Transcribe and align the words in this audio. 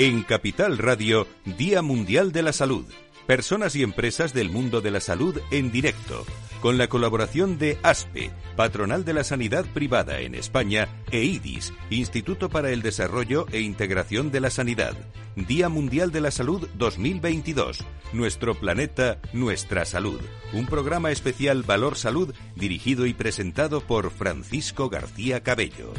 En 0.00 0.22
Capital 0.22 0.78
Radio, 0.78 1.26
Día 1.44 1.82
Mundial 1.82 2.32
de 2.32 2.40
la 2.40 2.54
Salud. 2.54 2.86
Personas 3.26 3.76
y 3.76 3.82
empresas 3.82 4.32
del 4.32 4.48
mundo 4.48 4.80
de 4.80 4.90
la 4.90 5.00
salud 5.00 5.38
en 5.50 5.70
directo, 5.70 6.24
con 6.62 6.78
la 6.78 6.88
colaboración 6.88 7.58
de 7.58 7.76
ASPE, 7.82 8.30
Patronal 8.56 9.04
de 9.04 9.12
la 9.12 9.24
Sanidad 9.24 9.66
Privada 9.66 10.20
en 10.20 10.34
España, 10.34 10.88
e 11.10 11.24
IDIS, 11.24 11.74
Instituto 11.90 12.48
para 12.48 12.70
el 12.70 12.80
Desarrollo 12.80 13.44
e 13.52 13.60
Integración 13.60 14.30
de 14.30 14.40
la 14.40 14.48
Sanidad. 14.48 14.96
Día 15.36 15.68
Mundial 15.68 16.12
de 16.12 16.22
la 16.22 16.30
Salud 16.30 16.66
2022. 16.78 17.84
Nuestro 18.14 18.54
planeta, 18.54 19.18
nuestra 19.34 19.84
salud. 19.84 20.22
Un 20.54 20.64
programa 20.64 21.10
especial 21.10 21.62
Valor 21.62 21.98
Salud 21.98 22.34
dirigido 22.56 23.04
y 23.04 23.12
presentado 23.12 23.82
por 23.82 24.10
Francisco 24.10 24.88
García 24.88 25.42
Cabello. 25.42 25.92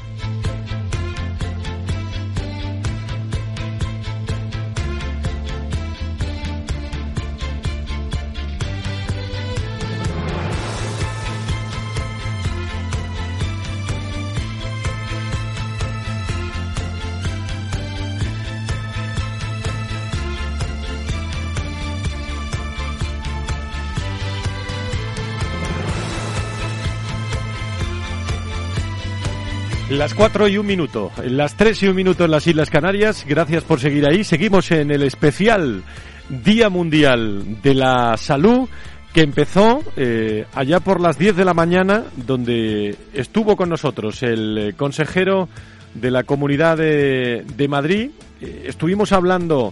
Las 30.02 30.16
cuatro 30.16 30.48
y 30.48 30.58
un 30.58 30.66
minuto, 30.66 31.12
las 31.26 31.56
tres 31.56 31.84
y 31.84 31.88
un 31.88 31.96
minuto 31.96 32.26
en 32.26 32.32
las 32.32 32.48
Islas 32.48 32.72
Canarias. 32.72 33.24
Gracias 33.28 33.64
por 33.64 33.80
seguir 33.80 34.08
ahí. 34.08 34.24
Seguimos 34.24 34.72
en 34.72 34.90
el 34.90 35.04
especial 35.04 35.84
Día 36.28 36.72
Mundial 36.72 37.62
de 37.62 37.76
la 37.76 38.18
Salud 38.18 38.68
que 39.14 39.22
empezó 39.22 39.84
eh, 39.98 40.48
allá 40.56 40.80
por 40.80 41.00
las 41.00 41.20
10 41.20 41.36
de 41.36 41.46
la 41.46 41.54
mañana, 41.54 42.06
donde 42.16 42.96
estuvo 43.14 43.56
con 43.56 43.70
nosotros 43.70 44.24
el 44.24 44.58
eh, 44.58 44.74
consejero 44.74 45.48
de 45.94 46.10
la 46.10 46.24
Comunidad 46.24 46.78
de, 46.78 47.46
de 47.56 47.68
Madrid. 47.68 48.10
Eh, 48.42 48.64
estuvimos 48.66 49.12
hablando 49.12 49.72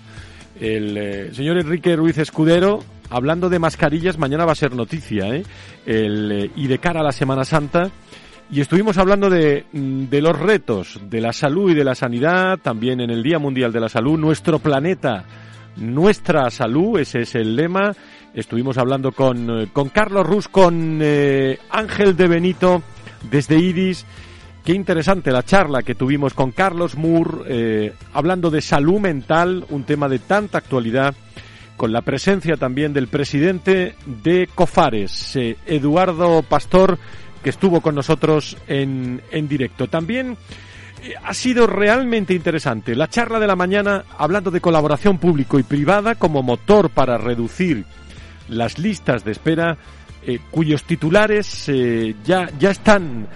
el 0.61 1.33
señor 1.33 1.58
Enrique 1.59 1.95
Ruiz 1.95 2.19
Escudero, 2.19 2.83
hablando 3.09 3.49
de 3.49 3.58
mascarillas. 3.58 4.19
Mañana 4.19 4.45
va 4.45 4.52
a 4.52 4.55
ser 4.55 4.75
noticia, 4.75 5.25
el, 5.88 6.52
y 6.55 6.67
de 6.67 6.77
cara 6.77 6.99
a 6.99 7.03
la 7.03 7.14
Semana 7.14 7.45
Santa 7.45 7.89
y 8.52 8.61
estuvimos 8.61 8.97
hablando 8.97 9.30
de, 9.30 9.66
mm, 9.72 10.05
de, 10.05 10.22
los 10.22 10.38
retos 10.38 11.00
de 11.09 11.22
la 11.22 11.33
salud 11.33 11.72
y 11.72 11.75
de 11.75 11.83
la 11.83 11.95
sanidad, 11.95 12.58
también 12.58 13.00
en 13.00 13.11
el 13.11 13.22
Día 13.22 13.38
Mundial 13.39 13.72
de 13.72 13.80
la 13.80 13.89
Salud, 13.89 14.17
nuestro 14.17 14.59
planeta, 14.59 15.25
nuestra 15.78 16.50
salud, 16.50 17.00
ese 17.00 17.22
es 17.22 17.36
el 17.36 17.55
lema. 17.55 17.94
Estuvimos 18.33 18.77
hablando 18.77 19.11
con, 19.11 19.61
eh, 19.61 19.67
con 19.72 19.89
Carlos 19.89 20.25
Rus, 20.25 20.47
con 20.47 21.00
eh, 21.02 21.59
Ángel 21.70 22.16
de 22.16 22.27
Benito, 22.27 22.83
desde 23.30 23.58
IDIS. 23.58 24.05
Qué 24.64 24.73
interesante 24.73 25.31
la 25.31 25.44
charla 25.44 25.81
que 25.81 25.95
tuvimos 25.95 26.33
con 26.33 26.52
Carlos 26.52 26.95
Moore, 26.95 27.44
eh, 27.47 27.94
hablando 28.14 28.52
de 28.52 28.61
salud 28.61 29.00
mental, 29.00 29.66
un 29.70 29.83
tema 29.83 30.08
de 30.08 30.20
tanta 30.20 30.58
actualidad, 30.58 31.16
con 31.75 31.92
la 31.94 32.02
presencia 32.02 32.55
también 32.58 32.94
del 32.94 33.08
presidente 33.08 33.95
de 34.05 34.50
COFARES, 34.53 35.38
Eduardo 35.66 36.44
Pastor, 36.44 37.00
que 37.44 37.50
estuvo 37.50 37.82
con 37.82 37.95
nosotros 37.95 38.58
en, 38.68 39.22
en 39.32 39.48
directo. 39.48 39.88
También 39.88 40.38
eh, 41.04 41.14
ha 41.23 41.34
sido 41.34 41.68
realmente 41.68 42.34
interesante 42.34 42.95
la 42.95 43.08
charla 43.08 43.39
de 43.39 43.48
la 43.48 43.55
mañana 43.55 44.04
hablando 44.17 44.52
de 44.52 44.60
colaboración 44.60 45.17
público 45.17 45.58
y 45.58 45.64
privada 45.64 46.16
como 46.16 46.44
motor 46.44 46.89
para 46.89 47.17
reducir 47.17 47.86
las 48.49 48.78
listas 48.80 49.23
de 49.23 49.32
espera 49.32 49.78
eh, 50.23 50.39
cuyos 50.52 50.83
titulares 50.83 51.70
eh, 51.70 52.16
ya, 52.26 52.49
ya 52.60 52.72
están 52.72 53.30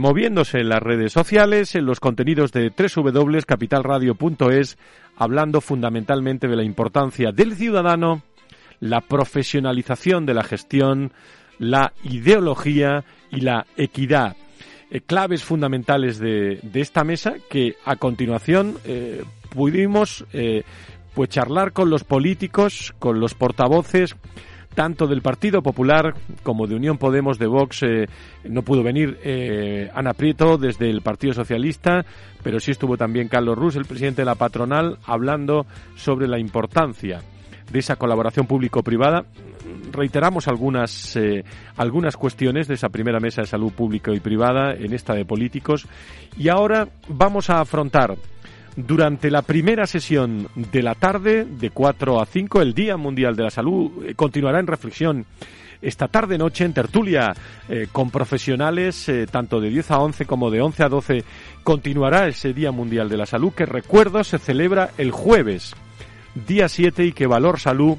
moviéndose 0.00 0.58
en 0.58 0.70
las 0.70 0.82
redes 0.82 1.12
sociales, 1.12 1.76
en 1.76 1.86
los 1.86 2.00
contenidos 2.00 2.50
de 2.50 2.70
www.capitalradio.es, 2.70 4.76
hablando 5.16 5.60
fundamentalmente 5.60 6.48
de 6.48 6.56
la 6.56 6.64
importancia 6.64 7.30
del 7.30 7.54
ciudadano, 7.54 8.22
la 8.80 9.02
profesionalización 9.02 10.26
de 10.26 10.34
la 10.34 10.42
gestión, 10.42 11.12
la 11.58 11.92
ideología 12.04 13.04
y 13.30 13.40
la 13.40 13.66
equidad. 13.76 14.36
Eh, 14.90 15.00
claves 15.02 15.44
fundamentales 15.44 16.18
de, 16.18 16.60
de, 16.62 16.80
esta 16.80 17.04
mesa 17.04 17.34
que 17.50 17.74
a 17.84 17.96
continuación 17.96 18.78
eh, 18.84 19.22
pudimos 19.50 20.24
eh, 20.32 20.62
pues 21.14 21.28
charlar 21.28 21.72
con 21.72 21.90
los 21.90 22.04
políticos, 22.04 22.94
con 22.98 23.20
los 23.20 23.34
portavoces 23.34 24.16
tanto 24.74 25.06
del 25.08 25.22
Partido 25.22 25.60
Popular 25.60 26.14
como 26.44 26.66
de 26.68 26.76
Unión 26.76 26.98
Podemos 26.98 27.38
de 27.38 27.48
Vox. 27.48 27.84
no 28.44 28.62
pudo 28.62 28.84
venir 28.84 29.18
Ana 29.92 30.12
Prieto 30.12 30.56
desde 30.56 30.88
el 30.88 31.02
Partido 31.02 31.32
Socialista, 31.32 32.06
pero 32.44 32.60
sí 32.60 32.70
estuvo 32.70 32.96
también 32.96 33.26
Carlos 33.26 33.58
Rus, 33.58 33.74
el 33.74 33.86
presidente 33.86 34.22
de 34.22 34.26
la 34.26 34.36
patronal, 34.36 34.98
hablando 35.04 35.66
sobre 35.96 36.28
la 36.28 36.38
importancia 36.38 37.22
de 37.70 37.78
esa 37.78 37.96
colaboración 37.96 38.46
público-privada. 38.46 39.24
Reiteramos 39.92 40.48
algunas, 40.48 41.16
eh, 41.16 41.44
algunas 41.76 42.16
cuestiones 42.16 42.68
de 42.68 42.74
esa 42.74 42.88
primera 42.88 43.20
mesa 43.20 43.42
de 43.42 43.46
salud 43.46 43.72
pública 43.72 44.12
y 44.12 44.20
privada, 44.20 44.72
en 44.72 44.92
esta 44.92 45.14
de 45.14 45.24
políticos, 45.24 45.86
y 46.36 46.48
ahora 46.48 46.88
vamos 47.08 47.50
a 47.50 47.60
afrontar 47.60 48.16
durante 48.76 49.30
la 49.30 49.42
primera 49.42 49.86
sesión 49.86 50.48
de 50.54 50.82
la 50.82 50.94
tarde, 50.94 51.44
de 51.44 51.70
4 51.70 52.20
a 52.20 52.26
5, 52.26 52.62
el 52.62 52.74
Día 52.74 52.96
Mundial 52.96 53.34
de 53.34 53.42
la 53.42 53.50
Salud, 53.50 54.04
eh, 54.04 54.14
continuará 54.14 54.60
en 54.60 54.66
reflexión 54.66 55.26
esta 55.80 56.08
tarde-noche 56.08 56.64
en 56.64 56.72
tertulia 56.72 57.32
eh, 57.68 57.86
con 57.92 58.10
profesionales, 58.10 59.10
tanto 59.30 59.60
de 59.60 59.70
10 59.70 59.92
a 59.92 59.98
11 60.00 60.26
como 60.26 60.50
de 60.50 60.60
11 60.60 60.82
a 60.82 60.88
12, 60.88 61.24
continuará 61.62 62.26
ese 62.26 62.52
Día 62.52 62.72
Mundial 62.72 63.08
de 63.08 63.16
la 63.16 63.26
Salud 63.26 63.52
que 63.52 63.64
recuerdo 63.64 64.24
se 64.24 64.38
celebra 64.38 64.90
el 64.98 65.12
jueves, 65.12 65.76
día 66.46 66.68
7 66.68 67.04
y 67.06 67.12
que 67.12 67.26
Valor 67.26 67.60
Salud 67.60 67.96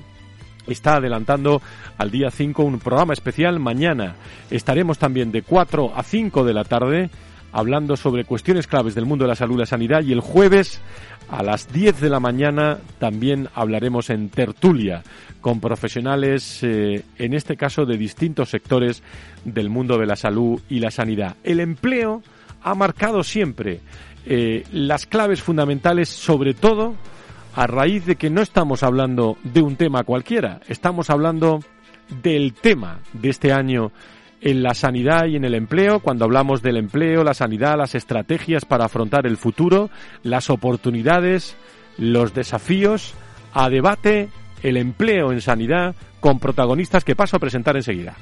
está 0.68 0.96
adelantando 0.96 1.62
al 1.98 2.12
día 2.12 2.32
5 2.32 2.64
un 2.64 2.80
programa 2.80 3.14
especial. 3.14 3.60
Mañana 3.60 4.16
estaremos 4.50 4.98
también 4.98 5.32
de 5.32 5.42
4 5.42 5.94
a 5.96 6.04
5 6.04 6.44
de 6.44 6.54
la 6.54 6.64
tarde 6.64 7.10
hablando 7.52 7.96
sobre 7.96 8.26
cuestiones 8.26 8.68
claves 8.68 8.96
del 8.96 9.06
mundo 9.06 9.24
de 9.24 9.30
la 9.30 9.36
salud 9.36 9.56
y 9.56 9.60
la 9.60 9.66
sanidad 9.66 10.04
y 10.04 10.12
el 10.12 10.20
jueves 10.20 10.80
a 11.30 11.44
las 11.44 11.72
10 11.72 12.00
de 12.02 12.10
la 12.10 12.20
mañana 12.20 12.80
también 12.98 13.50
hablaremos 13.54 14.10
en 14.10 14.30
tertulia 14.30 15.04
con 15.42 15.60
profesionales, 15.60 16.60
eh, 16.64 17.04
en 17.18 17.34
este 17.34 17.56
caso 17.56 17.86
de 17.86 17.98
distintos 17.98 18.50
sectores 18.50 19.04
del 19.46 19.70
mundo 19.70 19.98
de 19.98 20.08
la 20.08 20.16
salud 20.16 20.60
y 20.70 20.80
la 20.80 20.92
sanidad. 20.92 21.36
El 21.44 21.60
empleo 21.60 22.24
ha 22.64 22.76
marcado 22.76 23.24
siempre 23.24 23.80
eh, 24.26 24.64
las 24.72 25.06
claves 25.06 25.42
fundamentales, 25.42 26.10
sobre 26.10 26.54
todo 26.54 26.96
a 27.56 27.68
raíz 27.68 28.06
de 28.06 28.16
que 28.16 28.30
no 28.30 28.42
estamos 28.42 28.84
hablando 28.84 29.38
de 29.44 29.62
un 29.62 29.76
tema 29.76 30.04
cualquiera, 30.04 30.60
estamos 30.68 31.10
hablando 31.10 31.60
del 32.22 32.54
tema 32.54 33.00
de 33.14 33.30
este 33.30 33.54
año 33.54 33.92
en 34.42 34.64
la 34.64 34.74
sanidad 34.74 35.26
y 35.26 35.36
en 35.36 35.44
el 35.44 35.54
empleo, 35.54 36.00
cuando 36.00 36.26
hablamos 36.26 36.62
del 36.62 36.78
empleo, 36.78 37.24
la 37.24 37.34
sanidad, 37.34 37.78
las 37.78 37.96
estrategias 37.96 38.66
para 38.66 38.86
afrontar 38.86 39.28
el 39.28 39.38
futuro, 39.38 39.90
las 40.24 40.50
oportunidades, 40.50 41.58
los 41.98 42.34
desafíos, 42.34 43.14
a 43.54 43.70
debate 43.70 44.30
el 44.64 44.78
empleo 44.78 45.32
en 45.32 45.42
sanidad 45.42 45.96
con 46.20 46.40
protagonistas 46.40 47.04
que 47.04 47.16
paso 47.16 47.38
a 47.38 47.40
presentar 47.40 47.76
enseguida. 47.76 48.16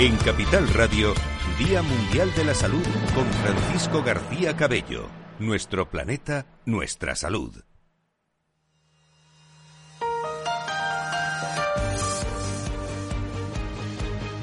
En 0.00 0.16
Capital 0.18 0.68
Radio, 0.74 1.12
Día 1.58 1.82
Mundial 1.82 2.32
de 2.36 2.44
la 2.44 2.54
Salud 2.54 2.86
con 3.16 3.24
Francisco 3.24 4.00
García 4.00 4.56
Cabello. 4.56 5.08
Nuestro 5.40 5.90
planeta, 5.90 6.46
nuestra 6.66 7.16
salud. 7.16 7.50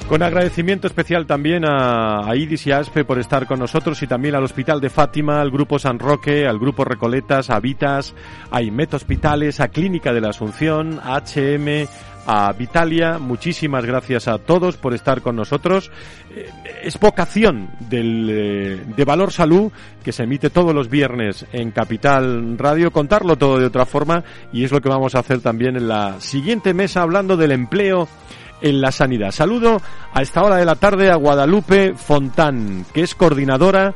Con 0.09 0.21
agradecimiento 0.21 0.87
especial 0.87 1.25
también 1.25 1.63
a, 1.65 2.29
IDIS 2.35 2.67
y 2.67 2.71
a 2.73 2.79
ASPE 2.79 3.05
por 3.05 3.17
estar 3.17 3.47
con 3.47 3.57
nosotros 3.57 4.03
y 4.03 4.07
también 4.07 4.35
al 4.35 4.43
Hospital 4.43 4.81
de 4.81 4.89
Fátima, 4.89 5.39
al 5.39 5.51
Grupo 5.51 5.79
San 5.79 5.99
Roque, 5.99 6.45
al 6.45 6.59
Grupo 6.59 6.83
Recoletas, 6.83 7.49
a 7.49 7.61
Vitas, 7.61 8.13
a 8.51 8.61
IMET 8.61 8.93
Hospitales, 8.93 9.61
a 9.61 9.69
Clínica 9.69 10.11
de 10.11 10.21
la 10.21 10.29
Asunción, 10.29 10.99
a 11.01 11.17
HM, 11.21 11.87
a 12.25 12.51
Vitalia. 12.53 13.17
Muchísimas 13.19 13.85
gracias 13.85 14.27
a 14.27 14.37
todos 14.37 14.77
por 14.77 14.93
estar 14.93 15.21
con 15.21 15.35
nosotros. 15.35 15.91
Eh, 16.35 16.49
es 16.83 16.99
vocación 16.99 17.69
del, 17.79 18.29
eh, 18.29 18.83
de 18.95 19.05
Valor 19.05 19.31
Salud 19.31 19.71
que 20.03 20.11
se 20.11 20.23
emite 20.23 20.49
todos 20.49 20.73
los 20.73 20.89
viernes 20.89 21.45
en 21.51 21.71
Capital 21.71 22.57
Radio. 22.57 22.91
Contarlo 22.91 23.35
todo 23.35 23.59
de 23.59 23.65
otra 23.65 23.85
forma 23.85 24.23
y 24.51 24.63
es 24.63 24.71
lo 24.71 24.81
que 24.81 24.89
vamos 24.89 25.15
a 25.15 25.19
hacer 25.19 25.41
también 25.41 25.75
en 25.75 25.87
la 25.87 26.19
siguiente 26.19 26.73
mesa 26.73 27.01
hablando 27.01 27.37
del 27.37 27.51
empleo 27.51 28.07
en 28.61 28.81
la 28.81 28.91
sanidad. 28.91 29.31
Saludo 29.31 29.81
a 30.13 30.21
esta 30.21 30.41
hora 30.41 30.57
de 30.57 30.65
la 30.65 30.75
tarde 30.75 31.11
a 31.11 31.15
Guadalupe 31.15 31.93
Fontán, 31.95 32.85
que 32.93 33.01
es 33.01 33.15
coordinadora 33.15 33.93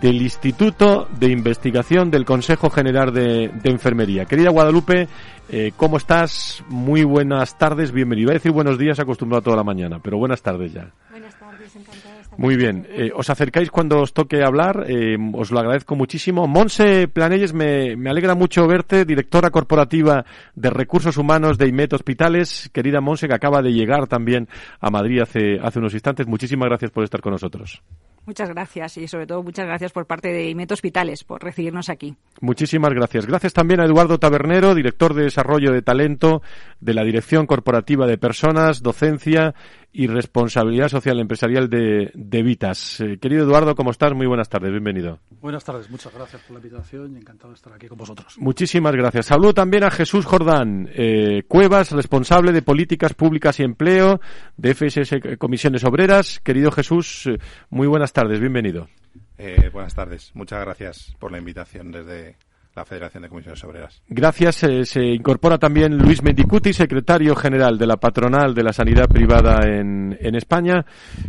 del 0.00 0.22
Instituto 0.22 1.08
de 1.18 1.28
Investigación 1.28 2.10
del 2.10 2.24
Consejo 2.24 2.70
General 2.70 3.12
de, 3.12 3.50
Enfermería. 3.64 4.24
Querida 4.24 4.50
Guadalupe, 4.50 5.08
eh, 5.48 5.72
¿cómo 5.76 5.96
estás? 5.96 6.62
Muy 6.68 7.04
buenas 7.04 7.58
tardes, 7.58 7.92
bienvenido. 7.92 8.26
Iba 8.26 8.32
a 8.32 8.34
decir 8.34 8.52
buenos 8.52 8.78
días 8.78 9.00
acostumbrado 9.00 9.42
toda 9.42 9.56
la 9.56 9.64
mañana, 9.64 9.98
pero 10.00 10.18
buenas 10.18 10.40
tardes 10.42 10.72
ya. 10.72 10.90
Buenas 11.10 11.36
tardes, 11.38 11.74
encantada 11.74 12.14
de 12.14 12.20
estar 12.22 12.38
Muy 12.38 12.56
bien, 12.56 12.86
eh, 12.90 13.10
os 13.14 13.28
acercáis 13.28 13.70
cuando 13.70 14.00
os 14.00 14.12
toque 14.12 14.44
hablar, 14.44 14.84
eh, 14.88 15.16
os 15.34 15.50
lo 15.50 15.58
agradezco 15.58 15.96
muchísimo. 15.96 16.46
Monse 16.46 17.08
Planelles, 17.08 17.52
me, 17.52 17.96
me 17.96 18.10
alegra 18.10 18.34
mucho 18.34 18.66
verte, 18.66 19.04
directora 19.04 19.50
corporativa 19.50 20.24
de 20.54 20.70
Recursos 20.70 21.16
Humanos 21.16 21.58
de 21.58 21.68
IMET 21.68 21.92
Hospitales. 21.92 22.70
Querida 22.72 23.00
Monse, 23.00 23.26
que 23.26 23.34
acaba 23.34 23.62
de 23.62 23.72
llegar 23.72 24.06
también 24.06 24.48
a 24.80 24.90
Madrid 24.90 25.20
hace, 25.20 25.58
hace 25.60 25.80
unos 25.80 25.92
instantes. 25.92 26.26
Muchísimas 26.26 26.68
gracias 26.68 26.90
por 26.90 27.02
estar 27.04 27.20
con 27.20 27.32
nosotros. 27.32 27.82
Muchas 28.24 28.48
gracias 28.50 28.96
y 28.98 29.08
sobre 29.08 29.26
todo 29.26 29.42
muchas 29.42 29.66
gracias 29.66 29.90
por 29.90 30.06
parte 30.06 30.28
de 30.28 30.48
IMET 30.48 30.70
Hospitales 30.70 31.24
por 31.24 31.42
recibirnos 31.42 31.88
aquí. 31.88 32.14
Muchísimas 32.40 32.92
gracias. 32.92 33.26
Gracias 33.26 33.52
también 33.52 33.80
a 33.80 33.84
Eduardo 33.84 34.18
Tabernero, 34.18 34.76
director 34.76 35.14
de 35.14 35.24
Desarrollo 35.24 35.72
de 35.72 35.82
Talento 35.82 36.40
de 36.80 36.94
la 36.94 37.02
Dirección 37.02 37.46
Corporativa 37.46 38.06
de 38.06 38.18
Personas, 38.18 38.82
Docencia 38.82 39.54
y 39.92 40.06
Responsabilidad 40.06 40.88
Social 40.88 41.20
Empresarial 41.20 41.68
de, 41.68 42.10
de 42.14 42.42
Vitas. 42.42 43.00
Eh, 43.00 43.18
querido 43.18 43.44
Eduardo, 43.44 43.74
¿cómo 43.74 43.90
estás? 43.90 44.14
Muy 44.14 44.26
buenas 44.26 44.48
tardes, 44.48 44.70
bienvenido. 44.70 45.18
Buenas 45.40 45.64
tardes, 45.64 45.90
muchas 45.90 46.14
gracias 46.14 46.40
por 46.42 46.52
la 46.52 46.66
invitación 46.66 47.14
y 47.14 47.18
encantado 47.18 47.50
de 47.50 47.56
estar 47.56 47.72
aquí 47.72 47.88
con 47.88 47.98
vosotros. 47.98 48.38
Muchísimas 48.38 48.94
gracias. 48.94 49.26
Saludo 49.26 49.52
también 49.52 49.84
a 49.84 49.90
Jesús 49.90 50.24
Jordán 50.24 50.88
eh, 50.94 51.42
Cuevas, 51.46 51.92
responsable 51.92 52.52
de 52.52 52.62
Políticas 52.62 53.12
Públicas 53.12 53.60
y 53.60 53.64
Empleo 53.64 54.20
de 54.56 54.74
FSS 54.74 55.38
Comisiones 55.38 55.84
Obreras. 55.84 56.40
Querido 56.40 56.70
Jesús, 56.70 57.26
eh, 57.26 57.38
muy 57.68 57.86
buenas 57.86 58.12
tardes, 58.12 58.40
bienvenido. 58.40 58.88
Eh, 59.36 59.68
buenas 59.72 59.94
tardes, 59.94 60.30
muchas 60.34 60.60
gracias 60.64 61.14
por 61.18 61.32
la 61.32 61.38
invitación 61.38 61.90
desde 61.90 62.36
la 62.74 62.84
Federación 62.84 63.22
de 63.22 63.28
Comisiones 63.28 63.62
Obreras. 63.64 64.02
Gracias. 64.08 64.62
Eh, 64.64 64.84
se 64.84 65.04
incorpora 65.04 65.58
también 65.58 65.98
Luis 65.98 66.22
Mendicuti, 66.22 66.72
secretario 66.72 67.34
general 67.36 67.78
de 67.78 67.86
la 67.86 67.96
patronal 67.96 68.54
de 68.54 68.62
la 68.62 68.72
sanidad 68.72 69.08
privada 69.08 69.60
en, 69.66 70.16
en 70.20 70.34
España. 70.34 70.84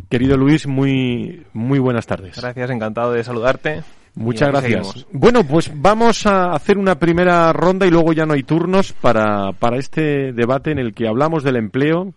Querido 0.10 0.38
Luis, 0.38 0.68
muy, 0.68 1.46
muy 1.54 1.80
buenas 1.80 2.08
tardes. 2.08 2.40
Gracias, 2.40 2.70
encantado 2.70 3.12
de 3.12 3.24
saludarte. 3.24 3.84
Muchas 4.16 4.50
gracias. 4.50 4.88
seguimos. 4.88 5.08
Bueno, 5.12 5.44
pues 5.44 5.72
vamos 5.74 6.26
a 6.28 6.52
hacer 6.52 6.78
una 6.78 7.00
primera 7.00 7.52
ronda 7.52 7.88
y 7.88 7.90
luego 7.90 8.14
ya 8.14 8.26
no 8.26 8.34
hay 8.34 8.44
turnos 8.44 8.94
para, 8.94 9.52
para 9.54 9.78
este 9.78 10.34
debate 10.34 10.72
en 10.72 10.80
el 10.80 10.94
que 10.94 11.08
hablamos 11.08 11.44
del 11.44 11.56
empleo. 11.56 12.14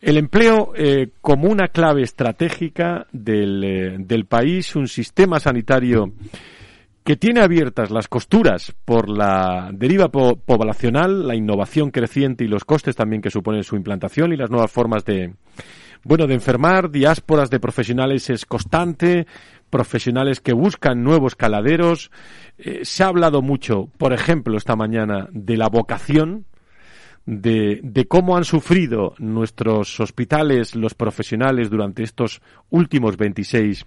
El 0.00 0.16
empleo 0.16 0.72
eh, 0.74 1.10
como 1.20 1.48
una 1.48 1.68
clave 1.68 2.02
estratégica 2.02 3.06
del, 3.12 3.62
eh, 3.62 3.96
del 3.98 4.24
país, 4.24 4.74
un 4.74 4.88
sistema 4.88 5.38
sanitario 5.38 6.12
que 7.04 7.16
tiene 7.16 7.40
abiertas 7.40 7.90
las 7.90 8.06
costuras 8.08 8.74
por 8.84 9.08
la 9.08 9.70
deriva 9.72 10.08
po- 10.10 10.36
poblacional, 10.36 11.26
la 11.26 11.34
innovación 11.34 11.90
creciente 11.90 12.44
y 12.44 12.48
los 12.48 12.64
costes 12.64 12.94
también 12.96 13.22
que 13.22 13.30
supone 13.30 13.62
su 13.64 13.76
implantación 13.76 14.32
y 14.32 14.36
las 14.36 14.50
nuevas 14.50 14.70
formas 14.70 15.04
de, 15.04 15.34
bueno, 16.04 16.26
de 16.26 16.34
enfermar, 16.34 16.90
diásporas 16.90 17.50
de 17.50 17.58
profesionales 17.60 18.30
es 18.30 18.46
constante, 18.46 19.26
profesionales 19.70 20.40
que 20.40 20.52
buscan 20.52 21.02
nuevos 21.02 21.34
caladeros. 21.34 22.10
Eh, 22.58 22.80
se 22.84 23.02
ha 23.02 23.08
hablado 23.08 23.42
mucho, 23.42 23.88
por 23.98 24.12
ejemplo, 24.12 24.56
esta 24.56 24.76
mañana 24.76 25.28
de 25.32 25.56
la 25.56 25.68
vocación, 25.68 26.44
de, 27.24 27.80
de 27.82 28.06
cómo 28.06 28.36
han 28.36 28.44
sufrido 28.44 29.14
nuestros 29.18 30.00
hospitales, 30.00 30.74
los 30.74 30.94
profesionales, 30.94 31.70
durante 31.70 32.02
estos 32.02 32.42
últimos 32.68 33.16
26 33.16 33.86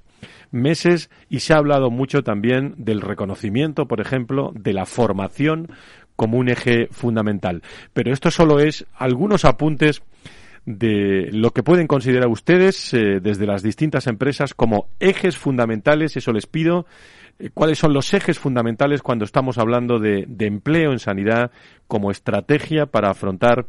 meses 0.52 1.10
y 1.30 1.40
se 1.40 1.54
ha 1.54 1.58
hablado 1.58 1.90
mucho 1.90 2.24
también 2.24 2.74
del 2.78 3.02
reconocimiento, 3.02 3.88
por 3.88 4.02
ejemplo, 4.02 4.52
de 4.56 4.74
la 4.74 4.86
formación 4.86 5.70
como 6.16 6.38
un 6.38 6.50
eje 6.50 6.88
fundamental. 6.92 7.62
Pero 7.94 8.14
esto 8.14 8.32
solo 8.32 8.60
es 8.60 8.86
algunos 8.96 9.46
apuntes 9.46 10.02
de 10.66 11.30
lo 11.32 11.52
que 11.52 11.64
pueden 11.64 11.88
considerar 11.88 12.28
ustedes 12.28 12.94
eh, 12.94 13.20
desde 13.22 13.46
las 13.46 13.62
distintas 13.62 14.08
empresas 14.08 14.54
como 14.54 14.88
ejes 15.00 15.38
fundamentales, 15.38 16.18
eso 16.18 16.34
les 16.34 16.48
pido, 16.48 16.88
eh, 17.38 17.50
cuáles 17.54 17.78
son 17.78 17.94
los 17.94 18.14
ejes 18.14 18.40
fundamentales 18.40 19.04
cuando 19.04 19.26
estamos 19.26 19.58
hablando 19.60 20.00
de, 20.00 20.26
de 20.28 20.48
empleo 20.48 20.92
en 20.92 21.00
sanidad 21.00 21.52
como 21.88 22.10
estrategia 22.10 22.88
para 22.88 23.12
afrontar 23.12 23.68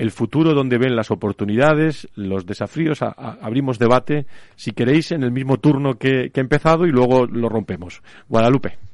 el 0.00 0.10
futuro 0.10 0.54
donde 0.54 0.78
ven 0.78 0.96
las 0.96 1.10
oportunidades, 1.10 2.08
los 2.14 2.46
desafíos. 2.46 3.02
Abrimos 3.02 3.78
debate, 3.78 4.24
si 4.56 4.72
queréis, 4.72 5.12
en 5.12 5.22
el 5.22 5.30
mismo 5.30 5.58
turno 5.58 5.98
que, 5.98 6.30
que 6.30 6.40
he 6.40 6.42
empezado 6.42 6.86
y 6.86 6.90
luego 6.90 7.26
lo 7.26 7.50
rompemos. 7.50 8.02
Guadalupe. 8.26 8.89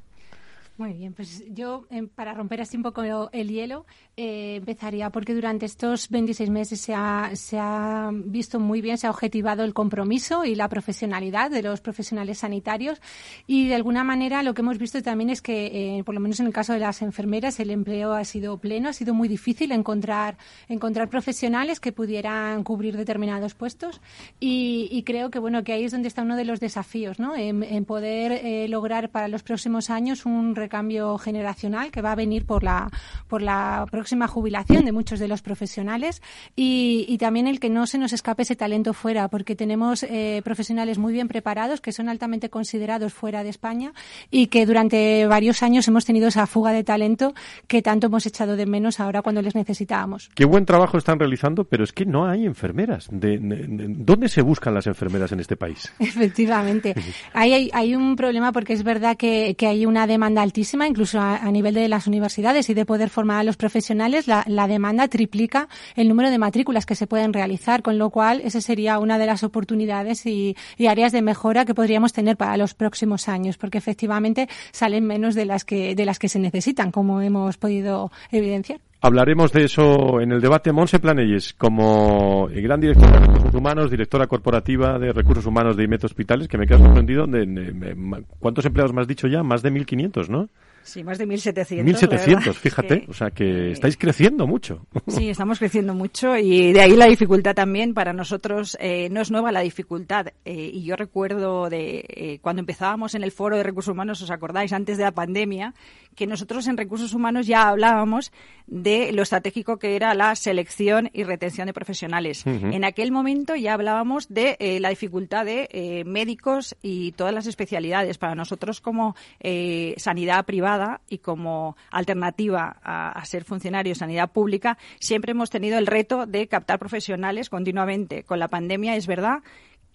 Muy 0.79 0.93
bien, 0.93 1.15
pues 1.15 1.43
yo 1.55 1.87
em, 1.89 2.07
para 2.07 2.35
romper 2.35 2.61
así 2.61 2.77
un 2.77 2.83
poco 2.83 3.03
el 3.33 3.49
hielo 3.49 3.87
eh, 4.15 4.57
empezaría 4.57 5.09
porque 5.09 5.33
durante 5.33 5.65
estos 5.65 6.11
26 6.11 6.51
meses 6.51 6.83
se 6.83 6.93
ha, 6.95 7.31
se 7.35 7.59
ha 7.59 8.11
visto 8.13 8.61
muy 8.61 8.83
bien, 8.83 8.99
se 8.99 9.07
ha 9.07 9.11
objetivado 9.11 9.65
el 9.65 9.73
compromiso 9.73 10.45
y 10.45 10.55
la 10.55 10.69
profesionalidad 10.69 11.51
de 11.51 11.63
los 11.63 11.81
profesionales 11.81 12.41
sanitarios 12.41 13.01
y 13.47 13.69
de 13.69 13.75
alguna 13.75 14.05
manera 14.05 14.43
lo 14.43 14.53
que 14.53 14.61
hemos 14.61 14.77
visto 14.77 15.03
también 15.03 15.31
es 15.31 15.41
que, 15.41 15.99
eh, 15.99 16.05
por 16.05 16.15
lo 16.15 16.21
menos 16.21 16.41
en 16.41 16.47
el 16.47 16.53
caso 16.53 16.75
de 16.75 16.81
las 16.81 17.01
enfermeras, 17.01 17.59
el 17.59 17.71
empleo 17.71 18.13
ha 18.13 18.25
sido 18.25 18.59
pleno, 18.59 18.91
ha 18.91 18.93
sido 18.93 19.15
muy 19.15 19.29
difícil 19.29 19.73
encontrar, 19.73 20.37
encontrar 20.69 21.09
profesionales 21.09 21.81
que 21.81 21.91
pudieran 21.91 22.65
cubrir 22.65 22.99
determinados 22.99 23.55
puestos 23.55 24.03
y, 24.41 24.89
y 24.91 25.05
creo 25.05 25.31
que 25.31 25.39
bueno 25.39 25.65
que 25.65 25.73
ahí 25.73 25.85
es 25.85 25.93
donde 25.93 26.09
está 26.09 26.21
uno 26.21 26.37
de 26.37 26.45
los 26.45 26.61
desafíos, 26.61 27.19
¿no? 27.19 27.35
En, 27.35 27.63
en 27.63 27.87
poder 27.87 28.33
eh, 28.33 28.69
lograr 28.69 29.09
para 29.09 29.29
los 29.29 29.43
próximos 29.43 29.89
años 29.89 30.27
un 30.27 30.55
recambio 30.67 31.17
generacional 31.19 31.91
que 31.91 32.03
va 32.03 32.13
a 32.13 32.15
venir 32.15 32.45
por 32.45 32.63
la 32.63 32.91
por 33.29 33.41
la 33.43 33.87
próxima 33.91 34.27
jubilación 34.29 34.85
de 34.85 34.93
muchos 34.93 35.19
de 35.19 35.29
los 35.29 35.43
profesionales 35.43 36.23
y, 36.55 37.05
y 37.09 37.19
también 37.19 37.47
el 37.47 37.59
que 37.61 37.71
no 37.71 37.87
se 37.87 37.99
nos 37.99 38.13
escape 38.13 38.43
ese 38.43 38.57
talento 38.57 38.93
fuera, 38.93 39.29
porque 39.29 39.57
tenemos 39.57 40.03
eh, 40.03 40.41
profesionales 40.45 40.99
muy 40.99 41.13
bien 41.13 41.29
preparados 41.29 41.81
que 41.81 41.93
son 41.93 42.09
altamente 42.09 42.51
considerados 42.51 43.13
fuera 43.13 43.43
de 43.43 43.51
España 43.51 43.93
y 44.31 44.47
que 44.49 44.67
durante 44.67 45.27
varios 45.27 45.63
años 45.63 45.87
hemos 45.89 46.05
tenido 46.05 46.29
esa 46.29 46.47
fuga 46.47 46.73
de 46.73 46.85
talento 46.85 47.35
que 47.67 47.83
tanto 47.83 48.07
hemos 48.09 48.27
echado 48.27 48.57
de 48.57 48.67
menos 48.67 49.01
ahora 49.01 49.23
cuando 49.23 49.43
les 49.43 49.55
necesitábamos. 49.55 50.29
Qué 50.35 50.45
buen 50.45 50.65
trabajo 50.67 50.99
están 50.99 51.19
realizando, 51.19 51.65
pero 51.65 51.85
es 51.85 51.93
que 51.93 52.05
no 52.07 52.27
hay 52.27 52.45
enfermeras. 52.47 53.09
De- 53.11 53.39
de- 53.39 53.67
de- 53.67 53.87
¿Dónde 53.89 54.29
se 54.29 54.43
buscan 54.43 54.75
las 54.75 54.87
enfermeras 54.87 55.33
en 55.33 55.41
este 55.41 55.57
país? 55.57 55.93
Efectivamente. 55.99 56.95
Ahí 57.33 57.53
hay, 57.53 57.71
hay 57.73 57.95
un 57.95 58.17
problema 58.17 58.53
porque 58.53 58.73
es 58.73 58.83
verdad 58.83 59.17
que, 59.17 59.55
que 59.59 59.67
hay 59.67 59.87
una 59.87 60.07
demanda 60.07 60.43
altísima, 60.43 60.56
incluso 60.87 61.21
a, 61.21 61.51
nivel 61.51 61.75
de 61.75 61.89
las 61.89 62.07
universidades 62.07 62.69
y 62.71 62.75
de 62.75 62.85
poder 62.85 63.11
formar 63.11 63.41
a 63.41 63.45
los 63.45 63.57
profesionales, 63.57 64.27
la, 64.27 64.45
la 64.47 64.67
demanda 64.67 65.09
triplica 65.09 65.69
el 65.95 66.09
número 66.09 66.31
de 66.31 66.39
matrículas 66.39 66.87
que 66.87 66.95
se 66.95 67.07
pueden 67.07 67.33
realizar, 67.33 67.83
con 67.83 67.99
lo 67.99 68.11
cual 68.11 68.41
esa 68.45 68.61
sería 68.61 68.99
una 68.99 69.19
de 69.19 69.27
las 69.27 69.43
oportunidades 69.43 70.27
y, 70.27 70.57
y 70.77 70.87
áreas 70.87 71.13
de 71.13 71.23
mejora 71.23 71.65
que 71.65 71.75
podríamos 71.75 72.13
tener 72.13 72.37
para 72.37 72.57
los 72.57 72.75
próximos 72.75 73.29
años, 73.29 73.59
porque 73.59 73.79
efectivamente 73.79 74.49
salen 74.73 75.07
menos 75.07 75.35
de 75.35 75.45
las 75.45 75.65
que, 75.65 75.95
de 75.95 76.05
las 76.05 76.19
que 76.19 76.29
se 76.29 76.39
necesitan, 76.39 76.91
como 76.91 77.21
hemos 77.21 77.57
podido 77.57 78.11
evidenciar. 78.31 78.86
Hablaremos 79.07 79.53
de 79.53 79.65
eso 79.65 80.21
en 80.21 80.33
el 80.33 80.41
debate. 80.41 80.73
Monse 80.73 80.99
Planelles, 80.99 81.55
como 81.55 82.49
gran 82.53 82.81
directora 82.81 83.13
de 83.13 83.27
recursos 83.27 83.55
humanos, 83.55 83.89
directora 83.89 84.27
corporativa 84.27 84.99
de 84.99 85.13
recursos 85.13 85.47
humanos 85.47 85.77
de 85.77 85.85
IMET 85.85 86.03
Hospitales, 86.03 86.49
que 86.49 86.59
me 86.59 86.67
queda 86.67 86.79
sorprendido. 86.79 87.25
De- 87.29 87.47
de- 87.47 88.25
¿Cuántos 88.41 88.67
empleados 88.67 88.93
me 88.93 89.01
has 89.03 89.07
dicho 89.07 89.29
ya? 89.29 89.45
Más 89.45 89.63
de 89.63 89.71
1.500, 89.71 90.29
¿no? 90.29 90.49
Sí, 90.87 91.03
más 91.05 91.19
de 91.19 91.27
1.700. 91.27 91.83
1.700, 91.85 92.09
la 92.31 92.37
verdad. 92.39 92.53
fíjate. 92.55 93.01
Que- 93.03 93.11
O 93.11 93.13
sea 93.13 93.31
que 93.31 93.73
estáis 93.73 93.97
creciendo 93.97 94.47
mucho. 94.47 94.87
Sí, 95.09 95.29
estamos 95.31 95.59
creciendo 95.59 95.95
mucho 95.95 96.37
y 96.39 96.73
de 96.73 96.81
ahí 96.81 96.97
la 96.97 97.07
dificultad 97.07 97.55
también 97.55 97.93
para 97.93 98.13
nosotros 98.13 98.77
eh, 98.81 99.09
no 99.11 99.21
es 99.21 99.31
nueva 99.31 99.51
la 99.53 99.61
dificultad. 99.61 100.29
Eh, 100.45 100.71
y 100.73 100.85
yo 100.85 100.95
recuerdo 100.97 101.69
de 101.69 102.05
eh, 102.09 102.39
cuando 102.41 102.61
empezábamos 102.61 103.15
en 103.17 103.25
el 103.25 103.33
foro 103.33 103.57
de 103.57 103.65
recursos 103.65 103.93
humanos, 103.93 104.23
os 104.23 104.31
acordáis, 104.31 104.73
antes 104.73 104.97
de 104.97 105.03
la 105.05 105.13
pandemia, 105.13 105.75
que 106.15 106.27
nosotros 106.27 106.67
en 106.69 106.77
recursos 106.77 107.13
humanos 107.15 107.47
ya 107.47 107.69
hablábamos 107.69 108.33
de 108.69 109.11
lo 109.13 109.23
estratégico 109.23 109.79
que 109.79 109.97
era 109.97 110.15
la 110.15 110.35
selección 110.37 111.11
y 111.13 111.25
retención 111.25 111.67
de 111.67 111.73
profesionales. 111.73 112.45
En 112.47 112.85
aquel 112.85 113.11
momento 113.13 113.55
ya 113.57 113.75
hablábamos 113.75 114.29
de 114.29 114.57
eh, 114.61 114.79
la 114.81 114.91
dificultad 114.91 115.45
de 115.45 116.03
médicos 116.07 116.77
y 116.83 117.13
todas 117.13 117.35
las 117.35 117.47
especialidades. 117.47 118.19
Para 118.19 118.35
nosotros 118.35 118.81
como 118.81 119.15
eh, 119.41 119.95
sanidad 119.97 120.45
privada 120.47 120.76
y 121.09 121.19
como 121.19 121.77
alternativa 121.91 122.77
a, 122.83 123.25
ser 123.25 123.45
funcionario 123.45 123.91
de 123.91 123.99
sanidad 123.99 124.31
pública, 124.31 124.79
siempre 125.01 125.33
hemos 125.33 125.51
tenido 125.51 125.79
el 125.79 125.87
reto 125.87 126.27
de 126.27 126.47
captar 126.49 126.79
profesionales 126.79 127.51
continuamente. 127.51 128.23
Con 128.23 128.39
la 128.39 128.49
pandemia 128.49 128.97
es 128.97 129.07
verdad 129.07 129.43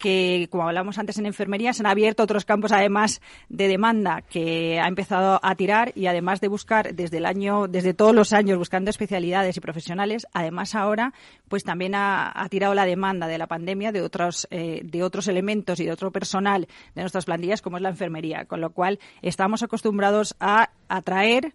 que, 0.02 0.48
como 0.50 0.64
hablamos 0.64 0.98
antes 0.98 1.16
en 1.18 1.26
enfermería, 1.26 1.72
se 1.72 1.82
han 1.82 1.86
abierto 1.86 2.24
otros 2.24 2.44
campos 2.44 2.72
además 2.72 3.22
de 3.48 3.68
demanda 3.68 4.20
que 4.22 4.80
ha 4.80 4.88
empezado 4.88 5.38
a 5.40 5.54
tirar 5.54 5.92
y 5.94 6.08
además 6.08 6.40
de 6.40 6.48
buscar 6.48 6.92
desde 6.92 7.18
el 7.18 7.24
año, 7.24 7.68
desde 7.68 7.94
todos 7.94 8.12
los 8.12 8.32
años 8.32 8.58
buscando 8.58 8.90
especialidades 8.90 9.56
y 9.56 9.60
profesionales, 9.60 10.26
además 10.32 10.74
ahora 10.74 11.14
pues 11.48 11.62
también 11.62 11.94
ha, 11.94 12.34
tirado 12.50 12.74
la 12.74 12.84
demanda 12.84 13.28
de 13.28 13.38
la 13.38 13.46
pandemia 13.46 13.92
de 13.92 14.02
otros, 14.02 14.48
eh, 14.50 14.80
de 14.82 15.04
otros 15.04 15.28
elementos 15.28 15.78
y 15.78 15.84
de 15.84 15.92
otro 15.92 16.10
personal 16.10 16.66
de 16.96 17.02
nuestras 17.02 17.24
plantillas 17.24 17.62
como 17.62 17.76
es 17.76 17.82
la 17.84 17.90
enfermería, 17.90 18.46
con 18.46 18.60
lo 18.60 18.70
cual 18.70 18.98
estamos 19.22 19.62
acostumbrados 19.62 20.34
a 20.40 20.70
atraer 20.88 21.54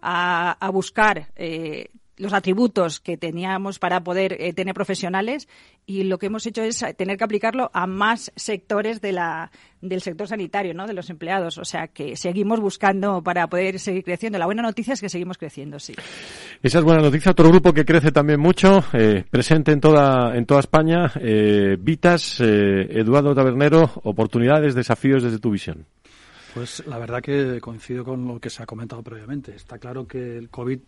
a, 0.00 0.52
a 0.60 0.70
buscar 0.70 1.32
eh, 1.34 1.90
los 2.20 2.32
atributos 2.32 3.00
que 3.00 3.16
teníamos 3.16 3.78
para 3.78 4.04
poder 4.04 4.36
eh, 4.38 4.52
tener 4.52 4.74
profesionales 4.74 5.48
y 5.86 6.04
lo 6.04 6.18
que 6.18 6.26
hemos 6.26 6.46
hecho 6.46 6.62
es 6.62 6.84
tener 6.96 7.16
que 7.16 7.24
aplicarlo 7.24 7.70
a 7.72 7.86
más 7.86 8.30
sectores 8.36 9.00
de 9.00 9.12
la, 9.12 9.50
del 9.80 10.02
sector 10.02 10.28
sanitario, 10.28 10.74
¿no? 10.74 10.86
de 10.86 10.92
los 10.92 11.10
empleados. 11.10 11.58
O 11.58 11.64
sea 11.64 11.88
que 11.88 12.16
seguimos 12.16 12.60
buscando 12.60 13.22
para 13.22 13.48
poder 13.48 13.78
seguir 13.78 14.04
creciendo. 14.04 14.38
La 14.38 14.46
buena 14.46 14.62
noticia 14.62 14.94
es 14.94 15.00
que 15.00 15.08
seguimos 15.08 15.38
creciendo, 15.38 15.78
sí. 15.78 15.94
Esa 16.62 16.78
es 16.78 16.84
buena 16.84 17.00
noticia. 17.00 17.32
Otro 17.32 17.48
grupo 17.48 17.72
que 17.72 17.84
crece 17.84 18.12
también 18.12 18.38
mucho, 18.38 18.84
eh, 18.92 19.24
presente 19.28 19.72
en 19.72 19.80
toda, 19.80 20.36
en 20.36 20.46
toda 20.46 20.60
España, 20.60 21.10
eh, 21.16 21.76
Vitas, 21.80 22.40
Eduardo 22.40 23.34
Tabernero, 23.34 23.90
oportunidades, 24.04 24.74
desafíos 24.74 25.22
desde 25.22 25.38
tu 25.38 25.50
visión. 25.50 25.86
Pues 26.54 26.84
la 26.86 26.98
verdad 26.98 27.22
que 27.22 27.60
coincido 27.60 28.04
con 28.04 28.26
lo 28.26 28.40
que 28.40 28.50
se 28.50 28.62
ha 28.62 28.66
comentado 28.66 29.02
previamente. 29.02 29.54
Está 29.54 29.78
claro 29.78 30.06
que 30.06 30.36
el 30.36 30.50
COVID 30.50 30.80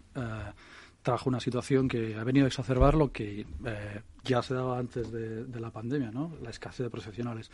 trajo 1.02 1.28
una 1.28 1.40
situación 1.40 1.88
que 1.88 2.16
ha 2.16 2.24
venido 2.24 2.46
a 2.46 2.48
exacerbar 2.48 2.94
lo 2.94 3.12
que 3.12 3.40
eh, 3.66 4.00
ya 4.24 4.42
se 4.42 4.54
daba 4.54 4.78
antes 4.78 5.10
de, 5.10 5.60
la 5.60 5.70
pandemia, 5.70 6.10
¿no? 6.10 6.32
la 6.42 6.50
escasez 6.50 6.84
de 6.84 6.90
profesionales. 6.90 7.50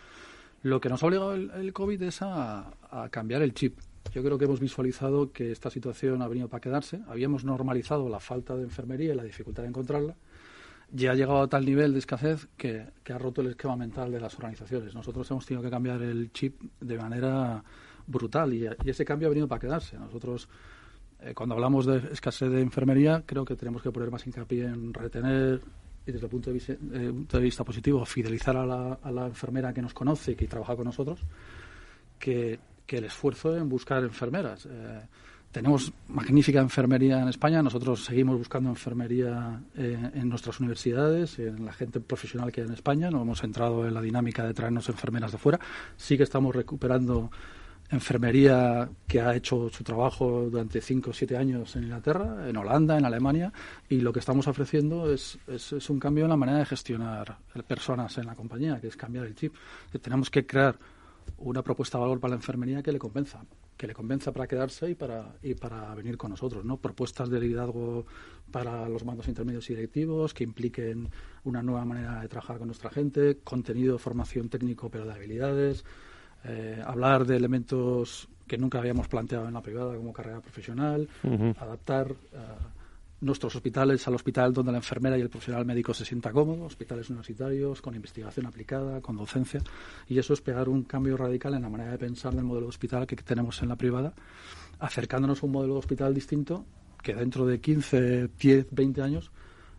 Lo 0.63 0.81
que 0.81 0.89
nos 0.89 1.03
ha 1.03 1.07
obligado 1.07 1.35
el, 1.35 1.73
COVID 1.73 2.03
es 2.03 2.19
a, 2.21 2.71
cambiar 3.11 3.43
el 3.43 3.55
chip. 3.55 3.79
Yo 4.13 4.23
creo 4.23 4.39
que 4.39 4.45
hemos 4.45 4.61
visualizado 4.61 5.33
que 5.33 5.53
esta 5.53 5.71
situación 5.71 6.23
ha 6.23 6.29
venido 6.29 6.49
para 6.49 6.61
quedarse. 6.61 7.01
Habíamos 7.09 7.45
normalizado 7.45 8.09
la 8.09 8.21
falta 8.21 8.57
de 8.57 8.65
enfermería 8.65 9.13
y 9.13 9.17
la 9.17 9.23
dificultad 9.23 9.63
de 9.63 9.69
encontrarla. 9.69 10.15
Ya 10.91 11.13
ha 11.13 11.15
llegado 11.15 11.43
a 11.43 11.49
tal 11.49 11.65
nivel 11.67 11.93
de 11.93 11.99
escasez 11.99 12.49
que, 12.57 12.87
ha 13.13 13.19
roto 13.19 13.43
el 13.43 13.49
esquema 13.49 13.77
mental 13.77 14.11
de 14.11 14.21
las 14.21 14.35
organizaciones. 14.37 14.95
Nosotros 14.95 15.31
hemos 15.31 15.47
tenido 15.47 15.63
que 15.63 15.71
cambiar 15.71 16.03
el 16.03 16.33
chip 16.33 16.61
de 16.81 16.97
manera 16.99 17.63
brutal 18.07 18.55
y, 18.55 18.67
y 18.85 18.91
ese 18.91 19.05
cambio 19.05 19.29
ha 19.29 19.31
venido 19.31 19.47
para 19.47 19.61
quedarse. 19.61 19.99
Nosotros 19.99 20.49
eh, 21.21 21.35
cuando 21.35 21.55
hablamos 21.55 21.87
de 21.87 21.99
escasez 22.13 22.51
de 22.51 22.61
enfermería, 22.61 23.23
creo 23.27 23.45
que 23.45 23.57
tenemos 23.57 23.83
que 23.83 23.91
poner 23.91 24.11
más 24.11 24.27
hincapié 24.27 24.67
en 24.67 24.95
retener 24.95 25.61
y 26.07 26.13
desde 26.13 26.27
el 26.27 26.31
punto 26.31 26.51
de 26.51 27.41
vista, 27.41 27.65
positivo, 27.65 28.05
fidelizar 28.07 28.57
a 28.57 28.65
la, 28.65 29.27
enfermera 29.27 29.75
que 29.75 29.83
nos 29.83 29.93
conoce 29.93 30.33
y 30.33 30.37
que 30.37 30.47
trabaja 30.47 30.75
con 30.75 30.87
nosotros, 30.87 31.21
que, 32.19 32.59
el 32.89 33.05
esfuerzo 33.05 33.55
en 33.55 33.69
buscar 33.69 34.03
enfermeras. 34.03 34.67
Eh, 34.71 35.01
tenemos 35.53 35.93
magnífica 36.09 36.61
enfermería 36.61 37.21
en 37.21 37.29
España, 37.29 37.63
nosotros 37.63 38.05
seguimos 38.05 38.39
buscando 38.39 38.71
enfermería 38.71 39.61
eh, 39.77 40.11
en 40.15 40.29
nuestras 40.31 40.61
universidades, 40.61 41.39
en 41.39 41.67
la 41.67 41.75
gente 41.75 42.01
profesional 42.01 42.53
que 42.53 42.63
hay 42.63 42.67
en 42.69 42.73
España, 42.73 43.11
no 43.11 43.21
hemos 43.21 43.45
entrado 43.45 43.87
en 43.87 43.93
la 43.93 44.01
dinámica 44.01 44.47
de 44.47 44.55
traernos 44.55 44.89
enfermeras 44.89 45.33
de 45.33 45.39
fuera, 45.39 45.61
sí 45.97 46.17
que 46.17 46.23
estamos 46.23 46.55
recuperando 46.57 47.31
enfermería 47.91 48.89
que 49.07 49.21
ha 49.21 49.35
hecho 49.35 49.69
su 49.71 49.83
trabajo 49.83 50.49
durante 50.51 50.81
cinco 50.81 51.11
o 51.11 51.13
siete 51.13 51.37
años 51.37 51.75
en 51.77 51.85
Inglaterra, 51.85 52.49
en 52.49 52.57
Holanda, 52.57 52.99
en 52.99 53.05
Alemania, 53.05 53.53
y 53.89 54.01
lo 54.01 54.13
que 54.13 54.21
estamos 54.21 54.47
ofreciendo 54.47 55.13
es, 55.13 55.39
es, 55.47 55.89
un 55.89 55.99
cambio 55.99 56.25
en 56.25 56.31
la 56.31 56.37
manera 56.37 56.59
de 56.59 56.67
gestionar 56.67 57.39
personas 57.67 58.19
en 58.19 58.27
la 58.27 58.35
compañía, 58.35 58.81
que 58.81 58.89
es 58.89 58.97
cambiar 58.97 59.27
el 59.27 59.35
chip. 59.35 59.55
Tenemos 60.03 60.31
que 60.31 60.47
crear 60.47 60.77
una 61.39 61.63
propuesta 61.63 61.99
de 61.99 62.03
valor 62.03 62.21
para 62.21 62.31
la 62.31 62.37
enfermería 62.37 62.83
que 62.83 62.93
le 62.93 62.99
convenza, 62.99 63.45
que 63.77 63.87
le 63.87 63.95
convenza 63.95 64.33
para 64.33 64.47
quedarse 64.47 64.91
y 64.91 64.95
para, 64.95 65.37
y 65.43 65.55
para 65.55 65.95
venir 65.95 66.17
con 66.17 66.31
nosotros, 66.31 66.65
¿no? 66.65 66.79
Propuestas 66.79 67.31
de 67.31 67.41
liderazgo 67.41 68.07
para 68.51 68.89
los 68.89 69.05
mandos 69.05 69.29
intermedios 69.29 69.69
y 69.71 69.75
directivos 69.75 70.35
que 70.35 70.45
impliquen 70.45 71.09
una 71.45 71.63
nueva 71.63 71.85
manera 71.85 72.21
de 72.21 72.29
trabajar 72.29 72.59
con 72.59 72.69
nuestra 72.69 72.91
gente, 72.91 73.39
contenido 73.45 73.95
de 73.95 73.99
formación 73.99 74.49
técnico 74.49 74.91
pero 74.91 75.05
de 75.05 75.13
habilidades, 75.13 75.85
eh, 76.45 76.83
hablar 76.85 77.27
de 77.27 77.37
elementos 77.37 78.29
que 78.47 78.59
nunca 78.59 78.79
habíamos 78.79 79.09
planteado 79.09 79.47
en 79.47 79.55
la 79.55 79.63
privada 79.63 79.95
como 79.97 80.13
carrera 80.13 80.41
profesional, 80.41 81.09
adaptar 81.59 82.11
eh, 82.11 82.37
nuestros 83.21 83.55
hospitales 83.57 84.07
al 84.07 84.15
hospital 84.15 84.53
donde 84.53 84.73
la 84.73 84.79
enfermera 84.79 85.19
y 85.19 85.21
el 85.21 85.29
profesional 85.29 85.67
médico 85.67 85.93
se 85.93 86.05
sienta 86.05 86.31
cómodo, 86.31 86.65
hospitales 86.65 87.11
universitarios 87.11 87.83
con 87.83 87.95
investigación 87.95 88.47
aplicada, 88.47 89.01
con 89.01 89.17
docencia, 89.17 89.61
y 90.09 90.19
eso 90.19 90.33
es 90.33 90.41
pegar 90.41 90.69
un 90.69 90.85
cambio 90.85 91.17
radical 91.17 91.55
en 91.55 91.63
la 91.63 91.69
manera 91.69 91.91
de 91.91 91.99
pensar 91.99 92.35
del 92.35 92.45
modelo 92.45 92.67
de 92.67 92.71
hospital 92.71 93.07
que 93.07 93.17
tenemos 93.17 93.61
en 93.63 93.69
la 93.69 93.77
privada, 93.77 94.15
acercándonos 94.79 95.43
a 95.43 95.47
un 95.47 95.53
modelo 95.53 95.75
de 95.75 95.79
hospital 95.81 96.15
distinto 96.15 96.65
que 97.03 97.15
dentro 97.15 97.47
de 97.47 97.61
15, 97.61 98.29
10, 98.39 98.67
20 98.71 99.03
años 99.03 99.31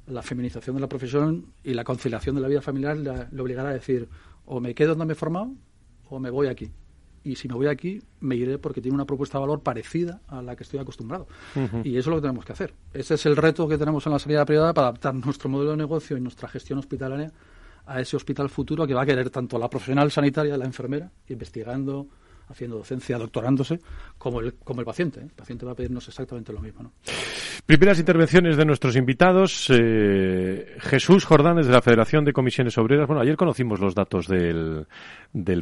la 0.08 0.22
feminización 0.22 0.76
de 0.76 0.82
la 0.82 0.90
profesión 0.90 1.46
y 1.64 1.74
la 1.74 1.84
conciliación 1.84 2.36
de 2.36 2.42
la 2.42 2.48
vida 2.48 2.62
familiar 2.62 2.98
le, 2.98 3.42
obligará 3.42 3.70
a 3.70 3.74
decir 3.74 4.10
o 4.46 4.60
me 4.60 4.74
quedo 4.74 4.90
donde 4.90 5.06
me 5.06 5.14
he 5.14 5.16
formado 5.16 5.52
o 6.10 6.20
me 6.20 6.30
voy 6.30 6.48
aquí. 6.48 6.72
Y 7.24 7.36
si 7.36 7.48
me 7.48 7.54
voy 7.54 7.68
aquí, 7.68 8.02
me 8.22 8.36
iré 8.36 8.58
porque 8.58 8.82
tiene 8.82 8.96
una 8.96 9.06
propuesta 9.06 9.38
de 9.38 9.42
valor 9.42 9.62
parecida 9.62 10.22
a 10.28 10.42
la 10.42 10.56
que 10.56 10.64
estoy 10.64 10.80
acostumbrado. 10.80 11.28
Y 11.84 11.98
eso 11.98 12.00
es 12.00 12.08
lo 12.08 12.16
que 12.16 12.22
tenemos 12.22 12.46
que 12.46 12.54
hacer. 12.54 12.74
Ese 12.94 13.16
es 13.16 13.26
el 13.26 13.36
reto 13.36 13.68
que 13.68 13.78
tenemos 13.78 14.06
en 14.06 14.14
la 14.14 14.20
sanidad 14.20 14.46
privada 14.46 14.74
para 14.74 14.88
adaptar 14.88 15.14
nuestro 15.14 15.50
modelo 15.50 15.72
de 15.72 15.78
negocio 15.78 16.18
y 16.18 16.22
nuestra 16.22 16.48
gestión 16.48 16.80
hospitalaria 16.80 17.32
a 17.86 18.00
ese 18.00 18.16
hospital 18.16 18.50
futuro 18.50 18.86
que 18.88 18.94
va 18.94 19.02
a 19.02 19.06
querer 19.06 19.30
tanto 19.30 19.58
la 19.58 19.70
profesional 19.70 20.12
sanitaria, 20.12 20.58
la 20.58 20.66
enfermera, 20.66 21.12
investigando, 21.28 22.08
haciendo 22.50 22.78
docencia, 22.78 23.18
doctorándose, 23.18 23.80
como 24.18 24.42
el, 24.42 24.56
como 24.56 24.82
el 24.82 24.86
paciente. 24.86 25.20
¿eh? 25.20 25.24
El 25.24 25.32
paciente 25.32 25.66
va 25.66 25.74
a 25.74 25.76
pedirnos 25.76 26.08
exactamente 26.08 26.52
lo 26.52 26.60
mismo. 26.60 26.84
¿no? 26.84 26.92
Primeras 27.66 28.00
intervenciones 28.00 28.58
de 28.58 28.66
nuestros 28.66 28.96
invitados. 28.96 29.68
Eh, 29.70 30.78
Jesús 30.80 31.26
Jordán, 31.26 31.58
desde 31.58 31.72
la 31.72 31.82
Federación 31.82 32.26
de 32.26 32.34
Comisiones 32.34 32.78
Obreras. 32.78 33.08
Bueno, 33.08 33.22
ayer 33.22 33.38
conocimos 33.38 33.80
los 33.80 33.94
datos 33.94 34.28
del, 34.28 34.88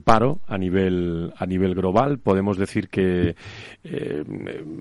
paro 0.04 0.40
a 0.48 0.58
nivel, 0.58 1.34
a 1.38 1.46
nivel 1.46 1.76
global. 1.76 2.20
Podemos 2.20 2.58
decir 2.58 2.90
que 2.90 3.36
eh, 3.84 4.24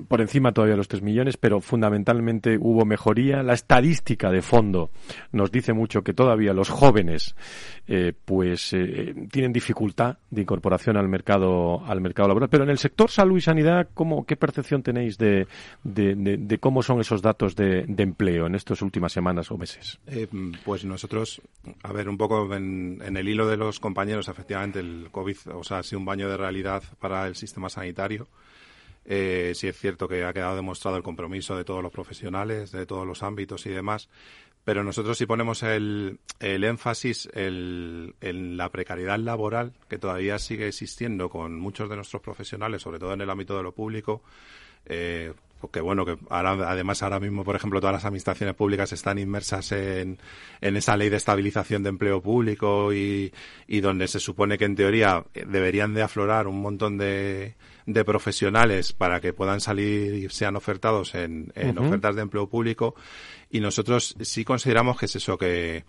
por 0.08 0.20
encima 0.20 0.52
todavía 0.52 0.74
de 0.74 0.78
los 0.78 0.88
3 0.88 1.02
millones, 1.02 1.36
pero 1.36 1.60
fundamentalmente 1.60 2.56
hubo 2.60 2.84
mejoría. 2.84 3.42
La 3.42 3.54
estadística 3.54 4.30
de 4.30 4.42
fondo 4.42 4.90
nos 5.32 5.50
dice 5.50 5.72
mucho 5.72 6.02
que 6.02 6.12
todavía 6.12 6.52
los 6.52 6.70
jóvenes 6.70 7.34
pues 8.24 8.70
tienen 9.30 9.52
dificultad 9.52 10.18
de 10.30 10.42
incorporación 10.42 10.96
al 10.96 11.08
mercado, 11.08 11.84
mercado 12.00 12.28
laboral. 12.28 12.48
Pero 12.48 12.64
en 12.64 12.70
el 12.70 12.78
sector 12.78 13.10
salud 13.10 13.36
y 13.36 13.40
sanidad, 13.40 13.88
¿cómo, 13.94 14.24
¿qué 14.24 14.36
percepción 14.36 14.82
tenéis 14.82 15.18
de, 15.18 15.46
de, 15.84 16.58
cómo 16.58 16.82
son 16.82 17.00
esos 17.00 17.22
datos 17.22 17.56
de, 17.56 17.84
empleo 17.98 18.46
en 18.46 18.54
estas 18.54 18.82
últimas 18.82 19.12
semanas 19.12 19.50
o 19.50 19.58
meses? 19.58 19.98
pues 20.64 20.84
nosotros, 20.84 21.40
a 21.82 21.92
ver, 21.92 22.08
un 22.08 22.16
poco 22.16 22.54
en, 22.54 23.00
en 23.04 23.16
el 23.16 23.28
hilo 23.28 23.46
de 23.46 23.56
los 23.56 23.80
compañeros, 23.80 24.28
efectivamente, 24.28 24.80
el 24.80 25.08
COVID 25.10 25.36
o 25.54 25.64
sea, 25.64 25.78
ha 25.78 25.82
sido 25.82 25.98
un 25.98 26.04
baño 26.04 26.28
de 26.28 26.36
realidad 26.36 26.82
para 26.98 27.26
el 27.26 27.34
sistema 27.34 27.68
sanitario. 27.68 28.26
Eh, 29.08 29.52
sí 29.54 29.68
es 29.68 29.78
cierto 29.78 30.08
que 30.08 30.24
ha 30.24 30.32
quedado 30.32 30.56
demostrado 30.56 30.96
el 30.96 31.02
compromiso 31.04 31.56
de 31.56 31.64
todos 31.64 31.80
los 31.80 31.92
profesionales, 31.92 32.72
de 32.72 32.86
todos 32.86 33.06
los 33.06 33.22
ámbitos 33.22 33.64
y 33.66 33.70
demás, 33.70 34.08
pero 34.66 34.82
nosotros 34.82 35.16
sí 35.16 35.26
ponemos 35.26 35.62
el, 35.62 36.18
el 36.40 36.64
énfasis 36.64 37.28
en 37.32 38.56
la 38.56 38.68
precariedad 38.70 39.16
laboral 39.16 39.74
que 39.88 39.96
todavía 39.96 40.40
sigue 40.40 40.66
existiendo 40.66 41.30
con 41.30 41.56
muchos 41.56 41.88
de 41.88 41.94
nuestros 41.94 42.20
profesionales, 42.20 42.82
sobre 42.82 42.98
todo 42.98 43.12
en 43.14 43.20
el 43.20 43.30
ámbito 43.30 43.56
de 43.56 43.62
lo 43.62 43.70
público, 43.70 44.22
eh, 44.86 45.32
que 45.72 45.80
bueno, 45.80 46.04
que 46.04 46.18
ahora, 46.30 46.68
además 46.68 47.00
ahora 47.04 47.20
mismo, 47.20 47.44
por 47.44 47.54
ejemplo, 47.54 47.78
todas 47.78 47.94
las 47.94 48.04
administraciones 48.06 48.56
públicas 48.56 48.92
están 48.92 49.20
inmersas 49.20 49.70
en, 49.70 50.18
en 50.60 50.76
esa 50.76 50.96
ley 50.96 51.10
de 51.10 51.18
estabilización 51.18 51.84
de 51.84 51.90
empleo 51.90 52.20
público 52.20 52.92
y, 52.92 53.32
y 53.68 53.80
donde 53.80 54.08
se 54.08 54.18
supone 54.18 54.58
que 54.58 54.64
en 54.64 54.74
teoría 54.74 55.24
deberían 55.32 55.94
de 55.94 56.02
aflorar 56.02 56.48
un 56.48 56.60
montón 56.60 56.98
de, 56.98 57.54
de 57.86 58.04
profesionales 58.04 58.92
para 58.92 59.20
que 59.20 59.32
puedan 59.32 59.60
salir 59.60 60.14
y 60.14 60.28
sean 60.28 60.56
ofertados 60.56 61.14
en, 61.14 61.52
en 61.54 61.78
ofertas 61.78 62.16
de 62.16 62.22
empleo 62.22 62.48
público. 62.48 62.94
Y 63.50 63.60
nosotros 63.60 64.16
sí 64.20 64.44
consideramos 64.44 64.98
que 64.98 65.06
es 65.06 65.16
eso 65.16 65.38
que 65.38 65.84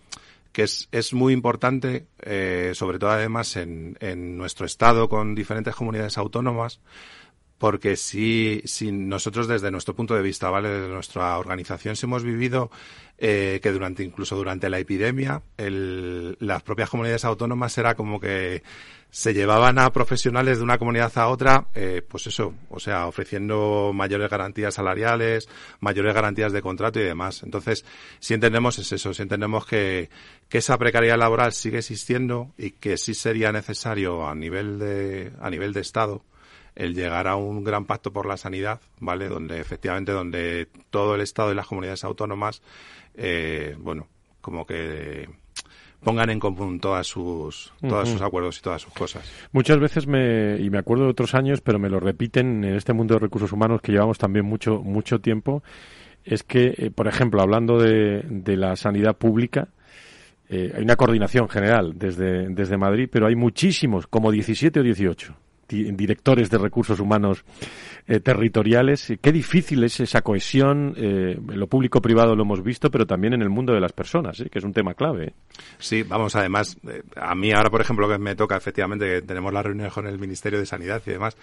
que 0.51 0.63
es, 0.63 0.89
es 0.91 1.13
muy 1.13 1.33
importante, 1.33 2.07
eh, 2.19 2.71
sobre 2.73 2.97
todo 2.97 3.11
además 3.11 3.55
en, 3.57 3.95
en 3.99 4.37
nuestro 4.37 4.65
estado 4.65 5.07
con 5.07 5.35
diferentes 5.35 5.75
comunidades 5.75 6.17
autónomas, 6.17 6.79
porque 7.57 7.95
si, 7.95 8.61
si 8.65 8.91
nosotros 8.91 9.47
desde 9.47 9.71
nuestro 9.71 9.95
punto 9.95 10.15
de 10.15 10.21
vista, 10.21 10.49
¿vale? 10.49 10.69
Desde 10.69 10.93
nuestra 10.93 11.37
organización, 11.37 11.95
si 11.95 12.05
hemos 12.05 12.23
vivido 12.23 12.69
eh, 13.17 13.59
que 13.63 13.71
durante, 13.71 14.03
incluso 14.03 14.35
durante 14.35 14.69
la 14.69 14.79
epidemia, 14.79 15.41
el, 15.57 16.37
las 16.39 16.61
propias 16.61 16.89
comunidades 16.89 17.25
autónomas 17.25 17.77
era 17.77 17.95
como 17.95 18.19
que 18.19 18.61
se 19.09 19.33
llevaban 19.33 19.79
a 19.79 19.91
profesionales 19.91 20.57
de 20.57 20.63
una 20.63 20.77
comunidad 20.77 21.17
a 21.17 21.29
otra, 21.29 21.67
eh, 21.73 22.03
pues 22.07 22.27
eso, 22.27 22.53
o 22.69 22.79
sea, 22.79 23.07
ofreciendo 23.07 23.91
mayores 23.93 24.29
garantías 24.29 24.75
salariales, 24.75 25.49
mayores 25.79 26.13
garantías 26.13 26.51
de 26.51 26.61
contrato 26.61 26.99
y 26.99 27.03
demás. 27.03 27.41
Entonces, 27.41 27.85
si 28.19 28.33
entendemos 28.35 28.77
es 28.77 28.91
eso, 28.91 29.13
si 29.13 29.21
entendemos 29.23 29.65
que, 29.65 30.09
que 30.49 30.59
esa 30.59 30.77
precariedad 30.77 31.17
laboral 31.17 31.53
sigue 31.53 31.79
existiendo 31.79 32.51
y 32.57 32.71
que 32.71 32.97
sí 32.97 33.15
sería 33.15 33.51
necesario 33.51 34.27
a 34.27 34.35
nivel 34.35 34.77
de, 34.77 35.31
a 35.41 35.49
nivel 35.49 35.73
de 35.73 35.81
Estado, 35.81 36.21
el 36.77 36.93
llegar 36.93 37.27
a 37.27 37.35
un 37.35 37.63
gran 37.63 37.85
pacto 37.85 38.13
por 38.13 38.27
la 38.27 38.37
sanidad, 38.37 38.79
¿vale? 38.99 39.27
Donde 39.27 39.59
efectivamente, 39.59 40.11
donde 40.11 40.67
todo 40.91 41.15
el 41.15 41.21
Estado 41.21 41.51
y 41.51 41.55
las 41.55 41.65
comunidades 41.65 42.03
autónomas, 42.03 42.61
eh, 43.15 43.75
bueno, 43.79 44.07
como 44.41 44.65
que 44.65 45.27
pongan 46.03 46.29
en 46.29 46.39
común 46.39 46.79
todas 46.79 47.07
sus 47.07 47.73
todos 47.81 48.07
sus 48.07 48.21
acuerdos 48.21 48.59
y 48.59 48.61
todas 48.61 48.83
sus 48.83 48.93
cosas. 48.93 49.29
Muchas 49.51 49.79
veces 49.79 50.05
me 50.05 50.57
y 50.59 50.69
me 50.69 50.77
acuerdo 50.77 51.05
de 51.05 51.09
otros 51.09 51.33
años, 51.33 51.61
pero 51.61 51.79
me 51.79 51.89
lo 51.89 51.99
repiten 51.99 52.63
en 52.63 52.75
este 52.75 52.93
mundo 52.93 53.15
de 53.15 53.21
recursos 53.21 53.51
humanos 53.51 53.81
que 53.81 53.91
llevamos 53.91 54.19
también 54.19 54.45
mucho 54.45 54.83
mucho 54.83 55.19
tiempo, 55.19 55.63
es 56.23 56.43
que 56.43 56.75
eh, 56.77 56.91
por 56.91 57.07
ejemplo, 57.07 57.41
hablando 57.41 57.79
de, 57.79 58.21
de 58.29 58.55
la 58.55 58.75
sanidad 58.75 59.17
pública, 59.17 59.69
eh, 60.47 60.73
hay 60.75 60.83
una 60.83 60.95
coordinación 60.95 61.49
general 61.49 61.93
desde, 61.97 62.49
desde 62.49 62.77
Madrid, 62.77 63.09
pero 63.11 63.25
hay 63.25 63.35
muchísimos, 63.35 64.05
como 64.05 64.31
17 64.31 64.79
o 64.79 64.83
18 64.83 65.46
directores 65.67 66.49
de 66.49 66.57
recursos 66.57 66.99
humanos 66.99 67.43
eh, 68.07 68.19
territoriales. 68.19 69.13
Qué 69.21 69.31
difícil 69.31 69.83
es 69.83 69.99
esa 69.99 70.21
cohesión. 70.21 70.93
Eh, 70.97 71.37
en 71.37 71.59
lo 71.59 71.67
público-privado 71.67 72.35
lo 72.35 72.43
hemos 72.43 72.63
visto, 72.63 72.89
pero 72.89 73.05
también 73.05 73.33
en 73.33 73.41
el 73.41 73.49
mundo 73.49 73.73
de 73.73 73.81
las 73.81 73.91
personas, 73.91 74.39
¿eh? 74.39 74.49
que 74.49 74.59
es 74.59 74.65
un 74.65 74.73
tema 74.73 74.93
clave. 74.93 75.33
Sí, 75.77 76.03
vamos, 76.03 76.35
además, 76.35 76.77
a 77.15 77.35
mí 77.35 77.51
ahora, 77.51 77.69
por 77.69 77.81
ejemplo, 77.81 78.07
que 78.07 78.17
me 78.17 78.35
toca 78.35 78.55
efectivamente, 78.55 79.05
que 79.05 79.21
tenemos 79.21 79.53
la 79.53 79.61
reunión 79.61 79.89
con 79.89 80.07
el 80.07 80.19
Ministerio 80.19 80.59
de 80.59 80.65
Sanidad 80.65 81.01
y 81.05 81.11
demás, 81.11 81.35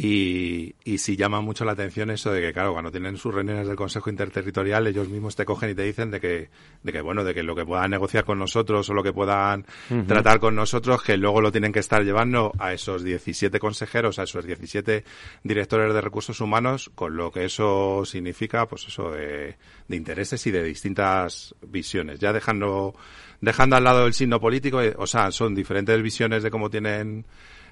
y, 0.00 0.76
y 0.84 0.98
sí 0.98 1.16
llama 1.16 1.40
mucho 1.40 1.64
la 1.64 1.72
atención 1.72 2.10
eso 2.10 2.30
de 2.30 2.40
que, 2.40 2.52
claro, 2.52 2.72
cuando 2.72 2.92
tienen 2.92 3.16
sus 3.16 3.34
reuniones 3.34 3.66
del 3.66 3.74
Consejo 3.74 4.08
Interterritorial, 4.08 4.86
ellos 4.86 5.08
mismos 5.08 5.34
te 5.34 5.44
cogen 5.44 5.70
y 5.70 5.74
te 5.74 5.82
dicen 5.82 6.12
de 6.12 6.20
que, 6.20 6.50
de 6.84 6.92
que 6.92 7.00
bueno, 7.00 7.24
de 7.24 7.34
que 7.34 7.42
lo 7.42 7.56
que 7.56 7.66
puedan 7.66 7.90
negociar 7.90 8.24
con 8.24 8.38
nosotros 8.38 8.88
o 8.88 8.94
lo 8.94 9.02
que 9.02 9.12
puedan 9.12 9.66
tratar 10.06 10.38
con 10.38 10.54
nosotros, 10.54 11.02
que 11.02 11.16
luego 11.16 11.40
lo 11.40 11.50
tienen 11.50 11.72
que 11.72 11.80
estar 11.80 12.04
llevando 12.04 12.52
a 12.60 12.72
esos 12.72 13.02
17 13.02 13.58
consejeros, 13.58 14.20
a 14.20 14.22
esos 14.22 14.44
17 14.44 15.02
directores 15.42 15.92
de 15.92 16.00
recursos 16.00 16.40
humanos, 16.40 16.92
con 16.94 17.16
lo 17.16 17.32
que 17.32 17.46
eso 17.46 18.04
significa, 18.04 18.66
pues 18.66 18.86
eso, 18.86 19.10
de, 19.10 19.56
de 19.88 19.96
intereses 19.96 20.46
y 20.46 20.52
de 20.52 20.62
distintas 20.62 21.56
visiones. 21.60 22.20
Ya 22.20 22.32
dejando, 22.32 22.94
dejando 23.40 23.74
al 23.74 23.82
lado 23.82 24.06
el 24.06 24.14
signo 24.14 24.38
político, 24.38 24.80
eh, 24.80 24.94
o 24.96 25.08
sea, 25.08 25.32
son 25.32 25.56
diferentes 25.56 26.00
visiones 26.00 26.44
de 26.44 26.52
cómo 26.52 26.70
tienen 26.70 27.26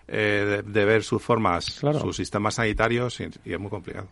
eh, 0.09 0.63
de, 0.65 0.85
ver 0.85 1.03
sus 1.03 1.21
formas, 1.21 1.65
sus 1.65 2.17
sistemas 2.17 2.55
sanitarios 2.55 3.21
y, 3.21 3.29
es 3.45 3.59
muy 3.59 3.71
complicado. 3.71 4.07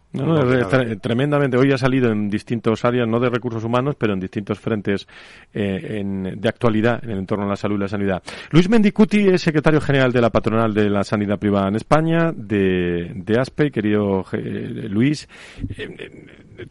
tremendamente. 1.00 1.56
Hoy 1.56 1.70
ha 1.72 1.78
salido 1.78 2.10
en 2.10 2.28
distintos 2.28 2.84
áreas, 2.84 3.06
no 3.06 3.20
de 3.20 3.30
recursos 3.30 3.62
humanos, 3.62 3.94
pero 3.96 4.12
en 4.12 4.20
distintos 4.20 4.58
frentes 4.58 5.06
eh, 5.52 6.02
de 6.36 6.48
actualidad 6.48 7.02
en 7.04 7.10
el 7.10 7.18
entorno 7.18 7.44
a 7.44 7.48
la 7.48 7.56
salud 7.56 7.76
y 7.76 7.80
la 7.80 7.88
sanidad. 7.88 8.22
Luis 8.50 8.68
Mendicuti 8.68 9.28
es 9.28 9.42
secretario 9.42 9.80
general 9.80 10.12
de 10.12 10.20
la 10.20 10.30
patronal 10.30 10.74
de 10.74 10.90
la 10.90 11.04
sanidad 11.04 11.38
privada 11.38 11.68
en 11.68 11.76
España, 11.76 12.32
de, 12.34 13.12
de 13.14 13.38
ASPE. 13.38 13.70
Querido 13.70 14.24
eh, 14.32 14.88
Luis, 14.88 15.28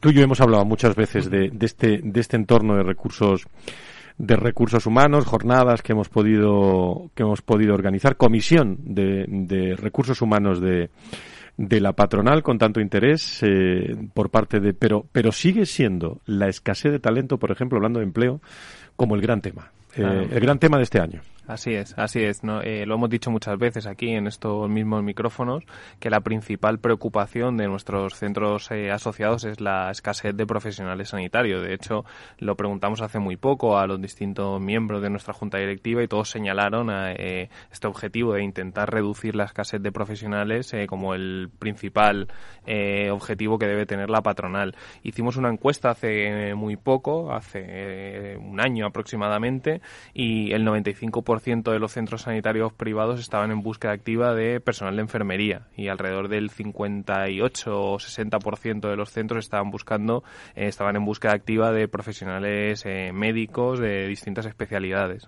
tú 0.02 0.10
y 0.10 0.14
yo 0.14 0.22
hemos 0.22 0.42
hablado 0.42 0.66
muchas 0.66 0.96
veces 0.96 1.30
de, 1.30 1.50
de, 1.50 1.66
este, 1.66 2.02
de 2.04 2.20
este 2.20 2.36
entorno 2.36 2.76
de 2.76 2.84
recursos 2.84 3.48
de 4.18 4.36
recursos 4.36 4.86
humanos, 4.86 5.26
jornadas 5.26 5.82
que 5.82 5.94
hemos 5.94 6.10
podido 6.10 7.10
que 7.16 7.24
hemos 7.24 7.42
podido 7.42 7.74
organizar, 7.74 8.18
comisión 8.18 8.78
de, 8.80 9.26
de 9.28 9.76
recursos 9.76 10.22
humanos 10.22 10.62
de, 10.62 10.90
de 11.58 11.80
la 11.80 11.94
patronal 11.94 12.44
con 12.44 12.58
tanto 12.58 12.80
interés 12.80 13.40
eh, 13.42 13.96
por 14.14 14.30
parte 14.30 14.60
de 14.60 14.74
pero 14.74 15.06
pero 15.12 15.32
sigue 15.32 15.66
siendo 15.66 16.22
la 16.26 16.48
escasez 16.48 16.92
de 16.92 17.00
talento, 17.00 17.38
por 17.38 17.52
ejemplo, 17.52 17.78
hablando 17.78 18.00
de 18.00 18.06
empleo, 18.06 18.42
como 18.96 19.16
el 19.16 19.22
gran 19.22 19.42
tema, 19.42 19.72
eh, 19.96 20.28
el 20.32 20.40
gran 20.40 20.60
tema 20.60 20.78
de 20.78 20.84
este 20.84 21.00
año. 21.00 21.22
Así 21.46 21.74
es, 21.74 21.94
así 21.98 22.24
es. 22.24 22.44
¿no? 22.44 22.62
Eh, 22.62 22.86
lo 22.86 22.96
hemos 22.96 23.10
dicho 23.10 23.30
muchas 23.30 23.58
veces 23.58 23.86
aquí 23.86 24.12
en 24.12 24.28
estos 24.28 24.70
mismos 24.70 25.04
micrófonos 25.04 25.66
que 26.00 26.10
la 26.10 26.22
principal 26.22 26.80
preocupación 26.80 27.58
de 27.58 27.68
nuestros 27.68 28.16
centros 28.16 28.72
eh, 28.72 28.92
asociados 28.92 29.44
es 29.44 29.60
la 29.60 29.92
escasez 29.92 30.38
de 30.38 30.46
profesionales 30.46 31.10
sanitarios. 31.10 31.62
De 31.62 31.74
hecho, 31.74 32.06
lo 32.40 32.56
preguntamos 32.56 33.02
hace 33.02 33.20
muy 33.20 33.36
poco 33.36 33.78
a 33.78 33.88
los 33.88 34.02
distintos 34.02 34.62
miembros 34.62 35.02
de 35.02 35.10
nuestra 35.10 35.34
junta 35.34 35.58
directiva 35.58 36.02
y 36.02 36.08
todos 36.08 36.30
señalaron 36.30 36.90
eh, 36.92 37.50
este 37.72 37.88
objetivo 37.88 38.34
de 38.34 38.44
intentar 38.44 38.90
reducir 38.90 39.36
la 39.36 39.44
escasez 39.44 39.82
de 39.82 39.92
profesionales 39.92 40.74
como 40.88 41.14
el 41.14 41.50
principal 41.60 42.30
objetivo 43.12 43.60
que 43.60 43.68
debe 43.68 43.86
tener 43.86 44.10
la 44.10 44.22
patronal. 44.22 44.76
Hicimos 45.04 45.36
una 45.36 45.50
encuesta 45.50 45.92
hace 45.92 46.56
muy 46.56 46.78
poco, 46.78 47.34
hace 47.34 48.38
un 48.38 48.62
año 48.62 48.86
aproximadamente, 48.86 49.82
y 50.14 50.54
el 50.54 50.66
95% 50.66 51.33
de 51.42 51.80
los 51.80 51.92
centros 51.92 52.24
sanitarios 52.24 52.74
privados 52.74 53.20
estaban 53.20 53.52
en 53.52 53.62
búsqueda 53.62 53.92
activa 53.92 54.34
de 54.34 54.60
personal 54.60 54.96
de 54.96 55.02
enfermería 55.02 55.68
y 55.76 55.88
alrededor 55.88 56.28
del 56.28 56.50
58 56.50 57.82
o 57.82 57.98
60% 57.98 58.90
de 58.90 58.96
los 58.96 59.10
centros 59.12 59.46
estaban 59.46 59.72
buscando, 59.72 60.24
eh, 60.56 60.68
estaban 60.68 60.96
en 60.96 61.06
búsqueda 61.06 61.34
activa 61.34 61.72
de 61.72 61.88
profesionales 61.88 62.84
eh, 62.86 63.12
médicos 63.14 63.80
de 63.80 64.08
distintas 64.08 64.46
especialidades. 64.46 65.28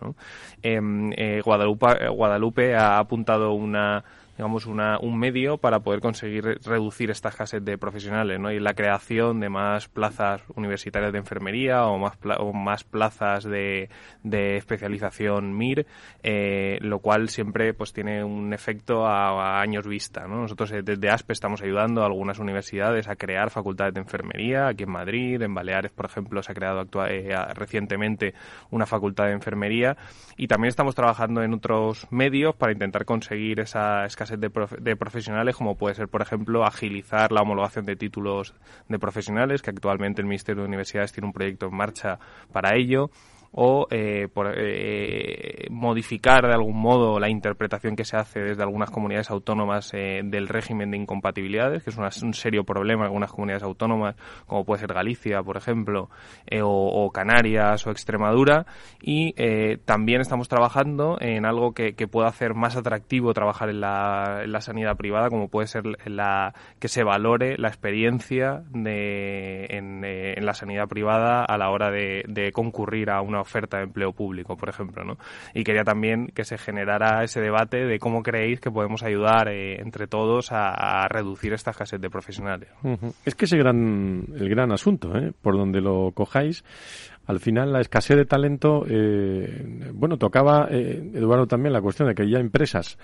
Em, 0.62 1.12
eh, 1.18 1.42
Guadalupe, 1.44 2.08
Guadalupe 2.10 2.76
ha 2.76 3.00
apuntado 3.00 3.54
una 3.54 4.04
digamos, 4.38 4.66
una, 4.66 5.00
un 5.00 5.18
medio 5.18 5.58
para 5.58 5.80
poder 5.80 6.02
conseguir 6.02 6.60
reducir 6.66 7.10
esta 7.10 7.30
escasez 7.30 7.64
de 7.64 7.78
profesionales, 7.78 8.40
¿no? 8.40 8.52
Y 8.52 8.60
la 8.60 8.74
creación 8.74 9.40
de 9.40 9.50
más 9.50 9.88
plazas 9.88 10.42
universitarias 10.56 11.14
de 11.14 11.20
enfermería 11.20 11.86
o 11.86 11.98
más, 11.98 12.18
o 12.40 12.52
más 12.52 12.84
plazas 12.84 13.46
de, 13.46 13.90
de 14.24 14.58
especialización 14.58 15.58
MIR, 15.58 15.86
eh, 16.22 16.78
lo 16.82 17.00
cual 17.00 17.30
siempre 17.30 17.74
pues 17.74 17.94
tiene 17.94 18.24
un 18.24 18.54
efecto 18.54 19.08
a, 19.08 19.62
años 19.62 19.88
vista, 19.88 20.28
¿no? 20.28 20.42
Nosotros 20.42 20.72
eh, 20.74 20.82
desde 20.84 21.10
ASPE 21.10 21.32
estamos 21.32 21.62
ayudando 21.62 22.04
a 22.04 22.08
algunas 22.08 22.40
universidades 22.40 23.08
a 23.08 23.16
crear 23.16 23.52
facultades 23.52 23.94
de 23.94 24.02
enfermería, 24.02 24.68
aquí 24.68 24.84
en 24.84 24.92
Madrid, 24.92 25.42
en 25.42 25.54
Baleares, 25.54 25.92
por 25.92 26.06
ejemplo, 26.06 26.44
se 26.44 26.52
ha 26.52 26.56
creado 26.56 26.86
eh, 27.08 27.36
recientemente 27.54 28.34
una 28.70 28.86
facultad 28.86 29.26
de 29.28 29.32
enfermería 29.32 29.96
y 30.36 30.48
también 30.48 30.70
estamos 30.70 30.94
trabajando 30.94 31.42
en 31.42 31.54
otros 31.54 32.08
medios 32.12 32.54
para 32.56 32.74
intentar 32.74 33.06
conseguir 33.06 33.62
esa 33.62 34.06
escasez 34.06 34.25
de, 34.30 34.96
profesionales, 34.96 35.56
como 35.56 35.76
puede 35.76 35.96
ser, 35.96 36.08
por 36.08 36.22
ejemplo, 36.22 36.66
agilizar 36.66 37.32
la 37.32 37.42
homologación 37.42 37.86
de 37.86 37.96
títulos 37.96 38.54
de 38.88 39.00
profesionales, 39.00 39.62
que 39.62 39.70
actualmente 39.70 40.22
el 40.22 40.28
Ministerio 40.28 40.64
de 40.64 40.68
Universidades 40.68 41.12
tiene 41.12 41.28
un 41.28 41.34
proyecto 41.34 41.68
en 41.68 41.76
marcha 41.76 42.20
para 42.52 42.76
ello 42.76 43.10
o 43.58 43.88
eh, 43.90 44.28
eh, 44.58 45.68
modificar 45.70 46.46
de 46.46 46.54
algún 46.54 46.78
modo 46.78 47.20
la 47.22 47.30
interpretación 47.30 47.96
que 47.96 48.04
se 48.04 48.18
hace 48.18 48.42
desde 48.42 48.62
algunas 48.62 48.92
comunidades 48.92 49.32
autónomas 49.32 49.94
eh, 49.94 50.22
del 50.26 50.50
régimen 50.50 50.92
de 50.92 50.98
incompatibilidades, 50.98 51.82
que 51.82 51.90
es 51.90 52.22
un 52.22 52.34
serio 52.34 52.66
problema 52.66 53.04
en 53.04 53.08
algunas 53.08 53.32
comunidades 53.32 53.64
autónomas, 53.64 54.18
como 54.46 54.66
puede 54.66 54.82
ser 54.82 54.94
Galicia, 54.94 55.42
por 55.42 55.56
ejemplo, 55.56 56.10
o, 56.62 57.12
Canarias 57.14 57.88
o 57.88 57.92
Extremadura. 57.92 58.66
Y 59.02 59.34
también 59.86 60.20
estamos 60.20 60.50
trabajando 60.50 61.18
en 61.22 61.46
algo 61.46 61.74
que, 61.74 61.94
pueda 62.12 62.28
hacer 62.28 62.54
más 62.54 62.76
atractivo 62.76 63.34
trabajar 63.34 63.70
en 63.70 63.82
la, 63.82 64.60
sanidad 64.60 64.98
privada, 64.98 65.30
como 65.30 65.48
puede 65.48 65.68
ser 65.68 65.84
que 66.80 66.88
se 66.88 67.04
valore 67.04 67.58
la 67.58 67.70
experiencia 67.70 68.64
de, 68.70 69.66
en, 69.70 70.04
en 70.04 70.46
la 70.46 70.54
sanidad 70.54 70.88
privada 70.88 71.44
a 71.46 71.58
la 71.58 71.70
hora 71.70 71.90
de, 71.90 72.24
de 72.28 72.52
concurrir 72.52 73.10
a 73.10 73.22
una 73.22 73.45
oferta 73.46 73.78
de 73.78 73.84
empleo 73.84 74.12
público, 74.12 74.58
por 74.58 74.70
ejemplo, 74.70 75.04
¿no? 75.04 75.18
Y 75.54 75.64
quería 75.64 75.84
también 75.84 76.28
que 76.28 76.44
se 76.44 76.58
generara 76.58 77.24
ese 77.24 77.40
debate 77.40 77.86
de 77.86 78.00
cómo 78.00 78.24
creéis 78.24 78.60
que 78.60 78.72
podemos 78.72 79.04
ayudar 79.04 79.48
eh, 79.48 79.80
entre 79.82 80.08
todos 80.08 80.52
a, 80.52 81.08
reducir 81.08 81.54
esta 81.54 81.72
escasez 81.72 82.02
de 82.02 82.10
profesionales. 82.10 82.70
Es 83.26 83.36
que 83.36 83.46
ese 83.46 83.58
gran, 83.58 84.26
el 84.36 84.50
gran 84.50 84.72
asunto, 84.72 85.16
¿eh? 85.16 85.32
por 85.42 85.56
donde 85.56 85.82
lo 85.82 86.12
cojáis, 86.14 86.64
al 87.28 87.40
final 87.40 87.74
la 87.74 87.82
escasez 87.82 88.18
de 88.18 88.26
talento, 88.26 88.86
eh, 88.88 89.92
bueno, 89.94 90.18
tocaba, 90.18 90.68
eh, 90.70 91.12
Eduardo, 91.14 91.48
también 91.48 91.74
la 91.74 91.82
cuestión 91.82 92.08
de 92.08 92.16
que 92.16 92.30
ya 92.30 92.40
empresas 92.40 92.98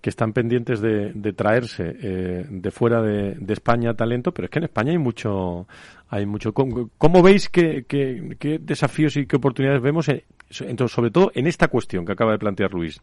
que 0.00 0.10
están 0.10 0.32
pendientes 0.32 0.80
de, 0.80 1.32
traerse 1.32 1.96
eh, 2.00 2.46
de 2.48 2.70
fuera 2.70 3.02
de, 3.02 3.36
España 3.52 3.94
talento, 3.94 4.32
pero 4.32 4.46
es 4.46 4.50
que 4.50 4.58
en 4.58 4.64
España 4.64 4.92
hay 4.92 4.98
mucho, 4.98 5.66
hay 6.08 6.26
mucho. 6.26 6.52
¿Cómo, 6.52 7.22
veis 7.22 7.48
qué, 7.48 7.84
qué, 7.88 8.58
desafíos 8.60 9.16
y 9.16 9.26
qué 9.26 9.36
oportunidades 9.36 9.82
vemos, 9.82 10.08
entonces, 10.08 10.94
sobre 10.94 11.10
todo 11.10 11.32
en 11.34 11.46
esta 11.46 11.68
cuestión 11.68 12.04
que 12.04 12.12
acaba 12.12 12.32
de 12.32 12.38
plantear 12.38 12.72
Luis? 12.72 13.00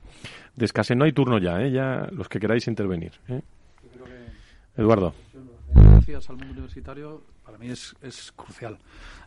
De 0.55 0.65
escasez 0.65 0.95
no 0.95 1.05
hay 1.05 1.11
turno 1.11 1.37
ya, 1.37 1.61
¿eh? 1.61 1.71
ya 1.71 2.07
los 2.11 2.29
que 2.29 2.39
queráis 2.39 2.67
intervenir. 2.67 3.11
¿eh? 3.27 3.41
Eduardo. 4.77 5.13
Gracias 5.73 6.29
al 6.29 6.37
mundo 6.37 6.53
universitario 6.53 7.21
para 7.45 7.57
mí 7.57 7.69
es, 7.69 7.95
es 8.01 8.31
crucial. 8.31 8.77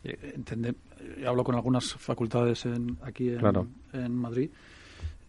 Eh, 0.02 0.32
entender, 0.34 0.74
eh, 1.00 1.24
hablo 1.26 1.44
con 1.44 1.54
algunas 1.54 1.94
facultades 1.94 2.66
en, 2.66 2.98
aquí 3.02 3.30
en, 3.30 3.40
en 3.92 4.14
Madrid 4.14 4.50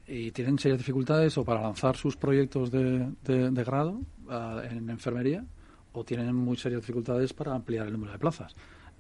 y 0.10 0.32
tienen 0.32 0.58
serias 0.58 0.80
dificultades 0.80 1.38
o 1.38 1.46
para 1.46 1.62
lanzar 1.62 1.96
sus 1.96 2.18
proyectos 2.18 2.72
de, 2.72 3.12
de, 3.22 3.64
grado 3.64 4.02
uh, 4.28 4.60
en 4.60 4.90
enfermería 4.90 5.46
o 5.94 6.04
tienen 6.04 6.36
muy 6.36 6.58
serias 6.58 6.82
dificultades 6.82 7.34
para 7.34 7.54
ampliar 7.54 7.86
el 7.86 7.94
número 7.94 8.14
de 8.14 8.20
plazas. 8.20 8.56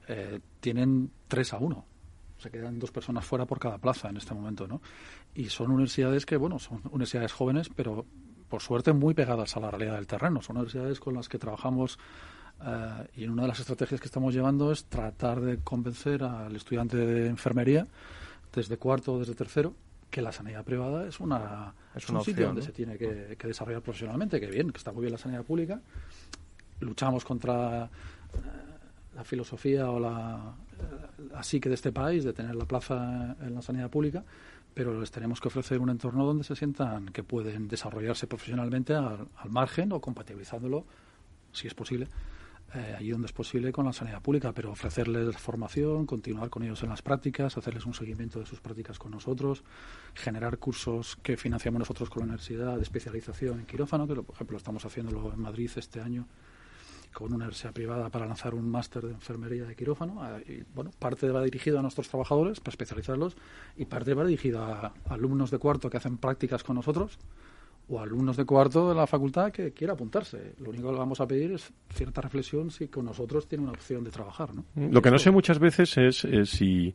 Eh, 0.08 0.40
tienen 0.60 1.10
tres 1.28 1.54
a 1.54 1.58
uno. 1.58 1.86
Se 2.38 2.50
quedan 2.50 2.80
dos 2.80 2.92
personas 2.92 3.26
fuera 3.26 3.46
por 3.46 3.60
cada 3.60 3.80
plaza 3.80 4.10
en 4.10 4.18
este 4.18 4.34
momento, 4.34 4.68
¿no? 4.68 4.82
Y 5.36 5.50
son 5.50 5.72
universidades 5.72 6.26
que, 6.26 6.38
bueno, 6.38 6.58
son 6.58 6.82
universidades 6.92 7.34
jóvenes, 7.34 7.70
pero 7.76 8.06
por 8.48 8.62
suerte 8.62 8.94
muy 8.94 9.14
pegadas 9.14 9.58
a 9.58 9.60
la 9.60 9.72
realidad 9.72 9.96
del 9.96 10.08
terreno. 10.08 10.42
Son 10.42 10.58
universidades 10.58 11.00
con 11.00 11.16
las 11.16 11.28
que 11.28 11.38
trabajamos 11.38 12.00
uh, 12.62 13.04
y 13.16 13.28
una 13.28 13.44
de 13.44 13.48
las 13.50 13.60
estrategias 13.60 14.00
que 14.00 14.08
estamos 14.08 14.34
llevando 14.34 14.72
es 14.72 14.86
tratar 14.86 15.42
de 15.42 15.58
convencer 15.60 16.24
al 16.24 16.56
estudiante 16.56 16.98
de 16.98 17.28
enfermería 17.28 17.88
desde 18.54 18.78
cuarto 18.78 19.14
o 19.14 19.20
desde 19.20 19.36
tercero 19.36 19.76
que 20.10 20.22
la 20.22 20.32
sanidad 20.32 20.64
privada 20.64 21.08
es 21.08 21.20
una 21.20 21.74
es, 21.96 22.10
un 22.10 22.24
sitio 22.24 22.48
donde 22.48 22.62
se 22.62 22.72
tiene 22.72 22.98
que, 22.98 23.36
desarrollar 23.48 23.82
profesionalmente, 23.82 24.40
que 24.40 24.48
bien, 24.48 24.72
que 24.72 24.78
está 24.78 24.92
muy 24.92 25.02
bien 25.02 25.12
la 25.12 25.18
sanidad 25.18 25.44
pública. 25.44 25.80
Luchamos 26.80 27.26
contra 27.26 27.86
eh, 27.86 27.90
la 29.16 29.24
filosofía 29.24 29.90
o 29.90 30.00
la, 30.00 30.56
así 31.36 31.60
que 31.60 31.70
de 31.70 31.76
este 31.76 31.92
país 31.92 32.24
de 32.24 32.34
tener 32.34 32.56
la 32.56 32.66
plaza 32.66 33.36
en 33.42 33.54
la 33.54 33.62
sanidad 33.62 33.90
pública, 33.90 34.24
pero 34.74 35.00
les 35.00 35.12
tenemos 35.12 35.42
que 35.42 35.50
ofrecer 35.50 35.80
un 35.80 35.90
entorno 35.90 36.26
donde 36.26 36.44
se 36.44 36.56
sientan 36.56 37.08
que 37.10 37.24
pueden 37.24 37.68
desarrollarse 37.68 38.28
profesionalmente 38.28 38.94
al 38.94 39.28
margen 39.50 39.92
o 39.92 40.00
compatibilizándolo, 40.00 40.86
si 41.52 41.68
es 41.68 41.74
posible, 41.74 42.08
eh, 42.74 42.96
allí 42.98 43.10
donde 43.10 43.28
es 43.28 43.34
posible 43.34 43.72
con 43.72 43.86
la 43.86 43.94
sanidad 43.94 44.22
pública, 44.22 44.52
pero 44.54 44.72
ofrecerles 44.72 45.38
formación, 45.38 46.06
continuar 46.06 46.50
con 46.50 46.64
ellos 46.64 46.84
en 46.84 46.90
las 46.90 47.02
prácticas, 47.02 47.58
hacerles 47.58 47.86
un 47.86 47.94
seguimiento 47.94 48.40
de 48.40 48.46
sus 48.46 48.60
prácticas 48.60 49.00
con 49.00 49.12
nosotros, 49.12 49.64
generar 50.14 50.58
cursos 50.58 51.18
que 51.24 51.38
financiamos 51.38 51.80
nosotros 51.80 52.10
con 52.10 52.22
la 52.22 52.26
universidad 52.26 52.76
de 52.76 52.84
especialización 52.84 53.60
en 53.60 53.66
quirófano, 53.66 54.08
que 54.08 54.16
por 54.16 54.36
ejemplo 54.36 54.58
estamos 54.58 54.86
haciéndolo 54.86 55.34
en 55.34 55.42
Madrid 55.42 55.70
este 55.76 56.02
año 56.02 56.28
con 57.14 57.28
una 57.28 57.38
universidad 57.38 57.74
privada 57.74 58.10
para 58.10 58.26
lanzar 58.26 58.54
un 58.54 58.70
máster 58.70 59.04
de 59.04 59.14
enfermería 59.14 59.66
de 59.66 59.76
quirófano. 59.76 60.22
Eh, 60.38 60.60
y, 60.60 60.76
bueno, 60.76 60.92
parte 61.00 61.30
va 61.32 61.42
dirigido 61.44 61.80
a 61.80 61.82
nuestros 61.82 62.08
trabajadores 62.08 62.60
para 62.60 62.72
especializarlos 62.72 63.36
y 63.78 63.86
parte 63.86 64.14
va 64.14 64.26
dirigida 64.26 64.94
a 65.08 65.14
alumnos 65.14 65.52
de 65.52 65.58
cuarto 65.58 65.90
que 65.90 65.98
hacen 65.98 66.18
prácticas 66.18 66.64
con 66.64 66.76
nosotros 66.76 67.18
o 67.90 68.00
alumnos 68.00 68.38
de 68.38 68.46
cuarto 68.46 68.90
de 68.90 68.96
la 68.96 69.08
facultad 69.08 69.52
que 69.52 69.72
quiera 69.72 69.94
apuntarse. 69.94 70.54
Lo 70.60 70.70
único 70.70 70.88
que 70.88 70.94
le 70.94 71.00
vamos 71.00 71.20
a 71.22 71.28
pedir 71.28 71.52
es 71.54 71.74
cierta 71.92 72.22
reflexión 72.22 72.70
si 72.70 72.88
con 72.88 73.06
nosotros 73.06 73.48
tiene 73.48 73.64
una 73.64 73.74
opción 73.74 74.04
de 74.04 74.12
trabajar. 74.12 74.54
¿no? 74.54 74.64
Lo 74.76 75.02
que 75.02 75.10
no 75.10 75.18
sé 75.18 75.32
muchas 75.32 75.58
veces 75.58 75.98
es, 75.98 76.50
si, 76.50 76.94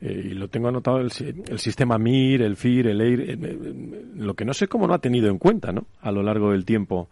eh, 0.00 0.28
y 0.30 0.34
lo 0.34 0.48
tengo 0.48 0.68
anotado, 0.68 0.98
el, 0.98 1.12
sistema 1.12 1.98
MIR, 1.98 2.42
el 2.42 2.56
FIR, 2.56 2.88
el 2.88 3.00
EIR, 3.00 3.20
eh, 3.20 3.38
eh, 3.40 4.04
lo 4.16 4.34
que 4.34 4.44
no 4.44 4.54
sé 4.54 4.66
cómo 4.66 4.88
no 4.88 4.94
ha 4.94 4.98
tenido 4.98 5.28
en 5.28 5.38
cuenta 5.38 5.72
¿no? 5.72 5.86
a 6.00 6.10
lo 6.10 6.22
largo 6.22 6.50
del 6.50 6.64
tiempo 6.64 7.08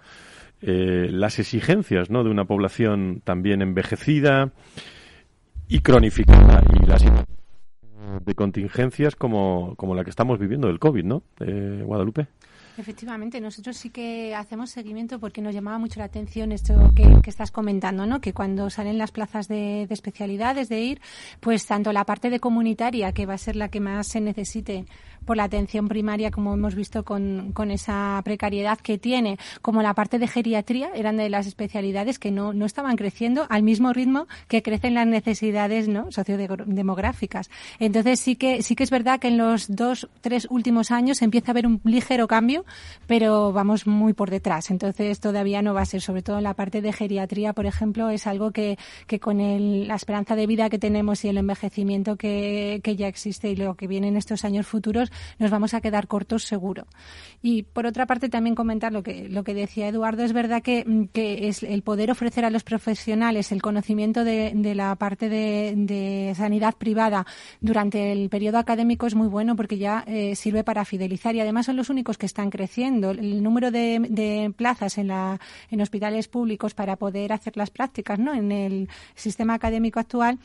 las 0.65 1.41
exigencias 1.41 2.09
¿no? 2.09 2.23
de 2.23 2.31
una 2.31 2.45
población 2.45 3.21
también 3.25 3.63
envejecida 3.63 4.53
y 5.67 5.81
cronificada 5.81 6.63
y 6.81 6.87
las 6.87 7.03
de 8.25 8.35
contingencias 8.37 9.17
como, 9.17 9.75
como 9.75 9.97
la 9.97 10.05
que 10.05 10.11
estamos 10.11 10.39
viviendo 10.39 10.69
del 10.69 10.79
COVID, 10.79 11.03
¿no? 11.03 11.25
Guadalupe. 11.37 12.29
Efectivamente, 12.79 13.41
nosotros 13.41 13.77
sí 13.77 13.91
que 13.91 14.35
hacemos 14.35 14.71
seguimiento 14.71 15.19
porque 15.19 15.43
nos 15.43 15.55
llamaba 15.55 15.79
mucho 15.79 16.01
la 16.01 16.07
atención 16.07 16.53
esto 16.53 16.93
que, 16.95 17.21
estás 17.29 17.51
comentando, 17.51 18.07
¿no? 18.07 18.21
Que 18.21 18.33
cuando 18.33 18.71
salen 18.71 18.99
las 18.99 19.11
plazas 19.11 19.49
de, 19.49 19.87
de, 19.87 19.95
especialidades 19.95 20.69
de 20.69 20.81
ir, 20.81 21.01
pues 21.41 21.67
tanto 21.67 21.93
la 21.93 22.05
parte 22.05 22.31
de 22.31 22.41
comunitaria, 22.41 23.13
que 23.13 23.27
va 23.27 23.35
a 23.35 23.39
ser 23.39 23.57
la 23.57 23.69
que 23.69 23.81
más 23.81 24.09
se 24.09 24.21
necesite 24.21 24.87
por 25.25 25.37
la 25.37 25.45
atención 25.45 25.89
primaria, 25.89 26.31
como 26.31 26.55
hemos 26.55 26.75
visto 26.75 27.05
con, 27.05 27.53
con 27.53 27.71
esa 27.71 28.21
precariedad 28.25 28.79
que 28.79 28.99
tiene, 28.99 29.39
como 29.61 29.83
la 29.83 29.95
parte 29.95 30.19
de 30.19 30.29
geriatría, 30.29 30.91
eran 30.95 31.17
de 31.17 31.29
las 31.29 31.47
especialidades 31.47 32.19
que 32.19 32.31
no, 32.31 32.53
no 32.53 32.67
estaban 32.67 32.97
creciendo 32.97 33.47
al 33.49 33.63
mismo 33.63 33.93
ritmo 33.93 34.27
que 34.49 34.63
crecen 34.63 34.95
las 34.95 35.07
necesidades 35.07 35.89
¿no? 35.89 36.11
sociodemográficas. 36.11 37.51
Entonces 37.79 38.21
sí 38.21 38.37
que, 38.37 38.63
sí 38.63 38.75
que 38.75 38.85
es 38.85 38.91
verdad 38.91 39.21
que 39.21 39.29
en 39.29 39.39
los 39.39 39.75
dos, 39.75 40.09
tres 40.21 40.47
últimos 40.51 40.91
años 40.91 41.23
empieza 41.23 41.51
a 41.51 41.53
haber 41.53 41.67
un 41.67 41.81
ligero 41.85 42.27
cambio, 42.27 42.65
pero 43.07 43.53
vamos 43.53 43.87
muy 43.87 44.13
por 44.13 44.31
detrás. 44.31 44.71
Entonces 44.71 45.21
todavía 45.21 45.63
no 45.63 45.75
va 45.75 45.83
a 45.83 45.87
ser, 45.87 46.01
sobre 46.01 46.23
todo 46.23 46.39
en 46.39 46.45
la 46.45 46.55
parte 46.55 46.81
de 46.81 46.93
geriatría, 46.93 47.53
por 47.53 47.67
ejemplo, 47.67 48.11
es 48.11 48.27
algo 48.27 48.51
que, 48.51 48.79
que 49.07 49.21
con 49.21 49.41
el, 49.41 49.89
la 49.89 49.95
esperanza 49.95 50.37
de 50.37 50.47
vida 50.47 50.71
que 50.71 50.79
tenemos 50.79 51.25
y 51.25 51.29
el 51.29 51.39
envejecimiento 51.39 52.17
que, 52.17 52.81
que 52.83 52.97
ya 52.97 53.09
existe 53.09 53.51
y 53.51 53.57
lo 53.57 53.75
que 53.75 53.87
viene 53.87 54.09
en 54.09 54.17
estos 54.17 54.45
años 54.45 54.67
futuros, 54.67 55.12
nos 55.38 55.51
vamos 55.51 55.75
a 55.75 55.81
quedar 55.81 56.07
cortos 56.07 56.44
seguro. 56.44 56.87
Y 57.42 57.64
por 57.64 57.87
otra 57.87 58.07
parte 58.07 58.29
también 58.29 58.55
comentar 58.55 58.92
lo 58.92 59.03
que, 59.03 59.29
lo 59.29 59.44
que 59.44 59.55
decía 59.55 59.88
Eduardo, 59.88 60.25
es 60.25 60.33
verdad 60.33 60.62
que, 60.62 60.85
mm, 60.87 61.05
que 61.12 61.48
es 61.48 61.62
el 61.62 61.83
poder 61.83 62.11
ofrecer 62.11 62.44
a 62.44 62.51
los 62.51 62.64
profesionales 62.64 63.53
el 63.53 63.62
conocimiento 63.62 64.25
de, 64.25 64.53
de 64.55 64.75
la 64.75 64.94
parte 64.96 65.29
de, 65.29 66.33
sanidad 66.37 66.75
privada 66.77 67.27
durante 67.61 68.12
el 68.12 68.29
periodo 68.29 68.59
académico 68.59 69.07
es 69.07 69.14
muy 69.14 69.29
bueno 69.29 69.57
porque 69.57 69.79
ya 69.79 70.05
eh, 70.07 70.35
sirve 70.35 70.64
para 70.64 70.85
fidelizar 70.85 71.35
y 71.35 71.40
además 71.40 71.66
son 71.66 71.77
los 71.77 71.90
únicos 71.90 72.18
que 72.18 72.27
están 72.27 72.51
creciendo. 72.51 73.11
El 73.11 73.42
número 73.42 73.70
de, 73.70 73.98
de 74.09 74.53
plazas 74.57 74.98
en, 74.98 75.09
la, 75.09 75.40
en 75.70 75.81
hospitales 75.81 76.29
públicos 76.29 76.75
para 76.75 76.96
poder 76.96 77.33
hacer 77.33 77.57
las 77.57 77.70
prácticas 77.70 78.18
¿no? 78.18 78.35
en 78.35 78.53
el 78.53 78.88
sistema 79.14 79.55
académico 79.55 80.01
actual 80.01 80.38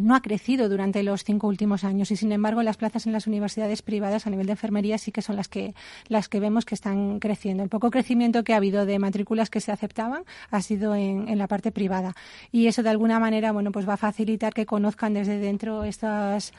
no 0.00 0.14
ha 0.14 0.20
crecido 0.20 0.68
durante 0.68 1.02
los 1.02 1.24
cinco 1.24 1.46
últimos 1.46 1.84
años 1.84 2.10
y 2.10 2.16
sin 2.16 2.32
embargo 2.32 2.62
las 2.62 2.76
plazas 2.76 3.06
en 3.06 3.12
las 3.12 3.26
universidades 3.26 3.82
privadas 3.82 4.26
a 4.26 4.30
nivel 4.30 4.46
de 4.46 4.52
enfermería 4.52 4.98
sí 4.98 5.12
que 5.12 5.22
son 5.22 5.36
las 5.36 5.48
que 5.48 5.74
las 6.08 6.28
que 6.28 6.40
vemos 6.40 6.64
que 6.64 6.74
están 6.74 7.20
creciendo. 7.20 7.62
El 7.62 7.68
poco 7.68 7.90
crecimiento 7.90 8.44
que 8.44 8.54
ha 8.54 8.56
habido 8.56 8.86
de 8.86 8.98
matrículas 8.98 9.50
que 9.50 9.60
se 9.60 9.72
aceptaban 9.72 10.24
ha 10.50 10.62
sido 10.62 10.94
en, 10.94 11.28
en 11.28 11.38
la 11.38 11.46
parte 11.46 11.70
privada 11.72 12.14
y 12.50 12.66
eso 12.66 12.82
de 12.82 12.90
alguna 12.90 13.20
manera 13.20 13.52
bueno 13.52 13.72
pues 13.72 13.88
va 13.88 13.94
a 13.94 13.98
facilitar 13.98 14.52
que 14.52 14.66
conozcan 14.66 15.14
desde 15.14 15.38
dentro 15.38 15.84
estas 15.84 16.52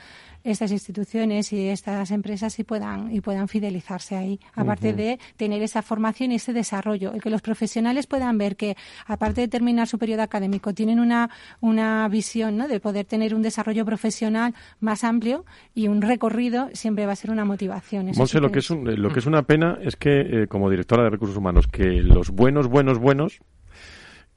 estas 0.45 0.71
instituciones 0.71 1.51
y 1.51 1.67
estas 1.67 2.11
empresas 2.11 2.57
y 2.59 2.63
puedan 2.63 3.13
y 3.13 3.19
puedan 3.19 3.47
fidelizarse 3.47 4.15
ahí 4.15 4.39
aparte 4.53 4.93
de 4.93 5.19
tener 5.35 5.61
esa 5.61 5.81
formación 5.81 6.31
y 6.31 6.35
ese 6.35 6.53
desarrollo. 6.53 7.11
El 7.13 7.21
que 7.21 7.29
los 7.29 7.41
profesionales 7.41 8.07
puedan 8.07 8.37
ver 8.37 8.55
que 8.55 8.77
aparte 9.07 9.41
de 9.41 9.47
terminar 9.47 9.87
su 9.87 9.97
periodo 9.97 10.21
académico 10.21 10.73
tienen 10.73 10.99
una 10.99 11.29
una 11.59 12.07
visión 12.07 12.57
¿no? 12.57 12.67
de 12.67 12.79
poder 12.79 13.05
tener 13.05 13.33
un 13.33 13.41
desarrollo 13.41 13.83
profesional 13.85 14.53
más 14.79 15.03
amplio 15.03 15.45
y 15.73 15.87
un 15.87 16.01
recorrido 16.01 16.69
siempre 16.73 17.05
va 17.05 17.13
a 17.13 17.15
ser 17.15 17.31
una 17.31 17.43
motivación 17.43 18.11
Monse, 18.15 18.39
lo 18.39 18.51
que 18.51 18.59
es 18.59 18.69
lo 18.69 19.09
que 19.09 19.19
es 19.19 19.25
una 19.25 19.41
pena 19.43 19.79
es 19.81 19.95
que 19.95 20.43
eh, 20.43 20.47
como 20.47 20.69
directora 20.69 21.03
de 21.03 21.09
recursos 21.09 21.35
humanos 21.35 21.67
que 21.67 21.85
los 21.85 22.29
buenos 22.29 22.67
buenos 22.67 22.99
buenos 22.99 23.39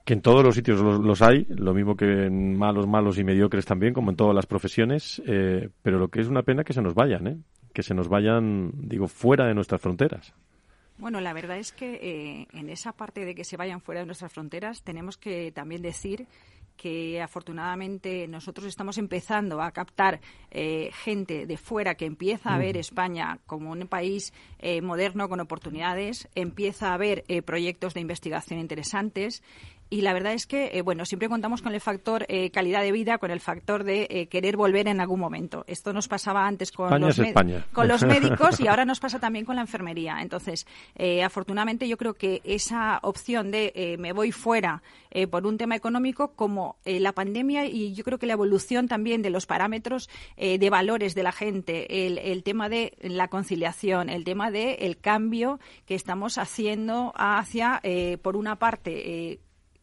que 0.09 0.13
en 0.13 0.23
todos 0.23 0.43
los 0.43 0.55
sitios 0.55 0.81
los, 0.81 1.21
hay, 1.21 1.45
lo 1.49 1.71
mismo 1.71 1.95
que 1.95 2.25
en 2.25 2.57
malos, 2.57 2.87
malos 2.87 3.19
y 3.19 3.23
mediocres 3.23 3.63
también, 3.63 3.93
como 3.93 4.09
en 4.09 4.17
todas 4.17 4.33
las 4.33 4.47
profesiones, 4.47 5.21
eh, 5.27 5.69
pero 5.83 5.99
lo 5.99 6.07
que 6.07 6.19
es 6.19 6.27
una 6.27 6.41
pena 6.41 6.63
que 6.63 6.73
se 6.73 6.81
nos 6.81 6.95
vayan, 6.95 7.27
¿eh? 7.27 7.37
que 7.75 7.83
se 7.83 7.93
nos 7.93 8.07
vayan, 8.07 8.71
digo, 8.73 9.07
fuera 9.07 9.45
de 9.45 9.53
nuestras 9.53 9.79
fronteras. 9.79 10.33
Bueno, 10.97 11.21
la 11.21 11.31
verdad 11.31 11.59
es 11.59 11.71
que 11.71 11.99
eh, 12.01 12.47
en 12.53 12.69
esa 12.69 12.91
parte 12.93 13.23
de 13.23 13.35
que 13.35 13.43
se 13.43 13.55
vayan 13.55 13.81
fuera 13.81 14.01
de 14.01 14.07
nuestras 14.07 14.33
fronteras 14.33 14.81
tenemos 14.81 15.15
que 15.15 15.51
también 15.51 15.83
decir 15.83 16.25
que 16.79 17.21
afortunadamente 17.21 18.25
nosotros 18.29 18.65
estamos 18.67 18.97
empezando 18.97 19.61
a 19.61 19.71
captar 19.71 20.21
eh, 20.49 20.91
gente 20.93 21.45
de 21.45 21.57
fuera 21.57 21.95
que 21.95 22.05
empieza 22.05 22.55
a 22.55 22.57
ver 22.57 22.77
España 22.77 23.37
como 23.45 23.71
un 23.71 23.85
país 23.87 24.33
eh, 24.59 24.81
moderno 24.81 25.27
con 25.27 25.41
oportunidades, 25.41 26.29
empieza 26.35 26.93
a 26.93 26.97
ver 26.97 27.25
eh, 27.27 27.41
proyectos 27.41 27.93
de 27.93 27.99
investigación 27.99 28.61
interesantes 28.61 29.43
y 29.91 30.01
la 30.01 30.13
verdad 30.13 30.33
es 30.33 30.45
que, 30.45 30.69
eh, 30.73 30.81
bueno, 30.83 31.03
siempre 31.05 31.29
contamos 31.29 31.63
con 31.63 31.73
el 31.73 31.81
factor 31.81 32.25
eh, 32.29 32.51
calidad 32.51 32.83
de 32.83 32.91
vida, 32.91 33.17
con 33.17 33.31
el 33.31 33.39
factor 33.39 33.83
de 33.83 34.07
eh, 34.09 34.27
querer 34.27 34.55
volver 34.55 34.87
en 34.87 35.01
algún 35.01 35.19
momento. 35.19 35.63
Esto 35.67 35.93
nos 35.93 36.07
pasaba 36.07 36.45
antes 36.45 36.71
con, 36.71 37.01
los, 37.01 37.19
con 37.73 37.87
los 37.87 38.03
médicos 38.05 38.59
y 38.59 38.67
ahora 38.67 38.85
nos 38.85 38.99
pasa 38.99 39.19
también 39.19 39.45
con 39.45 39.55
la 39.55 39.61
enfermería. 39.61 40.17
Entonces, 40.21 40.67
afortunadamente 41.23 41.87
yo 41.87 41.97
creo 41.97 42.13
que 42.13 42.41
esa 42.43 42.99
opción 43.01 43.51
de 43.51 43.95
me 43.99 44.13
voy 44.13 44.31
fuera 44.31 44.83
por 45.31 45.47
un 45.47 45.57
tema 45.57 45.75
económico, 45.75 46.33
como 46.33 46.77
la 46.85 47.13
pandemia 47.13 47.65
y 47.65 47.93
yo 47.93 48.03
creo 48.03 48.19
que 48.19 48.27
la 48.27 48.33
evolución 48.33 48.87
también 48.87 49.21
de 49.21 49.29
los 49.29 49.45
parámetros 49.45 50.09
de 50.37 50.69
valores 50.69 51.15
de 51.15 51.23
la 51.23 51.31
gente, 51.31 52.05
el, 52.05 52.17
el 52.19 52.43
tema 52.43 52.69
de 52.69 52.93
la 53.01 53.27
conciliación, 53.27 54.09
el 54.09 54.23
tema 54.23 54.51
del 54.51 54.75
el 54.79 54.97
cambio 54.97 55.59
que 55.85 55.95
estamos 55.95 56.37
haciendo 56.37 57.13
hacia, 57.15 57.81
por 58.21 58.35
una 58.35 58.57
parte, 58.57 59.39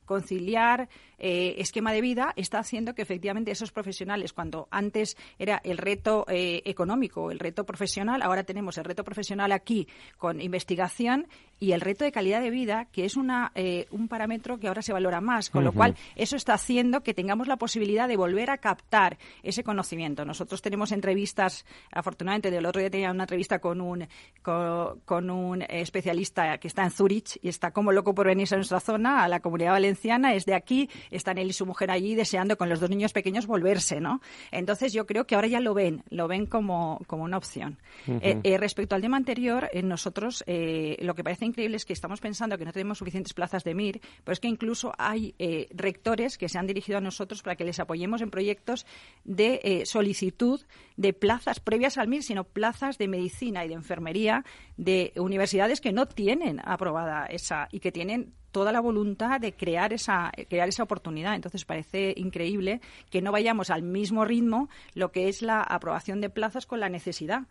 conciliar 0.07 0.89
eh, 1.19 1.55
esquema 1.59 1.93
de 1.93 2.01
vida 2.01 2.33
está 2.37 2.59
haciendo 2.59 2.95
que 2.95 3.03
efectivamente 3.03 3.51
esos 3.51 3.73
profesionales, 3.73 4.33
cuando 4.33 4.69
antes 4.71 5.17
era 5.39 5.61
el 5.65 5.79
reto 5.79 6.25
eh, 6.29 6.63
económico, 6.65 7.31
el 7.31 7.39
reto 7.39 7.65
profesional, 7.65 8.23
ahora 8.23 8.45
tenemos 8.45 8.79
el 8.79 8.85
reto 8.85 9.05
profesional 9.05 9.53
aquí 9.53 9.89
con 10.19 10.41
investigación 10.41 11.27
y 11.59 11.73
el 11.73 11.81
reto 11.81 12.05
de 12.05 12.13
calidad 12.13 12.43
de 12.43 12.51
vida, 12.51 12.87
que 12.93 13.05
es 13.05 13.17
una, 13.17 13.51
eh, 13.55 13.87
un 13.91 14.09
parámetro 14.09 14.59
que 14.59 14.69
ahora 14.69 14.83
se 14.83 14.93
valora 14.93 15.21
más, 15.21 15.49
con 15.49 15.65
lo 15.65 15.73
cual 15.73 15.97
eso 16.15 16.37
está 16.37 16.55
haciendo 16.55 17.03
que 17.03 17.15
tengamos 17.15 17.49
la 17.49 17.57
posibilidad 17.57 18.09
de 18.09 18.17
volver 18.17 18.51
a 18.51 18.59
captar 18.59 19.17
ese 19.43 19.65
conocimiento. 19.65 20.25
Nosotros 20.25 20.61
tenemos 20.61 20.93
entrevistas, 20.93 21.65
afortunadamente, 21.91 22.51
del 22.51 22.67
otro 22.67 22.81
día 22.81 22.91
tenía 22.91 23.11
una 23.11 23.25
entrevista 23.25 23.59
con 23.59 23.81
un, 23.81 24.07
con, 24.43 25.31
un 25.31 25.63
especialista 25.63 26.59
que 26.59 26.69
está 26.69 26.85
en 26.85 26.91
Zurich 26.91 27.39
y 27.41 27.49
está 27.49 27.71
como 27.71 27.91
loco 27.91 28.15
por 28.15 28.27
venirse 28.27 28.55
a 28.55 28.59
nuestra 28.59 28.81
zona, 28.81 29.25
a 29.25 29.29
la 29.29 29.41
comunidad 29.41 29.73
valenciana, 29.73 30.35
es 30.35 30.45
de 30.45 30.55
aquí, 30.55 30.91
están 31.11 31.39
él 31.39 31.49
y 31.49 31.53
su 31.53 31.67
mujer 31.67 31.91
allí 31.91 32.15
deseando 32.15 32.57
con 32.57 32.69
los 32.69 32.81
dos 32.81 32.91
niños 32.91 33.13
pequeños 33.13 33.47
volverse, 33.47 34.01
¿no? 34.01 34.21
Entonces 34.51 34.93
yo 34.93 35.07
creo 35.07 35.27
que 35.27 35.35
ahora 35.35 35.49
ya 35.49 35.61
lo 35.61 35.75
ven, 35.75 36.03
lo 36.11 36.29
ven 36.29 36.47
como, 36.47 37.01
como 37.07 37.25
una 37.25 37.37
opción. 37.37 37.79
Eh, 38.07 38.41
eh, 38.43 38.59
respecto 38.59 38.95
al 38.95 39.03
tema 39.03 39.17
anterior, 39.17 39.69
nosotros 39.83 40.45
lo 40.47 41.15
que 41.15 41.25
parece 41.25 41.45
increíble 41.45 41.77
es 41.77 41.85
que 41.85 41.93
estamos 41.93 42.21
pensando 42.21 42.59
que 42.59 42.65
no 42.65 42.73
tenemos 42.73 42.99
suficientes 42.99 43.35
plazas 43.35 43.65
de 43.65 43.75
MIR, 43.75 44.01
pero 44.25 44.33
es 44.33 44.41
que 44.41 44.49
incluso 44.49 44.93
hay 44.99 45.35
eh, 45.39 45.69
rectores 45.71 46.39
que 46.39 46.49
se 46.49 46.59
han 46.59 46.67
dirigido 46.67 46.99
a 46.99 47.01
nosotros 47.01 47.43
para 47.43 47.57
que 47.57 47.65
les 47.65 47.79
apoyemos 47.79 48.21
en 48.21 48.31
proyectos 48.31 48.87
de 49.25 49.61
eh, 49.63 49.87
solicitud 49.87 50.61
de 50.97 51.13
plazas 51.13 51.61
previas 51.61 51.99
al 51.99 52.09
MIR, 52.09 52.23
sino 52.23 52.45
plazas 52.45 52.99
de 52.99 53.09
medicina 53.09 53.65
y 53.65 53.69
de 53.69 53.75
enfermería 53.75 54.45
de 54.77 55.13
universidades 55.17 55.81
que 55.81 55.93
no 55.93 56.07
tienen 56.07 56.61
aprobada 56.65 57.27
esa 57.27 57.69
y 57.71 57.81
que 57.81 57.93
tienen 57.93 58.35
toda 58.57 58.73
la 58.73 58.81
voluntad 58.81 59.39
de 59.39 59.53
crear 59.53 59.93
esa, 59.93 60.33
crear 60.49 60.67
esa 60.67 60.83
oportunidad. 60.83 61.35
Entonces 61.35 61.67
parece 61.67 62.15
increíble 62.17 62.81
que 63.11 63.21
no 63.21 63.31
vayamos 63.31 63.69
al 63.69 63.83
mismo 63.83 64.25
ritmo 64.25 64.71
lo 64.95 65.13
que 65.13 65.29
es 65.29 65.43
la 65.43 65.61
aprobación 65.61 66.23
de 66.23 66.31
plazas 66.31 66.65
con 66.65 66.81
la 66.81 66.89
necesidad. 66.89 67.43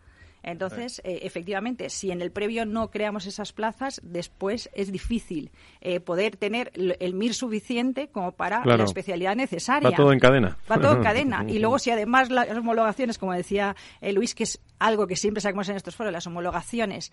Entonces, 0.42 1.00
eh, 1.04 1.20
efectivamente, 1.22 1.90
si 1.90 2.10
en 2.10 2.22
el 2.22 2.32
previo 2.32 2.66
no 2.66 2.90
creamos 2.90 3.26
esas 3.26 3.52
plazas, 3.52 4.00
después 4.02 4.68
es 4.74 4.90
difícil 4.90 5.52
eh, 5.80 6.00
poder 6.00 6.36
tener 6.36 6.72
el 6.74 7.14
MIR 7.14 7.34
suficiente 7.34 8.08
como 8.08 8.32
para 8.32 8.64
la 8.64 8.82
especialidad 8.82 9.36
necesaria. 9.36 9.90
Va 9.90 9.96
todo 9.96 10.12
en 10.12 10.18
cadena. 10.18 10.58
Va 10.68 10.80
todo 10.80 10.96
en 10.96 11.02
cadena. 11.04 11.44
y 11.46 11.60
luego, 11.60 11.78
si 11.78 11.92
además 11.92 12.30
las 12.30 12.50
homologaciones, 12.50 13.16
como 13.16 13.32
decía 13.32 13.76
eh, 14.00 14.12
Luis, 14.12 14.34
que 14.34 14.42
es 14.42 14.60
algo 14.80 15.06
que 15.06 15.14
siempre 15.14 15.40
sacamos 15.40 15.68
en 15.68 15.76
estos 15.76 15.94
foros, 15.94 16.12
las 16.12 16.26
homologaciones 16.26 17.12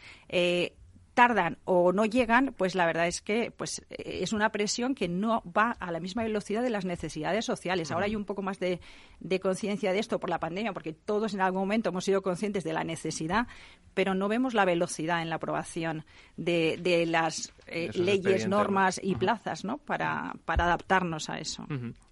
tardan 1.14 1.58
o 1.66 1.94
no 1.94 2.06
llegan, 2.06 2.54
pues 2.58 2.76
la 2.76 2.86
verdad 2.86 3.08
es 3.08 3.22
que 3.22 3.52
pues 3.52 3.84
es 3.90 4.34
una 4.34 4.52
presión 4.52 4.96
que 4.96 5.08
no 5.08 5.44
va 5.46 5.72
a 5.72 5.92
la 5.92 6.00
misma 6.00 6.24
velocidad 6.24 6.64
de 6.64 6.70
las 6.70 6.86
necesidades 6.86 7.46
sociales. 7.46 7.92
Ahora 7.92 8.06
hay 8.06 8.16
un 8.16 8.26
poco 8.26 8.42
más 8.42 8.60
de, 8.60 8.80
de 9.20 9.40
conciencia 9.40 9.94
de 9.94 10.00
esto 10.00 10.20
por 10.20 10.30
la 10.30 10.40
pandemia, 10.40 10.74
porque 10.74 10.94
todos 10.94 11.34
en 11.34 11.42
algún 11.42 11.62
momento 11.62 11.90
hemos 11.90 12.06
sido 12.06 12.22
conscientes 12.22 12.64
de 12.64 12.74
la 12.74 12.84
necesidad, 12.84 13.48
pero 13.94 14.16
no 14.16 14.28
vemos 14.28 14.54
la 14.54 14.66
velocidad 14.66 15.22
en 15.22 15.30
la 15.30 15.36
aprobación 15.36 16.06
de, 16.36 16.78
de 16.78 17.06
las 17.06 17.54
eh, 17.68 17.90
leyes, 17.94 18.48
normas 18.48 19.00
y 19.02 19.16
plazas, 19.16 19.64
¿no? 19.64 19.78
Para, 19.78 20.34
para 20.46 20.66
adaptarnos 20.66 21.30
a 21.30 21.40
eso. 21.40 21.66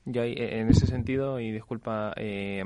Yo 0.05 0.23
en 0.23 0.67
ese 0.69 0.87
sentido, 0.87 1.39
y 1.39 1.51
disculpa, 1.51 2.13
eh, 2.15 2.63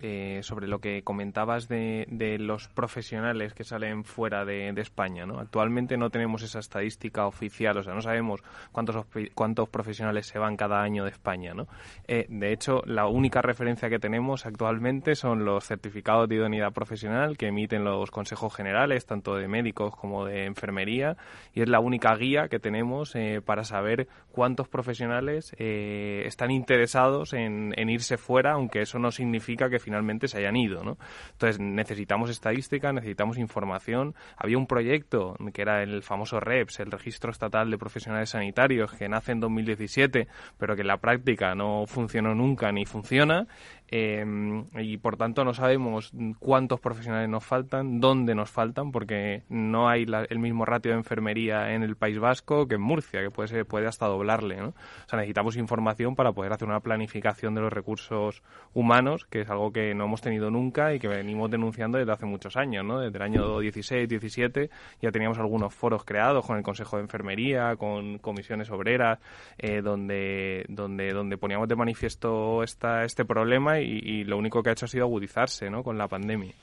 eh, 0.00 0.40
sobre 0.42 0.68
lo 0.68 0.80
que 0.80 1.02
comentabas 1.02 1.66
de, 1.66 2.06
de, 2.10 2.38
los 2.38 2.68
profesionales 2.68 3.54
que 3.54 3.64
salen 3.64 4.04
fuera 4.04 4.44
de, 4.44 4.74
España, 4.76 5.24
¿no? 5.24 5.38
Actualmente 5.38 5.96
no 5.96 6.10
tenemos 6.10 6.42
esa 6.42 6.58
estadística 6.58 7.26
oficial, 7.26 7.78
o 7.78 7.82
sea, 7.82 7.94
no 7.94 8.02
sabemos 8.02 8.42
cuántos, 8.72 9.06
cuántos 9.34 9.68
profesionales 9.70 10.26
se 10.26 10.38
van 10.38 10.56
cada 10.56 10.82
año 10.82 11.04
de 11.04 11.10
España, 11.10 11.54
¿no? 11.54 11.66
de 12.06 12.52
hecho, 12.52 12.82
la 12.86 13.06
única 13.06 13.40
referencia 13.40 13.88
que 13.88 13.98
tenemos 13.98 14.44
actualmente 14.46 15.14
son 15.14 15.44
los 15.44 15.64
certificados 15.64 16.28
de 16.28 16.36
idoneidad 16.36 16.72
profesional 16.72 17.38
que 17.38 17.46
emiten 17.46 17.84
los 17.84 18.10
consejos 18.10 18.54
generales, 18.54 19.06
tanto 19.06 19.36
de 19.36 19.48
médicos 19.48 19.96
como 19.96 20.24
de 20.24 20.44
enfermería, 20.44 21.16
y 21.54 21.62
es 21.62 21.68
la 21.68 21.80
única 21.80 22.14
guía 22.16 22.23
que 22.50 22.58
tenemos 22.58 23.14
para 23.44 23.64
saber 23.64 24.08
cuántos 24.30 24.68
profesionales 24.68 25.54
están 25.58 26.50
interesados 26.50 26.74
interesados 26.74 27.34
en, 27.34 27.88
irse 27.90 28.16
fuera, 28.16 28.52
aunque 28.52 28.80
eso 28.80 28.98
no 28.98 29.10
significa 29.10 29.68
que 29.68 29.78
finalmente 29.78 30.28
se 30.28 30.38
hayan 30.38 30.56
ido, 30.56 30.82
¿no? 30.82 30.96
Entonces 31.32 31.60
necesitamos 31.60 32.30
estadística, 32.30 32.92
necesitamos 32.92 33.38
información. 33.38 34.14
Había 34.36 34.58
un 34.58 34.66
proyecto 34.66 35.36
que 35.52 35.62
era 35.62 35.82
el 35.82 36.02
famoso 36.02 36.40
REPS, 36.40 36.80
el 36.80 36.90
Registro 36.90 37.30
Estatal 37.30 37.70
de 37.70 37.78
Profesionales 37.78 38.30
Sanitarios, 38.30 38.92
que 38.92 39.08
nace 39.08 39.32
en 39.32 39.40
2017, 39.40 40.26
pero 40.58 40.74
que 40.74 40.80
en 40.80 40.88
la 40.88 40.96
práctica 40.96 41.54
no 41.54 41.84
funcionó 41.86 42.34
nunca 42.34 42.72
ni 42.72 42.86
funciona. 42.86 43.46
Em, 43.96 44.64
y 44.76 44.96
por 44.96 45.16
tanto 45.16 45.44
no 45.44 45.54
sabemos 45.54 46.12
cuántos 46.40 46.80
profesionales 46.80 47.28
nos 47.28 47.44
faltan, 47.44 48.00
dónde 48.00 48.34
nos 48.34 48.50
faltan, 48.50 48.90
porque 48.90 49.44
no 49.48 49.88
hay 49.88 50.04
el 50.30 50.38
mismo 50.40 50.64
ratio 50.64 50.90
de 50.90 50.98
enfermería 50.98 51.74
en 51.74 51.84
el 51.84 51.94
País 51.94 52.18
Vasco 52.18 52.66
que 52.66 52.74
en 52.74 52.80
Murcia, 52.80 53.22
que 53.22 53.30
puede, 53.30 53.46
ser, 53.46 53.66
puede 53.66 53.86
hasta 53.86 54.06
doblarle. 54.06 54.56
¿no? 54.56 54.70
O 54.70 55.08
sea, 55.08 55.20
necesitamos 55.20 55.56
información 55.56 56.16
para 56.16 56.32
poder 56.32 56.52
hacer 56.52 56.66
una 56.66 56.80
planificación 56.80 57.54
de 57.54 57.60
los 57.60 57.72
recursos 57.72 58.42
humanos, 58.72 59.26
que 59.26 59.42
es 59.42 59.48
algo 59.48 59.72
que 59.72 59.94
no 59.94 60.06
hemos 60.06 60.20
tenido 60.20 60.50
nunca 60.50 60.92
y 60.92 60.98
que 60.98 61.06
venimos 61.06 61.48
denunciando 61.48 61.96
desde 61.96 62.10
hace 62.10 62.26
muchos 62.26 62.56
años. 62.56 62.84
¿no? 62.84 62.98
Desde 62.98 63.16
el 63.16 63.22
año 63.22 63.60
16, 63.60 64.08
17 64.08 64.70
ya 65.02 65.12
teníamos 65.12 65.38
algunos 65.38 65.72
foros 65.72 66.04
creados 66.04 66.44
con 66.44 66.56
el 66.56 66.64
Consejo 66.64 66.96
de 66.96 67.04
Enfermería, 67.04 67.76
con 67.76 68.18
comisiones 68.18 68.72
obreras, 68.72 69.20
eh, 69.56 69.82
donde, 69.82 70.64
donde, 70.68 71.12
donde 71.12 71.38
poníamos 71.38 71.68
de 71.68 71.76
manifiesto 71.76 72.64
esta, 72.64 73.04
este 73.04 73.24
problema 73.24 73.78
y, 73.78 73.83
lo 74.24 74.38
único 74.38 74.62
que 74.62 74.70
ha 74.70 74.72
hecho 74.72 74.86
ha 74.86 74.88
sido 74.88 75.04
agudizarse 75.04 75.70
¿no? 75.70 75.82
con 75.82 75.98
la 75.98 76.08
pandemia. 76.08 76.54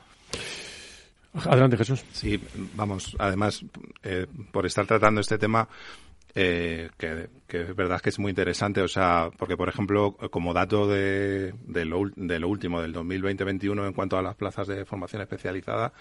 Adelante, 1.33 1.77
Jesús. 1.77 2.03
Sí, 2.11 2.39
vamos, 2.75 3.15
además, 3.17 3.63
eh, 4.03 4.27
por 4.51 4.65
estar 4.65 4.85
tratando 4.85 5.21
este 5.21 5.37
tema, 5.37 5.67
eh, 6.35 6.89
que, 6.97 7.29
es 7.47 7.75
verdad 7.75 8.01
que 8.01 8.09
es 8.09 8.19
muy 8.19 8.29
interesante, 8.29 8.81
o 8.81 8.87
sea, 8.87 9.29
porque, 9.37 9.55
por 9.55 9.69
ejemplo, 9.69 10.17
como 10.29 10.53
dato 10.53 10.87
de, 10.87 11.53
de, 11.65 11.85
lo, 11.85 12.03
de 12.15 12.39
lo 12.39 12.49
último, 12.49 12.81
del 12.81 12.93
2020-21, 12.93 13.87
en 13.87 13.93
cuanto 13.93 14.17
a 14.17 14.21
las 14.21 14.35
plazas 14.35 14.67
de 14.67 14.85
formación 14.85 15.21
especializada, 15.21 15.93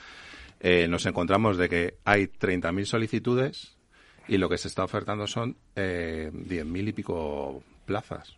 eh, 0.61 0.87
nos 0.89 1.07
encontramos 1.07 1.57
de 1.57 1.69
que 1.69 1.95
hay 2.05 2.27
30.000 2.27 2.85
solicitudes 2.85 3.77
y 4.29 4.37
lo 4.37 4.49
que 4.49 4.59
se 4.59 4.69
está 4.69 4.85
ofertando 4.85 5.27
son 5.27 5.57
eh, 5.75 6.31
10.000 6.33 6.89
y 6.89 6.93
pico 6.93 7.63
plazas. 7.91 8.37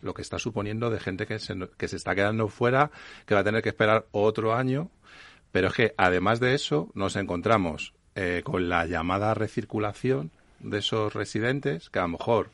Lo 0.00 0.14
que 0.14 0.22
está 0.22 0.38
suponiendo 0.38 0.90
de 0.90 1.00
gente 1.00 1.26
que 1.26 1.40
se, 1.40 1.56
que 1.76 1.88
se 1.88 1.96
está 1.96 2.14
quedando 2.14 2.46
fuera, 2.46 2.92
que 3.26 3.34
va 3.34 3.40
a 3.40 3.44
tener 3.44 3.62
que 3.62 3.70
esperar 3.70 4.06
otro 4.12 4.54
año. 4.54 4.90
Pero 5.50 5.68
es 5.68 5.74
que, 5.74 5.94
además 5.96 6.38
de 6.38 6.54
eso, 6.54 6.88
nos 6.94 7.16
encontramos 7.16 7.94
eh, 8.14 8.42
con 8.44 8.68
la 8.68 8.86
llamada 8.86 9.34
recirculación 9.34 10.30
de 10.60 10.78
esos 10.78 11.14
residentes, 11.14 11.90
que 11.90 11.98
a 11.98 12.02
lo 12.02 12.08
mejor 12.08 12.50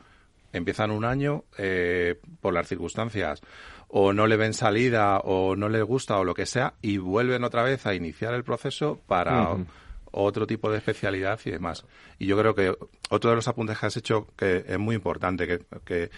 empiezan 0.55 0.90
un 0.90 1.05
año 1.05 1.45
eh, 1.59 2.18
por 2.40 2.55
las 2.55 2.66
circunstancias 2.66 3.42
o 3.88 4.14
no 4.14 4.27
le 4.27 4.37
ven 4.37 4.55
salida 4.55 5.18
o 5.18 5.55
no 5.55 5.68
les 5.68 5.83
gusta 5.83 6.18
o 6.18 6.25
lo 6.25 6.33
que 6.33 6.47
sea 6.47 6.75
y 6.81 6.97
vuelven 6.97 7.45
otra 7.45 7.62
vez 7.62 7.85
a 7.85 7.95
iniciar 7.95 8.33
el 8.33 8.42
proceso 8.42 9.01
para 9.07 9.57
otro 10.12 10.46
tipo 10.46 10.70
de 10.70 10.79
especialidad 10.79 11.40
y 11.44 11.51
demás. 11.51 11.85
Y 12.18 12.27
yo 12.27 12.38
creo 12.38 12.55
que 12.55 12.75
otro 13.11 13.31
de 13.31 13.37
los 13.37 13.48
apuntes 13.48 13.79
que 13.79 13.87
has 13.87 13.96
hecho 13.96 14.29
que 14.37 14.64
es 14.66 14.79
muy 14.79 14.94
importante, 14.94 15.46
que, 15.46 15.61
que, 15.85 16.11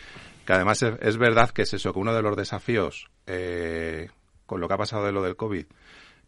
además 0.52 0.82
es, 0.82 1.16
verdad 1.16 1.50
que 1.50 1.62
es 1.62 1.72
eso, 1.72 1.92
que 1.92 1.98
uno 1.98 2.14
de 2.14 2.22
los 2.22 2.36
desafíos 2.36 3.10
eh, 3.26 4.10
con 4.46 4.60
lo 4.60 4.68
que 4.68 4.74
ha 4.74 4.78
pasado 4.78 5.06
de 5.06 5.12
lo 5.12 5.22
del 5.22 5.36
COVID 5.36 5.66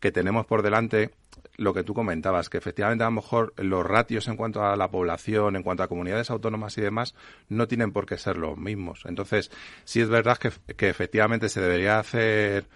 que 0.00 0.12
tenemos 0.12 0.46
por 0.46 0.62
delante 0.62 1.11
lo 1.57 1.72
que 1.72 1.85
tú 1.85 1.94
comentabas, 1.94 2.50
que 2.50 2.59
efectivamente 2.59 3.05
a 3.05 3.07
lo 3.07 3.12
mejor 3.12 3.55
los 3.57 3.85
ratios 3.85 4.29
en 4.29 4.37
cuanto 4.37 4.62
a 4.62 4.76
la 4.76 4.90
población, 4.90 5.57
en 5.57 5.62
cuanto 5.62 5.83
a 5.83 5.88
comunidades 5.88 6.31
autónomas 6.31 6.76
y 6.76 6.83
demás, 6.83 7.14
no 7.48 7.66
tienen 7.66 7.92
por 7.92 8.05
qué 8.05 8.18
ser 8.18 8.37
los 8.37 8.59
mismos. 8.59 9.02
Entonces, 9.07 9.50
sí 9.85 10.00
es 10.00 10.09
verdad 10.09 10.37
que, 10.37 10.50
que 10.74 10.90
efectivamente 10.90 11.48
se 11.48 11.62
debería 11.62 11.98
hacer 11.98 12.66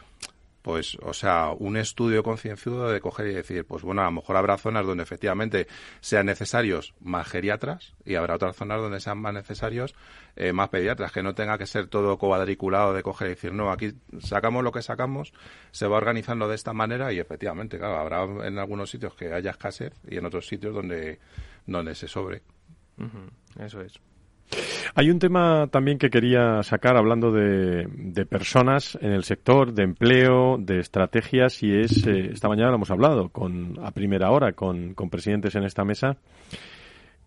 pues, 0.62 0.96
o 1.02 1.12
sea, 1.12 1.50
un 1.50 1.76
estudio 1.76 2.22
concienzudo 2.22 2.90
de 2.90 3.00
coger 3.00 3.28
y 3.28 3.34
decir, 3.34 3.64
pues 3.64 3.82
bueno, 3.82 4.02
a 4.02 4.06
lo 4.06 4.12
mejor 4.12 4.36
habrá 4.36 4.58
zonas 4.58 4.86
donde 4.86 5.02
efectivamente 5.02 5.66
sean 6.00 6.26
necesarios 6.26 6.94
más 7.00 7.28
geriatras 7.28 7.94
y 8.04 8.16
habrá 8.16 8.34
otras 8.34 8.56
zonas 8.56 8.80
donde 8.80 9.00
sean 9.00 9.18
más 9.18 9.32
necesarios 9.32 9.94
eh, 10.36 10.52
más 10.52 10.68
pediatras, 10.68 11.12
que 11.12 11.22
no 11.22 11.34
tenga 11.34 11.58
que 11.58 11.66
ser 11.66 11.88
todo 11.88 12.18
cuadriculado 12.18 12.92
de 12.92 13.02
coger 13.02 13.28
y 13.28 13.30
decir, 13.30 13.52
no, 13.52 13.70
aquí 13.70 13.92
sacamos 14.20 14.62
lo 14.62 14.72
que 14.72 14.82
sacamos, 14.82 15.32
se 15.70 15.86
va 15.86 15.96
organizando 15.96 16.48
de 16.48 16.54
esta 16.54 16.72
manera 16.72 17.12
y 17.12 17.18
efectivamente, 17.18 17.78
claro, 17.78 17.98
habrá 17.98 18.46
en 18.46 18.58
algunos 18.58 18.90
sitios 18.90 19.14
que 19.14 19.32
haya 19.32 19.50
escasez 19.50 19.92
y 20.08 20.16
en 20.16 20.26
otros 20.26 20.46
sitios 20.46 20.74
donde, 20.74 21.18
donde 21.66 21.94
se 21.94 22.06
sobre. 22.06 22.42
Eso 23.58 23.80
es. 23.80 24.09
Hay 24.94 25.10
un 25.10 25.18
tema 25.18 25.68
también 25.68 25.98
que 25.98 26.10
quería 26.10 26.62
sacar 26.62 26.96
hablando 26.96 27.30
de, 27.32 27.86
personas 28.28 28.98
en 29.00 29.12
el 29.12 29.24
sector, 29.24 29.72
de 29.72 29.84
empleo, 29.84 30.56
de 30.58 30.80
estrategias, 30.80 31.62
y 31.62 31.72
es, 31.72 32.06
eh, 32.06 32.30
esta 32.32 32.48
mañana 32.48 32.70
lo 32.70 32.76
hemos 32.76 32.90
hablado 32.90 33.28
con, 33.28 33.78
a 33.82 33.90
primera 33.92 34.30
hora 34.30 34.52
con, 34.52 34.94
presidentes 35.10 35.54
en 35.54 35.64
esta 35.64 35.84
mesa, 35.84 36.16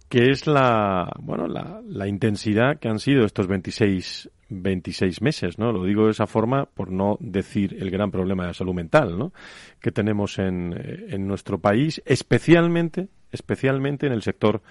que 0.09 0.29
es 0.29 0.45
la, 0.45 1.11
bueno, 1.19 1.47
la, 1.47 1.81
la 1.85 2.07
intensidad 2.07 2.77
que 2.79 2.87
han 2.87 2.99
sido 2.99 3.25
estos 3.25 3.47
26, 3.47 4.29
26 4.49 5.21
meses, 5.21 5.57
¿no? 5.57 5.71
Lo 5.71 5.85
digo 5.85 6.05
de 6.05 6.11
esa 6.11 6.27
forma 6.27 6.65
por 6.65 6.91
no 6.91 7.17
decir 7.19 7.75
el 7.79 7.89
gran 7.89 8.11
problema 8.11 8.45
de 8.45 8.53
salud 8.53 8.73
mental, 8.73 9.17
¿no? 9.17 9.33
Que 9.81 9.91
tenemos 9.91 10.37
en, 10.37 10.73
en 11.09 11.27
nuestro 11.27 11.59
país, 11.59 12.01
especialmente 12.05 13.07
especialmente 13.33 14.07
en 14.07 14.13
el 14.13 14.21
sector 14.21 14.61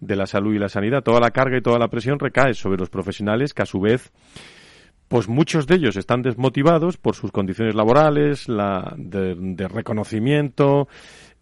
de 0.00 0.16
la 0.16 0.26
salud 0.26 0.54
y 0.54 0.58
la 0.58 0.68
sanidad. 0.68 1.02
Toda 1.02 1.20
la 1.20 1.30
carga 1.30 1.56
y 1.58 1.62
toda 1.62 1.78
la 1.78 1.88
presión 1.88 2.18
recae 2.18 2.54
sobre 2.54 2.78
los 2.78 2.90
profesionales 2.90 3.54
que 3.54 3.62
a 3.62 3.66
su 3.66 3.80
vez 3.80 4.12
pues 5.08 5.28
muchos 5.28 5.66
de 5.66 5.76
ellos 5.76 5.96
están 5.96 6.22
desmotivados 6.22 6.96
por 6.96 7.14
sus 7.14 7.30
condiciones 7.30 7.74
laborales, 7.74 8.48
la 8.48 8.94
de, 8.96 9.68
reconocimiento. 9.68 10.88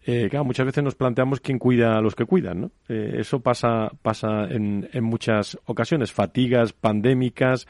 Eh, 0.05 0.27
claro, 0.29 0.45
muchas 0.45 0.67
veces 0.67 0.83
nos 0.83 0.93
planteamos 0.93 1.39
quién 1.39 1.57
cuida 1.57 1.97
a 1.97 2.01
los 2.01 2.13
que 2.13 2.25
cuidan, 2.25 2.61
¿no? 2.61 2.71
Eh, 2.87 3.15
eso 3.17 3.39
pasa, 3.39 3.89
pasa 4.03 4.45
en, 4.51 4.87
en, 4.93 5.03
muchas 5.03 5.57
ocasiones. 5.65 6.11
Fatigas 6.11 6.73
pandémicas, 6.73 7.67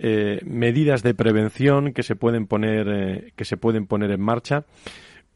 eh, 0.00 0.40
medidas 0.44 1.04
de 1.04 1.14
prevención 1.14 1.92
que 1.92 2.02
se 2.02 2.16
pueden 2.16 2.48
poner, 2.48 3.32
que 3.36 3.44
se 3.44 3.56
pueden 3.56 3.86
poner 3.86 4.10
en 4.10 4.20
marcha. 4.20 4.64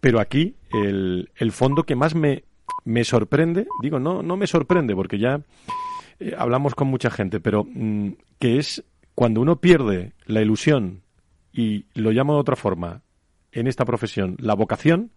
Pero 0.00 0.18
aquí, 0.18 0.56
el, 0.72 1.30
el 1.36 1.52
fondo 1.52 1.84
que 1.84 1.94
más 1.94 2.16
me, 2.16 2.42
me 2.90 3.04
sorprende, 3.04 3.68
digo, 3.82 4.00
no, 4.00 4.22
no 4.22 4.36
me 4.36 4.48
sorprende 4.48 4.94
porque 4.94 5.18
ya 5.18 5.40
eh, 6.18 6.34
hablamos 6.36 6.74
con 6.74 6.88
mucha 6.88 7.10
gente, 7.10 7.38
pero 7.40 7.64
mm, 7.64 8.10
que 8.38 8.58
es 8.58 8.84
cuando 9.14 9.40
uno 9.40 9.56
pierde 9.56 10.12
la 10.26 10.42
ilusión 10.42 11.02
y 11.52 11.84
lo 11.94 12.10
llamo 12.10 12.34
de 12.34 12.40
otra 12.40 12.56
forma 12.56 13.02
en 13.52 13.68
esta 13.68 13.84
profesión, 13.84 14.36
la 14.40 14.54
vocación, 14.54 15.10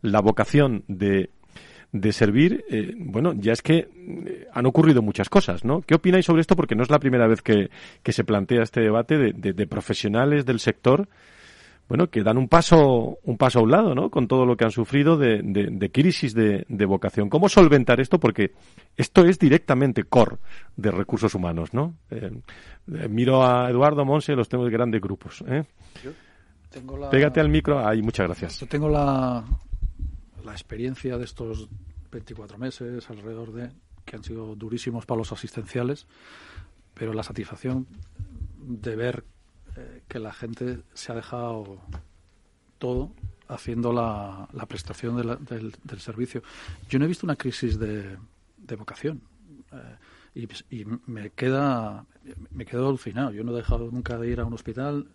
la 0.00 0.20
vocación 0.20 0.84
de, 0.88 1.28
de 1.92 2.12
servir, 2.12 2.64
eh, 2.70 2.94
bueno, 2.96 3.34
ya 3.34 3.52
es 3.52 3.60
que 3.60 3.88
eh, 3.96 4.48
han 4.52 4.64
ocurrido 4.64 5.02
muchas 5.02 5.28
cosas, 5.28 5.62
¿no? 5.64 5.82
¿Qué 5.82 5.94
opináis 5.94 6.24
sobre 6.24 6.40
esto? 6.40 6.56
Porque 6.56 6.74
no 6.74 6.82
es 6.82 6.90
la 6.90 7.00
primera 7.00 7.26
vez 7.26 7.42
que, 7.42 7.70
que 8.02 8.12
se 8.12 8.24
plantea 8.24 8.62
este 8.62 8.80
debate 8.80 9.18
de, 9.18 9.32
de, 9.32 9.52
de 9.52 9.66
profesionales 9.66 10.46
del 10.46 10.58
sector 10.60 11.08
bueno, 11.88 12.08
que 12.08 12.22
dan 12.22 12.38
un 12.38 12.48
paso, 12.48 13.18
un 13.22 13.36
paso 13.36 13.58
a 13.58 13.62
un 13.62 13.70
lado, 13.70 13.94
¿no? 13.94 14.10
Con 14.10 14.26
todo 14.26 14.46
lo 14.46 14.56
que 14.56 14.64
han 14.64 14.70
sufrido 14.70 15.18
de, 15.18 15.40
de, 15.42 15.90
crisis 15.92 16.34
de, 16.34 16.86
vocación. 16.86 17.28
¿Cómo 17.28 17.48
solventar 17.48 18.00
esto? 18.00 18.18
Porque 18.18 18.52
esto 18.96 19.24
es 19.24 19.38
directamente 19.38 20.04
core 20.04 20.38
de 20.76 20.90
recursos 20.90 21.34
humanos, 21.34 21.74
¿no? 21.74 21.94
Eh, 22.10 22.30
eh, 22.94 23.08
miro 23.08 23.44
a 23.44 23.68
Eduardo 23.68 24.04
Monse, 24.04 24.34
los 24.34 24.48
tengo 24.48 24.64
de 24.64 24.70
grandes 24.70 25.00
grupos. 25.00 25.44
¿eh? 25.46 25.64
Pégate 27.10 27.40
al 27.40 27.50
micro. 27.50 27.86
Ay, 27.86 28.00
muchas 28.00 28.26
gracias. 28.26 28.60
Yo 28.60 28.66
tengo 28.66 28.88
la, 28.88 29.44
la 30.42 30.52
experiencia 30.52 31.18
de 31.18 31.24
estos 31.24 31.68
24 32.10 32.56
meses 32.56 33.10
alrededor 33.10 33.52
de 33.52 33.70
que 34.06 34.16
han 34.16 34.24
sido 34.24 34.54
durísimos 34.54 35.04
para 35.06 35.18
los 35.18 35.32
asistenciales, 35.32 36.06
pero 36.94 37.12
la 37.12 37.22
satisfacción 37.22 37.86
de 38.58 38.96
ver 38.96 39.24
que 40.08 40.18
la 40.18 40.32
gente 40.32 40.80
se 40.92 41.12
ha 41.12 41.14
dejado 41.14 41.78
todo 42.78 43.12
haciendo 43.48 43.92
la, 43.92 44.48
prestación 44.68 45.16
del, 45.16 46.00
servicio. 46.00 46.42
Yo 46.88 46.98
no 46.98 47.04
he 47.04 47.08
visto 47.08 47.26
una 47.26 47.36
crisis 47.36 47.78
de, 47.78 48.16
vocación 48.76 49.20
eh, 50.34 50.48
y, 50.70 50.84
me 51.06 51.30
queda 51.30 52.06
me 52.50 52.64
quedo 52.64 52.88
alucinado. 52.88 53.32
Yo 53.32 53.44
no 53.44 53.52
he 53.52 53.56
dejado 53.56 53.90
nunca 53.90 54.18
de 54.18 54.28
ir 54.28 54.40
a 54.40 54.44
un 54.44 54.54
hospital 54.54 55.06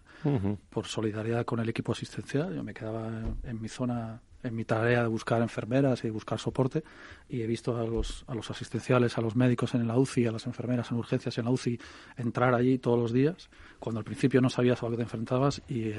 por 0.70 0.86
solidaridad 0.86 1.46
con 1.46 1.60
el 1.60 1.70
equipo 1.70 1.92
asistencial. 1.92 2.54
Yo 2.54 2.64
me 2.64 2.74
quedaba 2.74 3.10
en 3.44 3.62
mi 3.62 3.68
zona 3.68 4.22
en 4.44 4.56
mi 4.56 4.64
tarea 4.66 5.02
de 5.02 5.08
buscar 5.08 5.42
enfermeras 5.42 6.04
y 6.04 6.10
buscar 6.10 6.40
soporte 6.40 6.84
y 7.28 7.42
he 7.42 7.48
visto 7.48 7.78
a 7.78 7.84
los, 7.84 8.24
a 8.28 8.36
los 8.36 8.50
asistenciales, 8.50 9.18
a 9.18 9.22
los 9.22 9.36
médicos 9.36 9.74
en 9.76 9.88
la 9.88 9.98
UCI, 9.98 10.28
a 10.28 10.32
las 10.32 10.48
enfermeras 10.48 10.92
en 10.92 10.98
urgencias 10.98 11.38
en 11.38 11.46
la 11.46 11.52
UCI 11.52 11.80
entrar 12.18 12.54
allí 12.54 12.78
todos 12.78 13.00
los 13.00 13.12
días, 13.12 13.50
cuando 13.80 14.00
al 14.00 14.06
principio 14.06 14.42
no 14.42 14.50
sabías 14.50 14.82
a 14.82 14.86
lo 14.86 14.92
que 14.92 14.98
te 14.98 15.04
enfrentabas 15.04 15.62
y, 15.68 15.92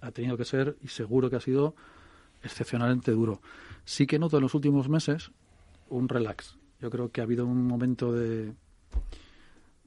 ha 0.00 0.10
tenido 0.10 0.36
que 0.36 0.44
ser, 0.44 0.76
y 0.82 0.88
seguro 0.88 1.30
que 1.30 1.36
ha 1.36 1.40
sido, 1.40 1.76
excepcionalmente 2.42 3.12
duro. 3.12 3.40
Sí 3.84 4.04
que 4.06 4.18
noto 4.18 4.38
en 4.38 4.42
los 4.42 4.54
últimos 4.54 4.88
meses 4.88 5.30
un 5.88 6.08
relax. 6.08 6.58
Yo 6.80 6.90
creo 6.90 7.12
que 7.12 7.20
ha 7.20 7.24
habido 7.24 7.46
un 7.46 7.64
momento 7.64 8.12
de 8.12 8.52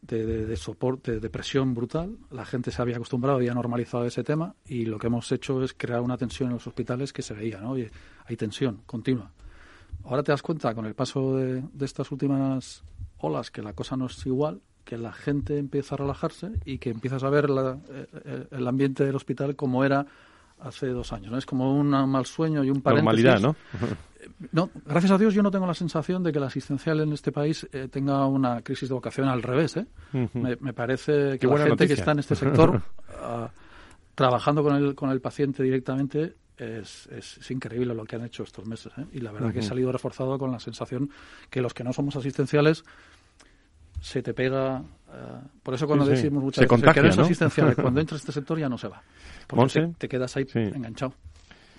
de, 0.06 0.56
soporte, 0.58 1.20
de 1.20 1.30
presión 1.30 1.74
brutal. 1.74 2.18
La 2.32 2.46
gente 2.46 2.72
se 2.72 2.82
había 2.82 2.96
acostumbrado 2.96 3.42
y 3.42 3.48
ha 3.48 3.54
normalizado 3.54 4.06
ese 4.06 4.24
tema 4.24 4.56
y 4.66 4.86
lo 4.86 5.00
que 5.00 5.08
hemos 5.08 5.32
hecho 5.32 5.64
es 5.64 5.74
crear 5.74 6.02
una 6.02 6.18
tensión 6.18 6.50
en 6.50 6.56
los 6.56 6.68
hospitales 6.68 7.14
que 7.14 7.22
se 7.22 7.34
veía, 7.34 7.60
¿no? 7.60 7.74
hay 7.74 8.36
tensión 8.38 8.82
continua. 8.86 9.32
Ahora 10.04 10.24
te 10.24 10.32
das 10.32 10.42
cuenta 10.42 10.74
con 10.76 10.86
el 10.86 10.94
paso 10.94 11.38
de, 11.38 11.64
estas 11.82 12.12
últimas 12.12 12.84
olas 13.18 13.50
que 13.50 13.62
la 13.62 13.74
cosa 13.74 13.98
no 13.98 14.06
es 14.06 14.26
igual, 14.26 14.62
que 14.84 14.98
la 14.98 15.12
gente 15.12 15.58
empieza 15.58 15.96
a 15.96 15.98
relajarse 15.98 16.52
y 16.64 16.78
que 16.78 16.92
empiezas 16.92 17.24
a 17.24 17.30
ver 17.30 17.50
eh, 17.50 18.08
eh, 18.26 18.48
el 18.52 18.68
ambiente 18.68 19.04
del 19.04 19.16
hospital 19.16 19.56
como 19.56 19.84
era 19.84 20.06
hace 20.60 20.88
dos 20.88 21.14
años. 21.14 21.32
¿no? 21.32 21.38
Es 21.38 21.46
como 21.46 21.74
un 21.74 21.90
mal 21.90 22.26
sueño 22.26 22.64
y 22.64 22.70
un 22.70 22.82
paréntesis. 22.82 23.24
Normalidad, 23.24 23.40
¿no? 23.40 23.56
no, 24.52 24.70
gracias 24.86 25.12
a 25.12 25.18
Dios 25.18 25.34
yo 25.34 25.44
no 25.44 25.52
tengo 25.52 25.68
la 25.68 25.74
sensación 25.74 26.24
de 26.24 26.32
que 26.32 26.40
la 26.40 26.48
asistencial 26.48 27.00
en 27.02 27.14
este 27.14 27.32
país 27.32 27.68
eh, 27.72 27.88
tenga 27.92 28.26
una 28.26 28.62
crisis 28.62 28.90
de 28.90 28.96
vocación 28.96 29.28
al 29.28 29.44
revés. 29.44 29.78
¿eh? 29.78 29.86
me, 30.34 30.74
parece 30.74 31.38
que 31.40 31.48
la 31.48 31.58
gente 31.66 31.88
que 31.88 31.94
está 31.94 32.12
en 32.12 32.20
este 32.20 32.36
sector 32.36 32.82
ah, 33.22 33.50
trabajando 34.16 34.64
con 34.64 34.76
el, 34.76 34.96
con 34.96 35.12
el 35.12 35.22
paciente 35.22 35.64
directamente 35.64 36.36
es, 36.58 37.08
es, 37.08 37.52
increíble 37.52 37.94
lo 37.94 38.06
que 38.06 38.16
han 38.16 38.24
hecho 38.24 38.44
estos 38.44 38.66
meses. 38.66 38.94
¿eh? 38.98 39.06
Y 39.14 39.20
la 39.20 39.32
verdad 39.32 39.52
que 39.52 39.60
he 39.60 39.64
salido 39.64 39.92
reforzado 39.92 40.38
con 40.40 40.52
la 40.52 40.60
sensación 40.60 41.10
que 41.50 41.62
los 41.62 41.74
que 41.74 41.84
no 41.84 41.94
somos 41.94 42.16
asistenciales 42.16 42.84
se 44.02 44.22
te 44.22 44.34
pega. 44.34 44.84
Por 45.64 45.74
eso 45.74 45.88
cuando 45.88 46.06
decimos 46.06 46.44
muchas 46.44 46.68
veces 46.68 46.94
que 46.94 47.00
eres 47.00 47.18
asistencial, 47.18 47.76
cuando 47.76 48.00
entras 48.02 48.20
a 48.20 48.22
este 48.22 48.32
sector 48.32 48.60
ya 48.60 48.70
no 48.70 48.78
se 48.78 48.88
va. 48.88 49.02
Porque 49.48 49.92
te, 49.98 50.08
quedas 50.08 50.36
ahí 50.38 50.46
enganchado. 50.54 51.14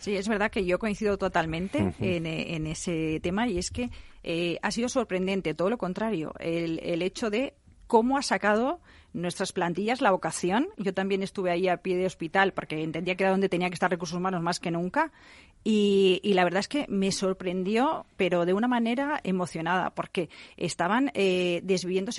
Sí, 0.01 0.17
es 0.17 0.29
verdad 0.29 0.51
que 0.51 0.65
yo 0.65 0.79
coincido 0.79 1.17
totalmente 1.19 1.95
en, 1.99 2.67
ese 2.67 3.19
tema 3.23 3.49
y 3.49 3.59
es 3.59 3.71
que 3.71 3.91
eh, 4.23 4.59
ha 4.63 4.71
sido 4.71 4.89
sorprendente, 4.89 5.55
todo 5.55 5.71
lo 5.71 5.79
contrario, 5.79 6.35
el, 6.39 6.81
el 6.83 7.03
hecho 7.03 7.31
de 7.31 7.55
cómo 7.87 8.19
ha 8.19 8.23
sacado 8.23 8.81
nuestras 9.13 9.53
plantillas 9.53 10.01
la 10.01 10.11
vocación. 10.11 10.69
Yo 10.77 10.93
también 10.93 11.23
estuve 11.23 11.51
ahí 11.51 11.69
a 11.69 11.79
pie 11.79 11.97
de 11.97 12.07
hospital 12.07 12.53
porque 12.53 12.83
entendía 12.83 13.17
que 13.17 13.25
era 13.25 13.31
donde 13.31 13.49
tenía 13.49 13.69
que 13.69 13.75
estar 13.75 13.91
recursos 13.91 14.17
humanos 14.17 14.43
más 14.43 14.61
que 14.61 14.71
nunca. 14.71 15.11
Y, 15.69 16.21
la 16.35 16.45
verdad 16.45 16.61
es 16.61 16.69
que 16.69 16.87
me 16.89 17.11
sorprendió, 17.11 18.07
pero 18.17 18.47
de 18.47 18.53
una 18.53 18.69
manera 18.69 19.21
emocionada, 19.25 19.91
porque 19.91 20.29
estaban 20.57 21.11
eh, 21.15 21.61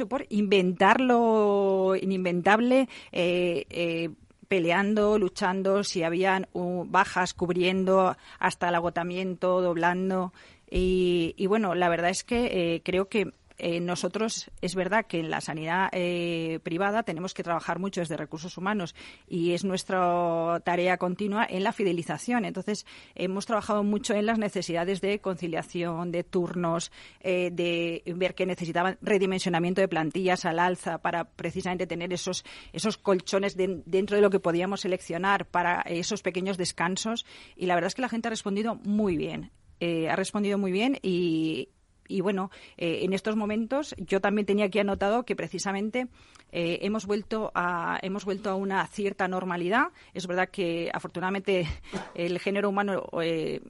por 0.10 0.26
inventar 0.28 1.00
lo 1.00 1.96
ininventable. 1.96 2.90
Eh, 3.14 3.66
eh, 3.70 4.10
peleando, 4.50 5.18
luchando, 5.18 5.84
si 5.84 6.04
habían 6.04 6.48
uh, 6.54 6.86
bajas, 6.88 7.34
cubriendo 7.34 8.16
hasta 8.40 8.68
el 8.68 8.76
agotamiento, 8.76 9.62
doblando. 9.62 10.34
Y, 10.70 11.34
y 11.38 11.48
bueno, 11.48 11.74
la 11.74 11.88
verdad 11.88 12.10
es 12.10 12.24
que 12.24 12.76
eh, 12.76 12.82
creo 12.84 13.08
que 13.08 13.32
eh, 13.60 13.80
nosotros 13.80 14.52
es 14.62 14.76
verdad 14.76 15.08
que 15.08 15.20
en 15.20 15.32
la 15.32 15.42
sanidad 15.42 15.90
eh, 15.92 16.60
privada 16.62 17.02
tenemos 17.04 17.34
que 17.34 17.42
trabajar 17.42 17.80
mucho 17.80 18.02
desde 18.02 18.16
recursos 18.16 18.56
humanos 18.58 18.94
y 19.28 19.54
es 19.54 19.64
nuestra 19.64 20.62
tarea 20.64 20.98
continua 20.98 21.46
en 21.50 21.64
la 21.64 21.74
fidelización. 21.74 22.46
Entonces, 22.46 22.86
hemos 23.16 23.48
trabajado 23.48 23.84
mucho 23.84 24.14
en 24.14 24.28
las 24.28 24.38
necesidades 24.38 25.02
de 25.02 25.20
conciliación, 25.20 26.12
de 26.12 26.24
turnos, 26.24 26.92
eh, 27.22 27.50
de 27.52 28.04
ver 28.16 28.36
que 28.36 28.46
necesitaban 28.46 28.98
redimensionamiento 29.02 29.82
de 29.82 29.88
plantillas 29.88 30.46
al 30.46 30.60
alza 30.60 31.00
para 31.00 31.26
precisamente 31.26 31.88
tener 31.88 32.14
esos, 32.14 32.46
esos 32.74 32.98
colchones 32.98 33.58
dentro 33.58 34.16
de 34.16 34.22
lo 34.22 34.30
que 34.30 34.40
podíamos 34.40 34.82
seleccionar 34.82 35.48
para 35.48 35.82
esos 35.82 36.22
pequeños 36.22 36.58
descansos. 36.58 37.26
Y 37.56 37.66
la 37.66 37.74
verdad 37.74 37.88
es 37.88 37.96
que 37.96 38.04
la 38.04 38.10
gente 38.10 38.28
ha 38.28 38.32
respondido 38.32 38.76
muy 38.76 39.18
bien. 39.18 39.52
ha 39.82 40.16
respondido 40.16 40.58
muy 40.58 40.72
bien 40.72 40.98
y, 41.02 41.70
y 42.08 42.22
bueno, 42.22 42.52
eh, 42.78 43.00
en 43.04 43.14
estos 43.14 43.36
momentos 43.36 43.96
yo 43.98 44.22
también 44.22 44.46
tenía 44.46 44.66
aquí 44.66 44.80
anotado 44.80 45.24
que 45.24 45.36
precisamente 45.36 46.08
eh, 46.52 46.80
hemos 46.82 47.06
vuelto 47.06 47.52
a 47.54 48.00
hemos 48.02 48.26
vuelto 48.26 48.50
a 48.50 48.56
una 48.56 48.86
cierta 48.88 49.28
normalidad. 49.28 49.88
Es 50.14 50.28
verdad 50.28 50.50
que 50.50 50.90
afortunadamente 50.94 51.68
el 52.16 52.40
género 52.40 52.70
humano 52.70 53.08
eh, 53.22 53.62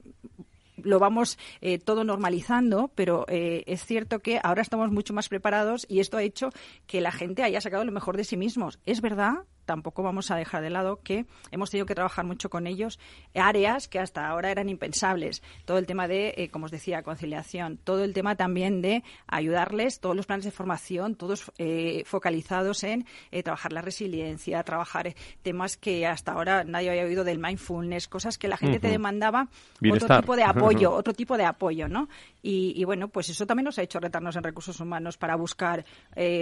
lo 0.78 1.00
vamos 1.00 1.40
todo 1.86 2.04
normalizando, 2.04 2.92
pero 2.94 3.26
es 3.28 3.84
cierto 3.84 4.20
que 4.20 4.40
ahora 4.44 4.62
estamos 4.62 4.92
mucho 4.92 5.12
más 5.12 5.28
preparados 5.28 5.88
y 5.90 6.02
esto 6.02 6.18
ha 6.18 6.24
hecho 6.24 6.52
que 6.86 7.02
la 7.02 7.12
gente 7.12 7.42
haya 7.42 7.60
sacado 7.62 7.84
lo 7.84 7.92
mejor 7.92 8.16
de 8.16 8.24
sí 8.24 8.38
mismos. 8.38 8.78
Es 8.86 9.02
verdad 9.02 9.40
tampoco 9.68 10.02
vamos 10.02 10.32
a 10.32 10.36
dejar 10.36 10.64
de 10.64 10.72
lado 10.72 11.02
que 11.04 11.26
hemos 11.52 11.70
tenido 11.70 11.86
que 11.86 11.94
trabajar 11.94 12.26
mucho 12.26 12.50
con 12.50 12.66
ellos 12.66 13.00
áreas 13.36 13.88
que 13.88 14.00
hasta 14.00 14.28
ahora 14.28 14.50
eran 14.50 14.70
impensables. 14.70 15.44
Todo 15.66 15.78
el 15.78 15.86
tema 15.86 16.08
de, 16.08 16.34
eh, 16.38 16.50
como 16.50 16.66
os 16.66 16.72
decía, 16.72 17.04
conciliación, 17.04 17.78
todo 17.78 18.04
el 18.04 18.14
tema 18.14 18.36
también 18.36 18.82
de 18.82 19.04
ayudarles, 19.28 20.00
todos 20.00 20.16
los 20.16 20.26
planes 20.26 20.46
de 20.46 20.52
formación, 20.52 21.16
todos 21.16 21.52
eh, 21.58 22.04
focalizados 22.06 22.84
en 22.84 23.06
eh, 23.32 23.44
trabajar 23.44 23.74
la 23.74 23.82
resiliencia, 23.82 24.64
trabajar 24.64 25.14
temas 25.44 25.76
que 25.78 26.08
hasta 26.08 26.32
ahora 26.32 26.64
nadie 26.64 26.90
había 26.90 27.04
oído 27.04 27.24
del 27.24 27.38
mindfulness, 27.38 28.08
cosas 28.08 28.38
que 28.38 28.48
la 28.48 28.58
gente 28.58 28.80
te 28.80 28.88
demandaba 28.88 29.50
otro 29.92 30.22
tipo 30.22 30.36
de 30.36 30.44
apoyo, 30.44 30.92
otro 30.94 31.14
tipo 31.14 31.38
de 31.38 31.44
apoyo, 31.44 31.88
¿no? 31.88 32.08
Y, 32.42 32.82
bueno, 32.86 33.10
pues 33.10 33.28
eso 33.28 33.46
también 33.46 33.66
nos 33.66 33.78
ha 33.78 33.82
hecho 33.82 34.00
retarnos 34.00 34.38
en 34.38 34.44
recursos 34.44 34.80
humanos 34.80 35.18
para 35.18 35.36
buscar 35.36 35.84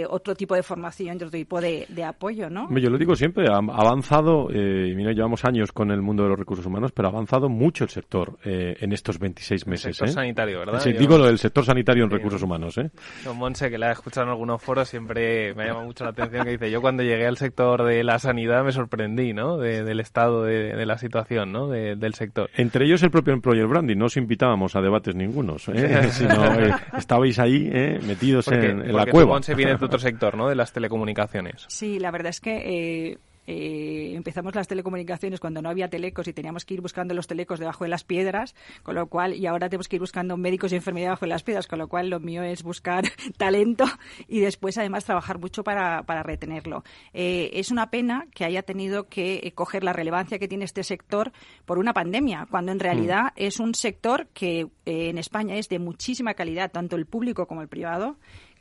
otro 0.08 0.36
tipo 0.36 0.54
de 0.54 0.62
formación 0.62 1.14
y 1.14 1.16
otro 1.16 1.30
tipo 1.30 1.60
de, 1.60 2.04
apoyo, 2.04 2.48
¿no? 2.48 2.68
Yo 2.78 2.90
lo 2.90 2.96
digo 2.96 3.15
digo 3.16 3.32
siempre, 3.32 3.48
ha 3.48 3.56
avanzado, 3.56 4.48
eh, 4.52 4.92
mira, 4.94 5.12
llevamos 5.12 5.44
años 5.44 5.72
con 5.72 5.90
el 5.90 6.02
mundo 6.02 6.22
de 6.22 6.30
los 6.30 6.38
recursos 6.38 6.66
humanos, 6.66 6.92
pero 6.92 7.08
ha 7.08 7.10
avanzado 7.10 7.48
mucho 7.48 7.84
el 7.84 7.90
sector 7.90 8.38
eh, 8.44 8.76
en 8.80 8.92
estos 8.92 9.18
26 9.18 9.66
meses. 9.66 9.86
El 9.86 9.94
sector 9.94 10.14
sanitario, 10.14 10.58
¿verdad? 10.60 10.80
Sí, 10.80 10.92
digo 10.92 11.18
lo 11.18 11.26
del 11.26 11.38
sector 11.38 11.64
sanitario 11.64 12.04
en 12.04 12.10
recursos 12.10 12.42
humanos. 12.42 12.78
¿eh? 12.78 12.90
Don 13.24 13.36
Monse, 13.36 13.70
que 13.70 13.78
la 13.78 13.88
he 13.88 13.92
escuchado 13.92 14.26
en 14.26 14.30
algunos 14.30 14.62
foros, 14.62 14.88
siempre 14.88 15.54
me 15.54 15.64
ha 15.64 15.66
llamado 15.68 15.86
mucho 15.86 16.04
la 16.04 16.10
atención 16.10 16.44
que 16.44 16.50
dice, 16.50 16.70
yo 16.70 16.80
cuando 16.80 17.02
llegué 17.02 17.26
al 17.26 17.36
sector 17.36 17.84
de 17.84 18.04
la 18.04 18.18
sanidad 18.18 18.64
me 18.64 18.72
sorprendí, 18.72 19.32
¿no? 19.32 19.56
del 19.56 20.00
estado 20.00 20.44
de, 20.44 20.86
la 20.86 20.98
situación, 20.98 21.52
¿no? 21.52 21.68
del 21.68 22.14
sector. 22.14 22.50
Entre 22.54 22.84
ellos 22.84 23.02
el 23.02 23.10
propio 23.10 23.32
employer 23.32 23.66
branding, 23.66 23.96
no 23.96 24.06
os 24.06 24.16
invitábamos 24.16 24.76
a 24.76 24.80
debates 24.80 25.14
ningunos, 25.14 25.68
¿eh? 25.68 26.08
sino 26.10 26.52
estabais 26.96 27.38
ahí 27.38 27.68
metidos 28.06 28.48
en, 28.48 28.92
la 28.94 29.06
cueva. 29.06 29.34
Monse 29.34 29.54
viene 29.54 29.74
de 29.76 29.84
otro 29.84 29.98
sector, 29.98 30.36
¿no? 30.36 30.48
De 30.48 30.54
las 30.54 30.72
telecomunicaciones. 30.72 31.64
Sí, 31.68 31.98
la 31.98 32.10
verdad 32.10 32.30
es 32.30 32.40
que 32.40 33.05
eh, 33.46 33.76
eh, 33.76 34.14
empezamos 34.14 34.54
las 34.54 34.68
telecomunicaciones 34.68 35.40
cuando 35.40 35.62
no 35.62 35.68
había 35.68 35.88
telecos 35.88 36.28
y 36.28 36.32
teníamos 36.32 36.64
que 36.64 36.74
ir 36.74 36.80
buscando 36.80 37.14
los 37.14 37.26
telecos 37.26 37.58
debajo 37.58 37.84
de 37.84 37.90
las 37.90 38.04
piedras, 38.04 38.54
con 38.82 38.94
lo 38.94 39.06
cual, 39.06 39.34
y 39.34 39.46
ahora 39.46 39.68
tenemos 39.68 39.88
que 39.88 39.96
ir 39.96 40.00
buscando 40.00 40.36
médicos 40.36 40.72
y 40.72 40.76
enfermería 40.76 41.08
debajo 41.08 41.24
de 41.24 41.30
las 41.30 41.42
piedras, 41.42 41.66
con 41.66 41.78
lo 41.78 41.88
cual 41.88 42.10
lo 42.10 42.20
mío 42.20 42.42
es 42.42 42.62
buscar 42.62 43.04
talento 43.36 43.84
y 44.28 44.40
después 44.40 44.76
además 44.78 45.04
trabajar 45.04 45.38
mucho 45.38 45.64
para, 45.64 46.02
para 46.02 46.22
retenerlo. 46.22 46.84
Eh, 47.12 47.50
es 47.54 47.70
una 47.70 47.90
pena 47.90 48.26
que 48.34 48.44
haya 48.44 48.62
tenido 48.62 49.08
que 49.08 49.52
coger 49.54 49.84
la 49.84 49.92
relevancia 49.92 50.38
que 50.38 50.48
tiene 50.48 50.64
este 50.64 50.82
sector 50.82 51.32
por 51.64 51.78
una 51.78 51.92
pandemia, 51.92 52.46
cuando 52.50 52.72
en 52.72 52.80
realidad 52.80 53.26
mm. 53.26 53.32
es 53.36 53.60
un 53.60 53.74
sector 53.74 54.28
que 54.34 54.68
en 54.84 55.18
España 55.18 55.56
es 55.56 55.68
de 55.68 55.78
muchísima 55.78 56.34
calidad, 56.34 56.70
tanto 56.70 56.96
el 56.96 57.06
público 57.06 57.46
como 57.46 57.62
el 57.62 57.68
privado 57.68 58.16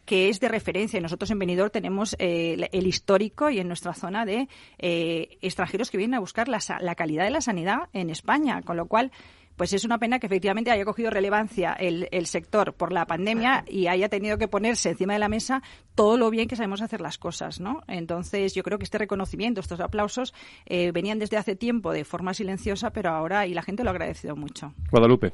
que 0.05 0.29
es 0.29 0.39
de 0.39 0.47
referencia. 0.47 0.99
Nosotros 0.99 1.29
en 1.31 1.39
Benidorm 1.39 1.71
tenemos 1.71 2.15
eh, 2.19 2.69
el 2.71 2.87
histórico 2.87 3.49
y 3.49 3.59
en 3.59 3.67
nuestra 3.67 3.93
zona 3.93 4.25
de 4.25 4.47
eh, 4.77 5.37
extranjeros 5.41 5.91
que 5.91 5.97
vienen 5.97 6.15
a 6.15 6.19
buscar 6.19 6.47
la, 6.47 6.59
la 6.79 6.95
calidad 6.95 7.23
de 7.23 7.31
la 7.31 7.41
sanidad 7.41 7.89
en 7.93 8.09
España, 8.09 8.61
con 8.61 8.77
lo 8.77 8.87
cual 8.87 9.11
pues 9.55 9.73
es 9.73 9.85
una 9.85 9.97
pena 9.97 10.19
que 10.19 10.27
efectivamente 10.27 10.71
haya 10.71 10.85
cogido 10.85 11.09
relevancia 11.09 11.73
el, 11.73 12.07
el, 12.11 12.25
sector 12.25 12.73
por 12.73 12.91
la 12.91 13.05
pandemia 13.05 13.63
y 13.67 13.87
haya 13.87 14.09
tenido 14.09 14.37
que 14.37 14.47
ponerse 14.47 14.89
encima 14.89 15.13
de 15.13 15.19
la 15.19 15.29
mesa 15.29 15.63
todo 15.95 16.17
lo 16.17 16.29
bien 16.29 16.47
que 16.47 16.55
sabemos 16.55 16.81
hacer 16.81 16.99
las 17.01 17.17
cosas, 17.17 17.59
¿no? 17.59 17.81
Entonces 17.87 18.53
yo 18.53 18.63
creo 18.63 18.77
que 18.77 18.83
este 18.83 18.97
reconocimiento, 18.97 19.61
estos 19.61 19.79
aplausos 19.79 20.33
eh, 20.65 20.91
venían 20.91 21.19
desde 21.19 21.37
hace 21.37 21.55
tiempo 21.55 21.93
de 21.93 22.03
forma 22.03 22.33
silenciosa, 22.33 22.91
pero 22.91 23.11
ahora 23.11 23.47
y 23.47 23.53
la 23.53 23.63
gente 23.63 23.83
lo 23.83 23.91
ha 23.91 23.93
agradecido 23.93 24.35
mucho. 24.35 24.73
Guadalupe. 24.91 25.31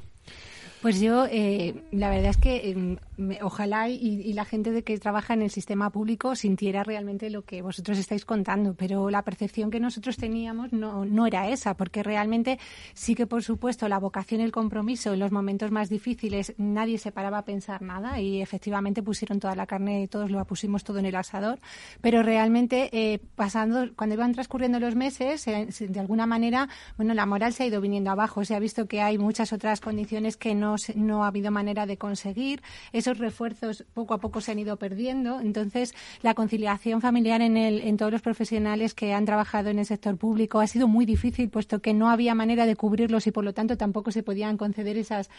Pues 0.81 0.99
yo, 0.99 1.27
eh, 1.29 1.83
la 1.91 2.09
verdad 2.09 2.31
es 2.31 2.37
que 2.37 2.71
em, 2.71 2.97
ojalá 3.43 3.87
y, 3.87 4.33
la 4.33 4.45
gente 4.45 4.71
de 4.71 4.83
que 4.83 4.97
trabaja 4.97 5.35
en 5.35 5.43
el 5.43 5.51
sistema 5.51 5.91
público 5.91 6.35
sintiera 6.35 6.83
realmente 6.83 7.29
lo 7.29 7.43
que 7.43 7.61
vosotros 7.61 7.99
estáis 7.99 8.25
contando, 8.25 8.73
pero 8.73 9.11
la 9.11 9.21
percepción 9.21 9.69
que 9.69 9.79
nosotros 9.79 10.17
teníamos 10.17 10.73
no, 10.73 11.05
no 11.05 11.27
era 11.27 11.49
esa, 11.49 11.75
porque 11.75 12.01
realmente 12.01 12.57
sí 12.95 13.13
que, 13.13 13.27
por 13.27 13.43
supuesto, 13.43 13.87
la 13.87 13.99
vocación 13.99 14.41
y 14.41 14.43
el 14.43 14.51
compromiso 14.51 15.13
en 15.13 15.19
los 15.19 15.31
momentos 15.31 15.69
más 15.69 15.87
difíciles 15.87 16.55
nadie 16.57 16.97
se 16.97 17.11
paraba 17.11 17.39
a 17.39 17.45
pensar 17.45 17.83
nada 17.83 18.19
y 18.19 18.41
efectivamente 18.41 19.03
pusieron 19.03 19.39
toda 19.39 19.55
la 19.55 19.67
carne, 19.67 20.07
todos 20.07 20.31
lo 20.31 20.43
pusimos 20.45 20.83
todo 20.83 20.97
en 20.97 21.05
el 21.05 21.15
asador, 21.15 21.59
pero 22.01 22.23
realmente 22.23 22.89
eh, 22.91 23.19
pasando, 23.35 23.93
cuando 23.95 24.15
iban 24.15 24.33
transcurriendo 24.33 24.79
los 24.79 24.95
meses, 24.95 25.45
eh, 25.47 25.67
de 25.79 25.99
alguna 25.99 26.25
manera, 26.25 26.69
bueno, 26.97 27.13
la 27.13 27.27
moral 27.27 27.53
se 27.53 27.63
ha 27.63 27.65
ido 27.67 27.81
viniendo 27.81 28.09
abajo, 28.09 28.43
se 28.45 28.55
ha 28.55 28.59
visto 28.59 28.87
que 28.87 29.01
hay 29.01 29.19
muchas 29.19 29.53
otras 29.53 29.79
condiciones 29.79 30.37
que 30.37 30.55
no 30.55 30.70
no, 30.95 31.23
ha 31.23 31.27
habido 31.27 31.51
manera 31.51 31.85
de 31.85 31.97
conseguir. 31.97 32.61
Esos 32.91 33.17
refuerzos 33.17 33.85
poco 33.93 34.13
a 34.13 34.19
poco 34.19 34.41
se 34.41 34.51
han 34.51 34.59
ido 34.59 34.77
perdiendo. 34.77 35.39
Entonces, 35.39 35.93
la 36.21 36.33
conciliación 36.33 37.01
familiar 37.01 37.41
en, 37.41 37.57
el, 37.57 37.81
en 37.81 37.97
todos 37.97 38.11
los 38.11 38.21
profesionales 38.21 38.93
que 38.93 39.13
han 39.13 39.25
trabajado 39.25 39.69
en 39.69 39.79
el 39.79 39.85
sector 39.85 40.17
público 40.17 40.59
ha 40.59 40.67
sido 40.67 40.87
muy 40.87 41.05
difícil, 41.05 41.49
puesto 41.49 41.81
que 41.81 41.93
no 41.93 42.09
había 42.09 42.35
manera 42.35 42.65
de 42.65 42.75
cubrirlos 42.75 43.27
y, 43.27 43.31
por 43.31 43.43
lo 43.43 43.53
tanto, 43.53 43.77
tampoco 43.77 44.11
se 44.11 44.23
podían 44.23 44.57
conceder 44.57 44.97
esas, 44.97 45.29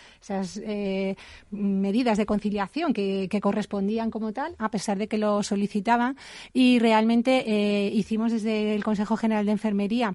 eh, 0.64 1.16
medidas 1.50 2.18
de 2.18 2.26
conciliación 2.26 2.92
que, 2.92 3.28
correspondían 3.42 4.10
como 4.10 4.32
tal, 4.32 4.54
a 4.58 4.70
pesar 4.70 4.98
de 4.98 5.08
que 5.08 5.18
lo 5.18 5.42
solicitaban. 5.42 6.16
Y 6.52 6.78
realmente 6.78 7.44
eh, 7.46 7.90
hicimos 7.92 8.30
desde 8.30 8.74
el 8.74 8.84
Consejo 8.84 9.16
General 9.16 9.44
de 9.44 9.52
Enfermería 9.52 10.14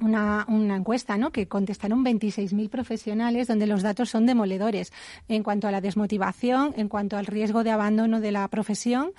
una, 0.00 0.44
una, 0.48 0.76
encuesta 0.76 1.16
¿no? 1.16 1.30
que 1.30 1.46
contestaron 1.46 2.04
26.000 2.04 2.68
profesionales 2.68 3.48
donde 3.48 3.66
los 3.66 3.82
datos 3.82 4.10
son 4.10 4.26
demoledores 4.26 4.92
en 5.28 5.42
cuanto 5.42 5.68
a 5.68 5.70
la 5.70 5.80
desmotivación, 5.80 6.74
en 6.76 6.88
cuanto 6.88 7.16
al 7.16 7.26
riesgo 7.26 7.64
de 7.64 7.70
abandono 7.70 8.20
de 8.20 8.32
la 8.32 8.46
profesión 8.48 9.12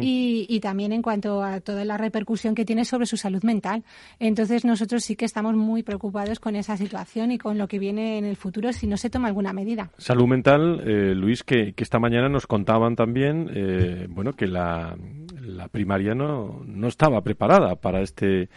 y, 0.00 0.46
y, 0.48 0.60
también 0.60 0.92
en 0.92 1.02
cuanto 1.02 1.42
a 1.42 1.60
toda 1.60 1.84
la 1.84 1.96
repercusión 1.96 2.54
que 2.54 2.64
tiene 2.64 2.84
sobre 2.84 3.06
su 3.06 3.16
salud 3.16 3.42
mental. 3.42 3.84
Entonces 4.18 4.64
nosotros 4.64 5.04
sí 5.04 5.16
que 5.16 5.24
estamos 5.24 5.54
muy 5.54 5.82
preocupados 5.82 6.40
con 6.40 6.56
esa 6.56 6.76
situación 6.76 7.32
y 7.32 7.38
con 7.38 7.58
lo 7.58 7.68
que 7.68 7.78
viene 7.78 8.18
en 8.18 8.24
el 8.24 8.36
futuro 8.36 8.72
si 8.72 8.86
no 8.86 8.96
se 8.96 9.10
toma 9.10 9.28
alguna 9.28 9.52
medida. 9.52 9.90
Salud 9.98 10.26
mental, 10.26 10.80
eh, 10.84 11.14
Luis, 11.14 11.42
que, 11.42 11.72
que, 11.72 11.84
esta 11.84 11.98
mañana 11.98 12.28
nos 12.28 12.46
contaban 12.46 12.96
también 12.96 13.50
eh, 13.54 14.06
bueno, 14.08 14.32
que 14.32 14.46
la, 14.46 14.96
la 15.40 15.68
primaria 15.68 16.14
no, 16.14 16.62
no 16.66 16.88
estaba 16.88 17.20
preparada 17.22 17.76
para 17.76 18.00
este 18.00 18.48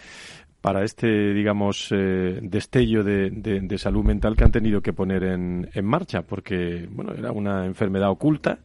para 0.68 0.84
este, 0.84 1.34
digamos, 1.34 1.88
eh, 1.92 2.40
destello 2.42 3.02
de, 3.02 3.30
de, 3.30 3.78
salud 3.78 4.04
mental 4.04 4.36
que 4.36 4.44
han 4.44 4.52
tenido 4.52 4.82
que 4.82 4.92
poner 4.92 5.24
en, 5.24 5.70
en 5.74 5.86
marcha, 5.86 6.24
porque, 6.24 6.90
bueno, 6.92 7.14
era 7.14 7.32
una 7.32 7.66
enfermedad 7.66 8.10
oculta 8.10 8.60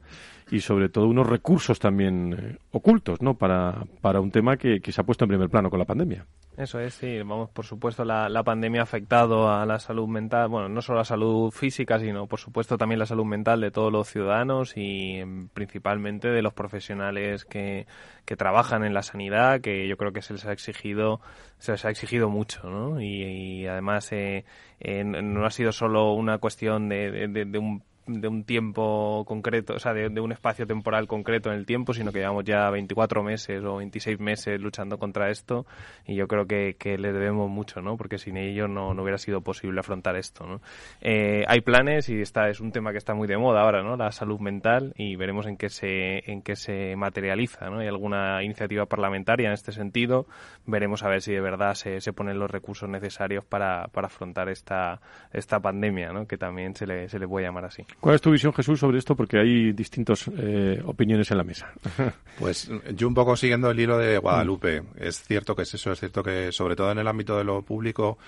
y 0.52 0.60
sobre 0.60 0.90
todo 0.90 1.06
unos 1.06 1.26
recursos 1.26 1.78
también 1.78 2.34
eh, 2.38 2.58
ocultos, 2.72 3.22
¿no? 3.22 3.34
Para, 3.38 3.86
para 4.02 4.20
un 4.20 4.30
tema 4.30 4.58
que, 4.58 4.80
que, 4.80 4.92
se 4.92 5.00
ha 5.00 5.04
puesto 5.04 5.24
en 5.24 5.30
primer 5.30 5.48
plano 5.48 5.70
con 5.70 5.78
la 5.78 5.86
pandemia. 5.86 6.26
Eso 6.58 6.78
es, 6.78 6.92
sí. 6.92 7.20
Vamos, 7.20 7.48
por 7.48 7.64
supuesto, 7.64 8.04
la, 8.04 8.28
la 8.28 8.42
pandemia 8.42 8.82
ha 8.82 8.84
afectado 8.84 9.50
a 9.50 9.64
la 9.64 9.78
salud 9.78 10.06
mental, 10.08 10.48
bueno, 10.48 10.68
no 10.68 10.82
solo 10.82 10.98
la 10.98 11.06
salud 11.06 11.50
física, 11.50 11.98
sino, 11.98 12.26
por 12.26 12.38
supuesto, 12.38 12.76
también 12.76 12.98
la 12.98 13.06
salud 13.06 13.24
mental 13.24 13.62
de 13.62 13.70
todos 13.70 13.90
los 13.90 14.08
ciudadanos 14.08 14.76
y 14.76 15.16
em, 15.20 15.48
principalmente 15.48 16.28
de 16.28 16.42
los 16.42 16.52
profesionales 16.52 17.46
que, 17.46 17.86
que 18.26 18.36
trabajan 18.36 18.84
en 18.84 18.92
la 18.92 19.02
sanidad, 19.02 19.62
que 19.62 19.88
yo 19.88 19.96
creo 19.96 20.12
que 20.12 20.20
se 20.20 20.34
les 20.34 20.44
ha 20.44 20.52
exigido, 20.52 21.22
se 21.56 21.72
les 21.72 21.84
ha 21.86 21.88
exigido 21.88 22.28
mucho, 22.28 22.68
¿no? 22.68 23.00
Y, 23.00 23.66
además 23.66 24.12
eh, 24.12 24.44
eh, 24.80 25.02
no 25.02 25.46
ha 25.46 25.50
sido 25.50 25.72
solo 25.72 26.12
una 26.12 26.36
cuestión 26.36 26.90
de, 26.90 27.28
de 27.28 27.58
un 27.58 27.82
de 28.06 28.28
un 28.28 28.44
tiempo 28.44 29.24
concreto, 29.26 29.74
o 29.74 29.78
sea, 29.78 29.94
de, 29.94 30.08
un 30.20 30.32
espacio 30.32 30.66
temporal 30.66 31.06
concreto 31.06 31.50
en 31.50 31.58
el 31.58 31.66
tiempo, 31.66 31.94
sino 31.94 32.12
que 32.12 32.18
llevamos 32.18 32.44
ya 32.44 32.68
24 32.70 33.22
meses 33.22 33.62
o 33.64 33.76
26 33.76 34.18
meses 34.18 34.60
luchando 34.60 34.98
contra 34.98 35.30
esto 35.30 35.66
y 36.06 36.16
yo 36.16 36.26
creo 36.26 36.46
que, 36.46 36.76
que 36.78 36.98
le 36.98 37.12
debemos 37.12 37.48
mucho, 37.48 37.80
¿no? 37.80 37.96
Porque 37.96 38.18
sin 38.18 38.36
ello 38.36 38.66
no, 38.66 38.94
no 38.94 39.02
hubiera 39.02 39.18
sido 39.18 39.40
posible 39.40 39.80
afrontar 39.80 40.16
esto, 40.16 40.46
¿no? 40.46 40.60
Eh, 41.00 41.44
hay 41.46 41.60
planes 41.60 42.08
y 42.08 42.20
esta 42.20 42.48
es 42.48 42.60
un 42.60 42.72
tema 42.72 42.92
que 42.92 42.98
está 42.98 43.14
muy 43.14 43.28
de 43.28 43.36
moda 43.36 43.62
ahora, 43.62 43.82
¿no? 43.82 43.96
La 43.96 44.10
salud 44.12 44.40
mental 44.40 44.92
y 44.96 45.16
veremos 45.16 45.46
en 45.46 45.56
qué 45.56 45.68
se, 45.68 46.30
en 46.30 46.42
qué 46.42 46.56
se 46.56 46.96
materializa, 46.96 47.70
¿no? 47.70 47.78
Hay 47.78 47.88
alguna 47.88 48.42
iniciativa 48.42 48.86
parlamentaria 48.86 49.48
en 49.48 49.54
este 49.54 49.72
sentido, 49.72 50.26
veremos 50.66 51.02
a 51.04 51.08
ver 51.08 51.22
si 51.22 51.32
de 51.32 51.40
verdad 51.40 51.74
se, 51.74 52.00
se 52.00 52.12
ponen 52.12 52.38
los 52.38 52.50
recursos 52.50 52.88
necesarios 52.88 53.44
para, 53.44 53.88
para 53.88 54.08
afrontar 54.08 54.48
esta, 54.48 55.00
esta 55.32 55.60
pandemia, 55.60 56.12
¿no? 56.12 56.26
Que 56.26 56.36
también 56.36 56.74
se 56.74 56.86
le, 56.86 57.08
se 57.08 57.18
le 57.18 57.28
puede 57.28 57.46
llamar 57.46 57.64
así. 57.64 57.84
¿Cuál 58.00 58.14
es 58.16 58.20
tu 58.20 58.30
visión, 58.30 58.52
Jesús, 58.52 58.80
sobre 58.80 58.98
esto? 58.98 59.14
Porque 59.14 59.38
hay 59.38 59.72
distintas 59.72 60.28
eh, 60.36 60.82
opiniones 60.84 61.30
en 61.30 61.38
la 61.38 61.44
mesa. 61.44 61.72
pues 62.38 62.70
yo 62.94 63.08
un 63.08 63.14
poco 63.14 63.36
siguiendo 63.36 63.70
el 63.70 63.78
hilo 63.78 63.98
de 63.98 64.18
Guadalupe. 64.18 64.82
Es 64.96 65.22
cierto 65.22 65.54
que 65.54 65.62
es 65.62 65.74
eso, 65.74 65.92
es 65.92 66.00
cierto 66.00 66.22
que 66.22 66.52
sobre 66.52 66.76
todo 66.76 66.90
en 66.90 66.98
el 66.98 67.08
ámbito 67.08 67.36
de 67.36 67.44
lo 67.44 67.62
público, 67.62 68.18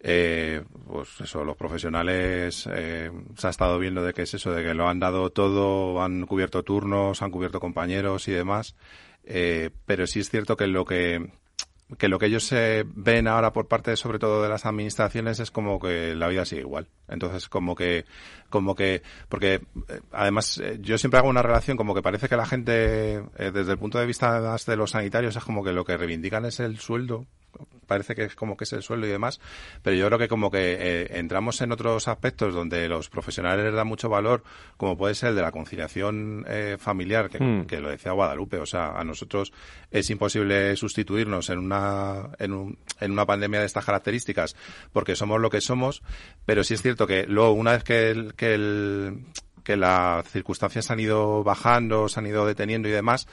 eh, 0.00 0.62
pues 0.86 1.20
eso, 1.22 1.44
los 1.44 1.56
profesionales 1.56 2.68
eh, 2.72 3.10
se 3.36 3.46
ha 3.46 3.50
estado 3.50 3.78
viendo 3.78 4.02
de 4.02 4.12
que 4.12 4.22
es 4.22 4.34
eso, 4.34 4.52
de 4.52 4.62
que 4.62 4.74
lo 4.74 4.88
han 4.88 5.00
dado 5.00 5.30
todo, 5.30 6.02
han 6.02 6.26
cubierto 6.26 6.62
turnos, 6.62 7.22
han 7.22 7.30
cubierto 7.30 7.60
compañeros 7.60 8.28
y 8.28 8.32
demás. 8.32 8.76
pero 9.24 10.06
sí 10.06 10.20
es 10.20 10.30
cierto 10.30 10.56
que 10.56 10.66
lo 10.66 10.84
que 10.84 11.30
que 11.98 12.08
lo 12.08 12.18
que 12.18 12.26
ellos 12.26 12.44
se 12.44 12.84
ven 12.94 13.28
ahora 13.28 13.52
por 13.52 13.68
parte 13.68 13.96
sobre 13.96 14.18
todo 14.18 14.42
de 14.42 14.48
las 14.48 14.66
administraciones 14.66 15.38
es 15.38 15.52
como 15.52 15.78
que 15.78 16.14
la 16.14 16.26
vida 16.28 16.44
sigue 16.44 16.62
igual. 16.62 16.88
Entonces, 17.08 17.48
como 17.48 17.76
que, 17.76 18.04
como 18.50 18.74
que, 18.74 19.02
porque 19.28 19.54
eh, 19.88 20.00
además 20.10 20.58
eh, 20.58 20.78
yo 20.80 20.98
siempre 20.98 21.18
hago 21.18 21.28
una 21.28 21.42
relación 21.42 21.76
como 21.76 21.94
que 21.94 22.02
parece 22.02 22.28
que 22.28 22.36
la 22.36 22.46
gente, 22.46 23.16
eh, 23.38 23.50
desde 23.52 23.72
el 23.72 23.78
punto 23.78 23.98
de 23.98 24.06
vista 24.06 24.40
de 24.40 24.76
los 24.76 24.90
sanitarios, 24.90 25.36
es 25.36 25.44
como 25.44 25.62
que 25.62 25.72
lo 25.72 25.84
que 25.84 25.96
reivindican 25.96 26.44
es 26.44 26.58
el 26.58 26.78
sueldo, 26.78 27.26
parece 27.86 28.14
que 28.14 28.24
es 28.24 28.34
como 28.34 28.56
que 28.56 28.64
es 28.64 28.72
el 28.72 28.82
sueldo 28.82 29.06
y 29.06 29.10
demás, 29.10 29.40
pero 29.82 29.96
yo 29.96 30.06
creo 30.06 30.18
que 30.18 30.28
como 30.28 30.50
que 30.50 30.76
eh, 30.78 31.18
entramos 31.18 31.60
en 31.60 31.72
otros 31.72 32.08
aspectos 32.08 32.54
donde 32.54 32.88
los 32.88 33.08
profesionales 33.08 33.64
les 33.64 33.74
dan 33.74 33.86
mucho 33.86 34.08
valor, 34.08 34.42
como 34.76 34.96
puede 34.96 35.14
ser 35.14 35.30
el 35.30 35.36
de 35.36 35.42
la 35.42 35.52
conciliación 35.52 36.44
eh, 36.48 36.76
familiar, 36.78 37.30
hmm. 37.38 37.66
que, 37.66 37.80
lo 37.80 37.90
decía 37.90 38.12
Guadalupe, 38.12 38.58
o 38.58 38.66
sea, 38.66 38.98
a 38.98 39.04
nosotros 39.04 39.52
es 39.90 40.10
imposible 40.10 40.76
sustituirnos 40.76 41.50
en 41.50 41.58
una, 41.58 42.30
en, 42.38 42.52
un, 42.52 42.78
en 43.00 43.12
una 43.12 43.26
pandemia 43.26 43.60
de 43.60 43.66
estas 43.66 43.84
características 43.84 44.56
porque 44.92 45.16
somos 45.16 45.40
lo 45.40 45.50
que 45.50 45.60
somos, 45.60 46.02
pero 46.44 46.64
sí 46.64 46.74
es 46.74 46.82
cierto 46.82 47.06
que 47.06 47.26
luego 47.26 47.52
una 47.52 47.72
vez 47.72 47.84
que 47.84 48.10
el, 48.10 48.34
que 48.34 48.54
el, 48.54 49.24
que 49.66 49.76
las 49.76 50.26
circunstancias 50.30 50.90
han 50.90 51.00
ido 51.00 51.42
bajando, 51.42 52.08
se 52.08 52.20
han 52.20 52.26
ido 52.26 52.46
deteniendo 52.46 52.88
y 52.88 52.92
demás, 52.92 53.26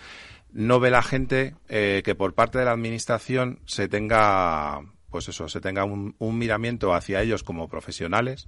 no 0.54 0.80
ve 0.80 0.91
la 0.91 1.01
gente 1.01 1.56
eh, 1.68 2.01
que 2.06 2.16
por 2.16 2.34
parte 2.34 2.60
de 2.60 2.66
la 2.66 2.72
administración 2.72 3.60
se 3.66 3.88
tenga, 3.88 4.82
pues 5.10 5.28
eso, 5.28 5.49
se 5.49 5.62
tenga 5.62 5.84
un, 5.84 6.16
un 6.20 6.38
miramiento 6.38 6.93
hacia 6.93 7.22
ellos 7.22 7.43
como 7.43 7.68
profesionales. 7.68 8.47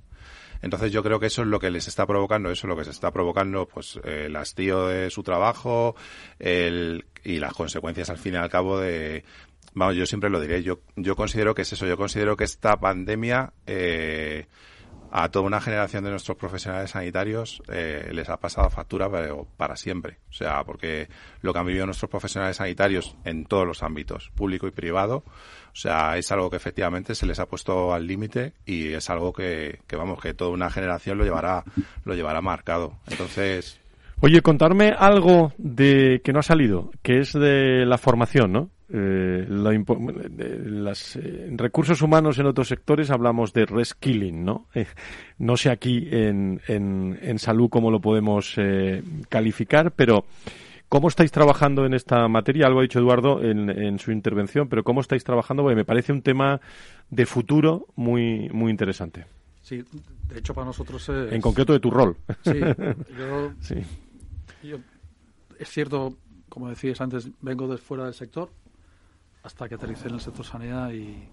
Entonces 0.61 0.91
yo 0.91 1.03
creo 1.03 1.19
que 1.19 1.27
eso 1.27 1.41
es 1.41 1.47
lo 1.47 1.59
que 1.59 1.69
les 1.69 1.87
está 1.87 2.05
provocando, 2.05 2.49
eso 2.49 2.67
es 2.67 2.69
lo 2.69 2.77
que 2.77 2.85
se 2.85 2.91
está 2.91 3.11
provocando, 3.11 3.67
pues 3.67 3.99
el 4.03 4.35
hastío 4.35 4.87
de 4.87 5.09
su 5.09 5.21
trabajo 5.21 5.95
el, 6.39 7.05
y 7.23 7.39
las 7.39 7.53
consecuencias 7.53 8.09
al 8.09 8.17
fin 8.17 8.35
y 8.35 8.37
al 8.37 8.49
cabo 8.49 8.79
de, 8.79 9.23
vamos, 9.73 9.95
yo 9.95 10.05
siempre 10.05 10.29
lo 10.29 10.39
diré, 10.39 10.63
yo, 10.63 10.79
yo 10.95 11.15
considero 11.15 11.53
que 11.53 11.63
es 11.63 11.73
eso, 11.73 11.85
yo 11.85 11.97
considero 11.97 12.35
que 12.35 12.45
esta 12.45 12.77
pandemia 12.77 13.53
eh, 13.67 14.47
a 15.17 15.29
toda 15.29 15.45
una 15.45 15.61
generación 15.61 16.03
de 16.03 16.09
nuestros 16.09 16.35
profesionales 16.35 16.91
sanitarios 16.91 17.63
eh, 17.69 18.09
les 18.11 18.27
ha 18.27 18.35
pasado 18.35 18.69
factura 18.69 19.09
pero 19.09 19.47
para 19.55 19.77
siempre. 19.77 20.17
O 20.29 20.33
sea, 20.33 20.61
porque 20.65 21.07
lo 21.41 21.53
que 21.53 21.59
han 21.59 21.65
vivido 21.65 21.85
nuestros 21.85 22.11
profesionales 22.11 22.57
sanitarios 22.57 23.15
en 23.23 23.45
todos 23.45 23.65
los 23.65 23.81
ámbitos, 23.81 24.29
público 24.35 24.67
y 24.67 24.71
privado, 24.71 25.23
o 25.25 25.75
sea, 25.75 26.17
es 26.17 26.29
algo 26.33 26.49
que 26.49 26.57
efectivamente 26.57 27.15
se 27.15 27.25
les 27.25 27.39
ha 27.39 27.45
puesto 27.45 27.93
al 27.93 28.05
límite 28.05 28.55
y 28.65 28.91
es 28.91 29.09
algo 29.09 29.31
que, 29.31 29.79
que, 29.87 29.95
vamos, 29.95 30.19
que 30.19 30.33
toda 30.33 30.51
una 30.51 30.69
generación 30.69 31.17
lo 31.17 31.23
llevará, 31.23 31.63
lo 32.03 32.13
llevará 32.13 32.41
marcado. 32.41 32.97
Entonces, 33.07 33.79
Oye, 34.19 34.41
contarme 34.41 34.93
algo 34.97 35.53
de 35.57 36.21
que 36.23 36.33
no 36.33 36.39
ha 36.39 36.43
salido, 36.43 36.91
que 37.03 37.19
es 37.19 37.31
de 37.31 37.85
la 37.85 37.97
formación, 37.97 38.51
¿no? 38.51 38.69
Eh, 38.87 39.45
la 39.49 39.71
las, 40.65 41.15
eh, 41.15 41.49
recursos 41.55 42.03
humanos 42.03 42.37
en 42.37 42.45
otros 42.45 42.67
sectores 42.67 43.09
hablamos 43.09 43.51
de 43.51 43.65
reskilling, 43.65 44.45
¿no? 44.45 44.67
Eh, 44.75 44.85
no 45.39 45.57
sé 45.57 45.71
aquí 45.71 46.07
en, 46.11 46.61
en, 46.67 47.17
en, 47.21 47.39
salud 47.39 47.69
cómo 47.69 47.89
lo 47.89 47.99
podemos 47.99 48.53
eh, 48.57 49.01
calificar, 49.27 49.91
pero 49.91 50.25
¿cómo 50.87 51.07
estáis 51.07 51.31
trabajando 51.31 51.85
en 51.85 51.95
esta 51.95 52.27
materia? 52.27 52.67
Algo 52.67 52.79
ha 52.79 52.83
dicho 52.83 52.99
Eduardo 52.99 53.43
en, 53.43 53.69
en 53.71 53.97
su 53.97 54.11
intervención, 54.11 54.69
pero 54.69 54.83
¿cómo 54.83 55.01
estáis 55.01 55.23
trabajando? 55.23 55.63
Porque 55.63 55.75
me 55.75 55.85
parece 55.85 56.13
un 56.13 56.21
tema 56.21 56.61
de 57.09 57.25
futuro 57.25 57.87
muy, 57.95 58.49
muy 58.49 58.69
interesante. 58.69 59.25
Sí, 59.63 59.83
de 60.29 60.39
hecho 60.39 60.53
para 60.53 60.65
nosotros 60.65 61.09
es... 61.09 61.33
En 61.33 61.41
concreto 61.41 61.73
de 61.73 61.79
tu 61.79 61.89
rol. 61.89 62.17
Sí, 62.43 62.59
yo, 63.17 63.51
sí. 63.61 63.75
yo 64.61 64.77
es 65.57 65.69
cierto, 65.69 66.15
como 66.49 66.69
decías 66.69 67.01
antes, 67.01 67.29
vengo 67.41 67.67
de 67.67 67.77
fuera 67.77 68.05
del 68.05 68.13
sector, 68.13 68.51
hasta 69.45 69.69
que 69.69 69.75
aterricé 69.75 70.07
en 70.07 70.15
el 70.15 70.21
sector 70.21 70.43
sanidad 70.43 70.91
y, 70.91 71.29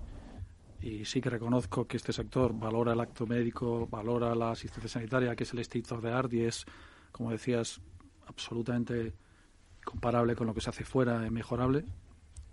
y, 0.83 1.05
sí 1.07 1.23
que 1.23 1.31
reconozco 1.31 1.87
que 1.87 1.97
este 1.97 2.13
sector 2.13 2.53
valora 2.53 2.93
el 2.93 3.01
acto 3.01 3.27
médico, 3.27 3.89
valora 3.91 4.35
la 4.35 4.51
asistencia 4.51 4.91
sanitaria, 4.91 5.35
que 5.35 5.45
es 5.45 5.53
el 5.55 5.61
state 5.61 5.95
of 5.95 6.03
the 6.03 6.37
y 6.37 6.43
es, 6.43 6.67
como 7.11 7.31
decías, 7.31 7.81
absolutamente 8.27 9.15
comparable 9.83 10.37
con 10.37 10.47
lo 10.47 10.53
que 10.53 10.61
se 10.61 10.69
hace 10.69 10.85
fuera, 10.85 11.25
es 11.25 11.33
mejorable, 11.33 11.87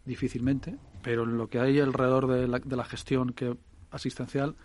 difícilmente, 0.05 0.77
pero 1.03 1.23
en 1.23 1.37
lo 1.37 1.49
que 1.49 1.59
hay 1.59 1.81
alrededor 1.81 2.27
de 2.27 2.47
la, 2.47 2.59
de 2.59 2.75
la 2.77 2.85
gestión 2.85 3.33
que 3.33 3.57
asistencial 3.91 4.55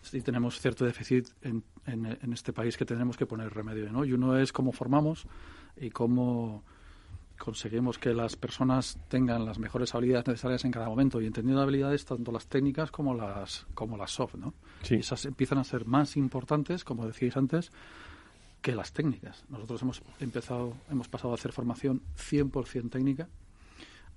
sí 0.00 0.22
tenemos 0.22 0.60
cierto 0.60 0.84
déficit 0.84 1.28
en, 1.42 1.64
en, 1.86 2.32
este 2.32 2.52
país 2.52 2.76
que 2.76 2.84
tenemos 2.84 3.16
que 3.16 3.26
poner 3.26 3.52
remedio. 3.52 4.04
Y 4.04 4.12
uno 4.12 4.38
es 4.38 4.52
cómo 4.52 4.70
formamos 4.70 5.26
y 5.76 5.90
cómo 5.90 6.62
conseguimos 7.38 7.98
que 7.98 8.12
las 8.12 8.36
personas 8.36 8.98
tengan 9.08 9.44
las 9.44 9.58
mejores 9.58 9.94
habilidades 9.94 10.26
necesarias 10.26 10.64
en 10.64 10.70
cada 10.70 10.88
momento 10.88 11.20
y 11.20 11.26
entendiendo 11.26 11.62
habilidades 11.62 12.04
tanto 12.04 12.32
las 12.32 12.46
técnicas 12.46 12.90
como 12.90 13.14
las 13.14 13.66
como 13.74 13.96
las 13.96 14.10
soft, 14.10 14.34
¿no? 14.36 14.54
Sí. 14.82 14.96
Esas 14.96 15.24
empiezan 15.26 15.58
a 15.58 15.64
ser 15.64 15.86
más 15.86 16.16
importantes, 16.16 16.84
como 16.84 17.06
decíais 17.06 17.36
antes, 17.36 17.70
que 18.60 18.74
las 18.74 18.92
técnicas. 18.92 19.44
Nosotros 19.48 19.82
hemos 19.82 20.02
empezado, 20.20 20.74
hemos 20.90 21.08
pasado 21.08 21.32
a 21.32 21.34
hacer 21.34 21.52
formación 21.52 22.02
100% 22.18 22.90
técnica, 22.90 23.28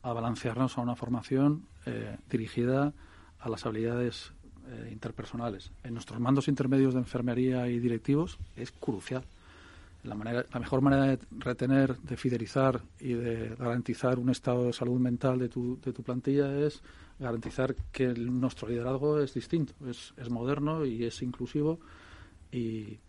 a 0.02 0.14
balancearnos 0.14 0.78
a 0.78 0.82
una 0.82 0.96
formación 0.96 1.66
eh, 1.86 2.18
dirigida 2.30 2.94
a 3.40 3.50
las 3.50 3.66
habilidades 3.66 4.34
eh, 4.68 4.90
interpersonales. 4.92 5.72
En 5.84 5.94
nuestros 5.94 6.20
mandos 6.20 6.48
intermedios 6.48 6.94
de 6.94 7.00
enfermería 7.00 7.68
y 7.68 7.80
directivos 7.80 8.40
es 8.56 8.72
crucial 8.72 9.24
la, 10.04 10.16
manera, 10.16 10.46
la 10.52 10.60
mejor 10.60 10.82
manera 10.82 11.04
de 11.06 11.20
retener, 11.32 11.98
de 12.00 12.18
fidelizar 12.18 12.82
y 13.00 13.14
de 13.14 13.56
garantizar 13.58 14.18
un 14.20 14.30
estado 14.30 14.66
de 14.66 14.74
salud 14.74 15.00
mental 15.00 15.40
de 15.40 15.50
tu, 15.50 15.80
de 15.82 15.92
tu 15.92 16.04
plantilla 16.04 16.58
es 16.60 16.82
garantizar 17.20 17.76
que 17.92 18.06
el, 18.06 18.40
nuestro 18.40 18.70
liderazgo 18.70 19.20
es 19.20 19.34
distinto, 19.34 19.74
es, 19.88 20.14
es 20.18 20.30
moderno 20.30 20.86
y 20.86 21.04
es 21.04 21.22
inclusivo 21.22 21.80
y, 22.52 23.00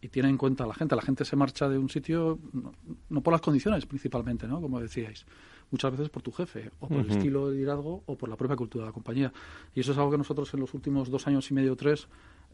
y, 0.00 0.08
tiene 0.08 0.28
en 0.28 0.36
cuenta 0.36 0.64
a 0.64 0.66
la 0.68 0.74
gente. 0.74 0.94
La 0.94 1.02
gente 1.02 1.24
se 1.24 1.34
marcha 1.34 1.68
de 1.68 1.78
un 1.78 1.88
sitio 1.88 2.38
no, 2.52 2.72
no, 3.08 3.20
por 3.22 3.32
las 3.32 3.40
condiciones 3.40 3.84
principalmente, 3.86 4.46
¿no? 4.46 4.60
como 4.60 4.80
decíais, 4.80 5.26
muchas 5.72 5.90
veces 5.90 6.10
por 6.10 6.22
tu 6.22 6.30
jefe 6.30 6.70
o 6.78 6.86
por 6.86 6.98
uh 6.98 7.00
-huh. 7.00 7.04
el 7.04 7.10
estilo 7.10 7.48
de 7.48 7.56
liderazgo 7.56 8.04
o 8.06 8.16
por 8.16 8.28
la 8.28 8.36
propia 8.36 8.56
cultura 8.56 8.84
de 8.84 8.90
la 8.90 8.94
compañía. 8.94 9.32
Y 9.74 9.80
eso 9.80 9.90
es 9.90 9.98
algo 9.98 10.12
que 10.12 10.18
nosotros 10.18 10.52
en 10.54 10.60
los 10.60 10.72
últimos 10.74 11.10
dos 11.10 11.26
años 11.26 11.50
y 11.50 11.54
medio 11.54 11.72
o 11.72 11.76
tres 11.76 12.06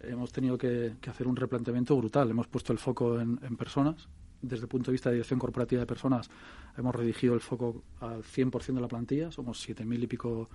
hemos 0.03 0.33
tenido 0.33 0.59
que, 0.59 0.95
hacer 1.09 1.27
un 1.27 1.37
replanteamiento 1.37 1.97
brutal. 1.97 2.31
Hemos 2.31 2.47
puesto 2.49 2.73
el 2.73 2.79
foco 2.79 3.21
en, 3.21 3.39
personas. 3.57 4.09
Desde 4.41 4.65
el 4.65 4.69
punto 4.69 4.91
de 4.91 4.93
vista 4.93 5.09
de 5.09 5.17
dirección 5.17 5.39
corporativa 5.39 5.81
de 5.81 5.87
personas, 5.87 6.29
hemos 6.77 6.95
redirigido 6.95 7.35
el 7.35 7.41
foco 7.41 7.83
al 8.01 8.23
100% 8.23 8.75
de 8.75 8.81
la 8.81 8.89
plantilla. 8.89 9.31
Somos 9.31 9.69
7.000 9.69 10.03
y 10.03 10.07
pico 10.07 10.49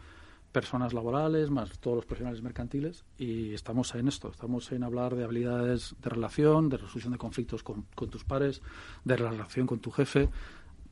personas 0.51 0.93
laborales, 0.93 1.49
más 1.49 1.77
todos 1.79 1.97
los 1.97 2.05
profesionales 2.05 2.41
mercantiles, 2.41 3.05
y 3.17 3.53
estamos 3.53 3.93
en 3.95 4.07
esto. 4.07 4.29
Estamos 4.29 4.71
en 4.71 4.83
hablar 4.83 5.15
de 5.15 5.23
habilidades 5.23 5.95
de 6.01 6.09
relación, 6.09 6.69
de 6.69 6.77
resolución 6.77 7.13
de 7.13 7.19
conflictos 7.19 7.63
con, 7.63 7.85
con 7.95 8.09
tus 8.09 8.23
pares, 8.23 8.61
de 9.03 9.15
relación 9.17 9.67
con 9.67 9.79
tu 9.79 9.91
jefe, 9.91 10.29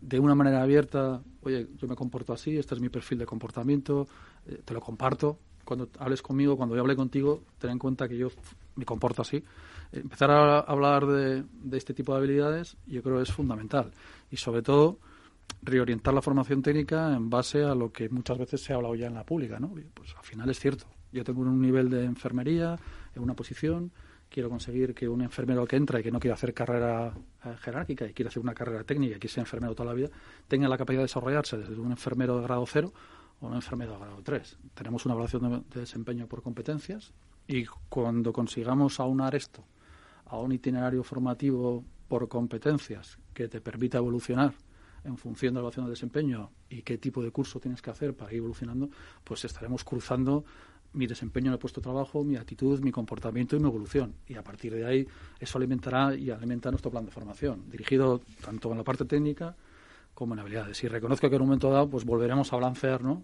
de 0.01 0.20
una 0.20 0.36
manera 0.36 0.62
abierta, 0.62 1.24
oye, 1.41 1.68
yo 1.78 1.88
me 1.88 1.95
comporto 1.95 2.34
así, 2.34 2.58
este 2.58 2.76
es 2.76 2.82
mi 2.82 2.89
perfil 2.89 3.18
de 3.18 3.26
comportamiento, 3.26 4.08
eh, 4.45 4.62
te 4.64 4.74
lo 4.74 4.82
comparto, 4.82 5.39
cuando 5.66 5.89
hables 5.99 6.22
conmigo, 6.22 6.55
cuando 6.55 6.76
yo 6.76 6.82
hable 6.82 6.95
contigo, 6.95 7.43
ten 7.57 7.72
en 7.72 7.80
cuenta 7.80 8.07
que 8.07 8.18
yo 8.18 8.30
me 8.76 8.86
comporto 8.86 9.22
así. 9.22 9.43
Empezar 9.91 10.32
a 10.32 10.59
hablar 10.59 11.05
de, 11.05 11.43
de, 11.43 11.78
este 11.78 11.93
tipo 11.93 12.13
de 12.13 12.20
habilidades 12.20 12.78
yo 12.88 13.01
creo 13.01 13.22
es 13.22 13.32
fundamental. 13.32 13.91
Y 14.32 14.38
sobre 14.38 14.61
todo, 14.61 14.99
reorientar 15.61 16.13
la 16.13 16.22
formación 16.22 16.61
técnica 16.61 17.13
en 17.13 17.30
base 17.30 17.63
a 17.63 17.76
lo 17.76 17.91
que 17.91 18.09
muchas 18.09 18.38
veces 18.38 18.61
se 18.61 18.74
ha 18.74 18.78
hablado 18.78 18.95
ya 18.95 19.07
en 19.07 19.16
la 19.16 19.24
pública. 19.24 19.59
¿no? 19.59 19.74
Pues 19.93 20.16
al 20.16 20.24
final 20.24 20.49
es 20.49 20.59
cierto. 20.59 20.86
Yo 21.11 21.24
tengo 21.24 21.41
un 21.41 21.61
nivel 21.61 21.89
de 21.89 22.03
enfermería, 22.03 22.78
en 23.16 23.24
una 23.24 23.34
posición, 23.34 23.91
quiero 24.30 24.49
conseguir 24.49 24.93
que 24.93 25.07
un 25.07 25.22
enfermero 25.22 25.66
que 25.66 25.78
entra 25.78 25.99
y 25.99 26.03
que 26.03 26.11
no 26.11 26.20
quiere 26.20 26.34
hacer 26.34 26.53
carrera 26.53 27.13
eh, 27.45 27.55
jerárquica 27.61 28.05
y 28.05 28.13
quiere 28.13 28.28
hacer 28.30 28.43
una 28.43 28.53
carrera 28.53 28.84
técnica 28.84 29.16
y 29.16 29.20
que 29.20 29.28
sea 29.28 29.41
enfermero 29.41 29.74
toda 29.74 29.89
la 29.89 29.95
vida, 29.95 30.09
tenga 30.47 30.68
la 30.68 30.78
capacidad 30.78 31.01
de 31.01 31.05
desarrollarse 31.05 31.57
desde 31.57 31.80
un 31.80 31.91
enfermero 31.91 32.38
de 32.38 32.43
grado 32.43 32.66
cero 32.66 32.91
o 33.40 33.48
una 33.48 33.58
enfermedad 33.58 34.00
grado 34.00 34.22
3. 34.24 34.58
Tenemos 34.74 35.06
una 35.06 35.14
evaluación 35.14 35.44
de, 35.44 35.64
de, 35.74 35.80
desempeño 35.82 36.28
por 36.28 36.42
competencias 36.42 37.14
y 37.48 37.66
cuando 37.90 38.34
consigamos 38.34 39.00
aunar 39.00 39.36
esto 39.36 39.64
a 40.26 40.38
un 40.38 40.52
itinerario 40.52 41.04
formativo 41.04 41.84
por 42.08 42.28
competencias 42.28 43.18
que 43.34 43.48
te 43.48 43.62
permita 43.62 43.98
evolucionar 43.98 44.54
en 45.04 45.18
función 45.18 45.54
de 45.54 45.58
la 45.58 45.60
evaluación 45.62 45.86
de 45.86 45.92
desempeño 45.92 46.52
y 46.70 46.82
qué 46.82 46.98
tipo 46.98 47.22
de 47.22 47.32
curso 47.32 47.60
tienes 47.60 47.82
que 47.82 47.92
hacer 47.92 48.16
para 48.16 48.32
ir 48.32 48.38
evolucionando, 48.38 48.90
pues 49.24 49.46
estaremos 49.46 49.84
cruzando 49.84 50.44
mi 50.94 51.08
desempeño 51.08 51.48
en 51.48 51.54
el 51.54 51.60
puesto 51.60 51.82
de 51.82 51.84
trabajo, 51.84 52.24
mi 52.24 52.38
actitud, 52.38 52.80
mi 52.80 52.92
comportamiento 52.92 53.56
y 53.56 53.60
mi 53.60 53.68
evolución. 53.68 54.16
Y 54.28 54.36
a 54.36 54.44
partir 54.44 54.74
de 54.74 54.86
ahí 54.86 55.08
eso 55.40 55.58
alimentará 55.58 56.16
y 56.16 56.32
alimenta 56.32 56.72
nuestro 56.72 56.90
plan 56.90 57.06
de 57.06 57.12
formación, 57.12 57.70
dirigido 57.70 58.22
tanto 58.44 58.72
en 58.72 58.78
la 58.78 58.84
parte 58.84 59.06
técnica 59.06 59.56
como 60.16 60.34
en 60.34 60.39
habilidades. 60.39 60.84
Y 60.84 60.88
reconozco 60.88 61.30
que 61.30 61.36
en 61.36 61.41
un 61.43 61.49
momento 61.49 61.70
dado 61.70 61.88
pues 61.88 62.05
volveremos 62.05 62.51
a 62.51 62.55
balancear, 62.55 63.03
¿no? 63.03 63.22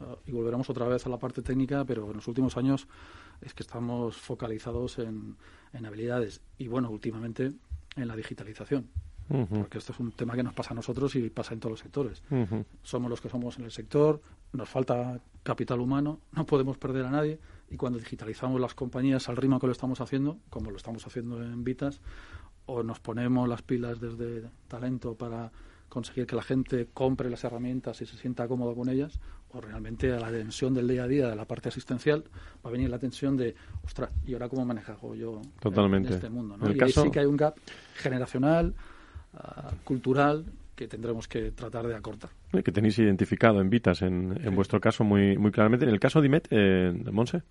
Uh, 0.00 0.16
y 0.26 0.32
volveremos 0.32 0.70
otra 0.70 0.86
vez 0.86 1.04
a 1.06 1.08
la 1.08 1.18
parte 1.18 1.42
técnica, 1.42 1.84
pero 1.84 2.08
en 2.10 2.16
los 2.16 2.28
últimos 2.28 2.56
años 2.56 2.86
es 3.40 3.54
que 3.54 3.62
estamos 3.62 4.16
focalizados 4.16 4.98
en, 4.98 5.36
en 5.72 5.86
habilidades 5.86 6.40
y, 6.58 6.68
bueno, 6.68 6.90
últimamente 6.90 7.52
en 7.96 8.08
la 8.08 8.14
digitalización. 8.14 8.88
Uh 9.30 9.38
-huh. 9.38 9.60
Porque 9.60 9.78
esto 9.78 9.92
es 9.92 10.00
un 10.00 10.12
tema 10.12 10.34
que 10.34 10.42
nos 10.42 10.52
pasa 10.52 10.72
a 10.72 10.74
nosotros 10.74 11.14
y 11.16 11.30
pasa 11.30 11.54
en 11.54 11.60
todos 11.60 11.72
los 11.72 11.80
sectores. 11.80 12.22
Uh 12.30 12.34
-huh. 12.34 12.64
Somos 12.82 13.08
los 13.08 13.20
que 13.20 13.28
somos 13.30 13.58
en 13.58 13.64
el 13.64 13.70
sector, 13.70 14.20
nos 14.52 14.68
falta 14.68 15.20
capital 15.42 15.80
humano, 15.80 16.20
no 16.32 16.44
podemos 16.44 16.76
perder 16.76 17.06
a 17.06 17.10
nadie 17.10 17.38
y 17.70 17.76
cuando 17.76 17.98
digitalizamos 17.98 18.60
las 18.60 18.74
compañías 18.74 19.28
al 19.28 19.36
ritmo 19.36 19.58
que 19.58 19.66
lo 19.66 19.72
estamos 19.72 20.00
haciendo, 20.00 20.38
como 20.50 20.70
lo 20.70 20.76
estamos 20.76 21.06
haciendo 21.06 21.42
en 21.42 21.64
Vitas, 21.64 22.00
o 22.66 22.82
nos 22.82 23.00
ponemos 23.00 23.48
las 23.48 23.62
pilas 23.62 24.00
desde 24.00 24.50
talento 24.68 25.14
para 25.14 25.52
conseguir 25.94 26.26
que 26.26 26.34
la 26.34 26.42
gente 26.42 26.88
compre 26.92 27.30
las 27.30 27.44
herramientas 27.44 28.02
y 28.02 28.06
se 28.06 28.16
sienta 28.16 28.48
cómodo 28.48 28.74
con 28.74 28.88
ellas, 28.88 29.20
o 29.52 29.60
realmente 29.60 30.12
a 30.12 30.18
la 30.18 30.30
tensión 30.30 30.74
del 30.74 30.88
día 30.88 31.04
a 31.04 31.06
día 31.06 31.28
de 31.28 31.36
la 31.36 31.44
parte 31.44 31.68
asistencial 31.68 32.24
va 32.64 32.68
a 32.68 32.72
venir 32.72 32.90
la 32.90 32.98
tensión 32.98 33.36
de, 33.36 33.54
ostras, 33.84 34.10
¿y 34.26 34.32
ahora 34.32 34.48
cómo 34.48 34.66
manejo 34.66 35.14
yo 35.14 35.40
Totalmente. 35.60 36.08
En 36.08 36.14
este 36.14 36.28
mundo? 36.28 36.56
¿no? 36.56 36.66
El 36.66 36.74
y 36.74 36.78
caso... 36.78 37.00
ahí 37.00 37.06
sí 37.06 37.12
que 37.12 37.20
hay 37.20 37.26
un 37.26 37.36
gap 37.36 37.54
generacional, 37.94 38.74
uh, 39.34 39.76
cultural, 39.84 40.44
que 40.74 40.88
tendremos 40.88 41.28
que 41.28 41.52
tratar 41.52 41.86
de 41.86 41.94
acortar. 41.94 42.30
Que 42.50 42.72
tenéis 42.72 42.98
identificado 42.98 43.60
en 43.60 43.70
Vitas, 43.70 44.02
en, 44.02 44.36
en 44.42 44.56
vuestro 44.56 44.80
caso, 44.80 45.04
muy, 45.04 45.38
muy 45.38 45.52
claramente. 45.52 45.86
En 45.86 45.92
el 45.92 46.00
caso 46.00 46.20
de 46.20 46.26
IMET, 46.26 46.48
eh, 46.50 46.92
Monse. 47.12 47.42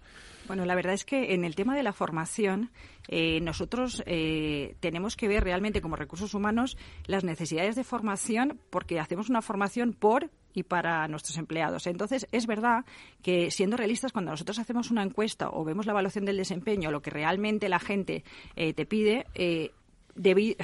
Bueno, 0.48 0.66
la 0.66 0.76
verdad 0.76 0.94
es 0.94 1.06
que 1.06 1.34
en 1.34 1.46
el 1.46 1.56
tema 1.56 1.76
de 1.76 1.84
la 1.84 1.94
formación, 1.94 2.70
eh, 3.08 3.40
nosotros 3.42 4.04
eh, 4.06 4.76
tenemos 4.82 5.16
que 5.16 5.28
ver 5.28 5.44
realmente 5.44 5.82
como 5.82 5.96
recursos 5.96 6.34
humanos 6.34 6.78
las 7.06 7.24
necesidades 7.24 7.76
de 7.76 7.84
formación 7.84 8.60
porque 8.70 9.00
hacemos 9.00 9.30
una 9.30 9.42
formación 9.42 9.94
por 9.94 10.30
y 10.54 10.64
para 10.64 11.08
nuestros 11.08 11.38
empleados. 11.38 11.88
Entonces, 11.88 12.28
es 12.32 12.46
verdad 12.46 12.86
que 13.22 13.52
siendo 13.52 13.78
realistas, 13.78 14.12
cuando 14.12 14.32
nosotros 14.32 14.60
hacemos 14.60 14.92
una 14.92 15.04
encuesta 15.04 15.50
o 15.50 15.64
vemos 15.64 15.86
la 15.86 15.94
evaluación 15.94 16.26
del 16.26 16.38
desempeño, 16.38 16.92
lo 16.92 17.02
que 17.02 17.10
realmente 17.10 17.70
la 17.70 17.80
gente 17.80 18.24
eh, 18.56 18.74
te 18.74 18.86
pide, 18.86 19.26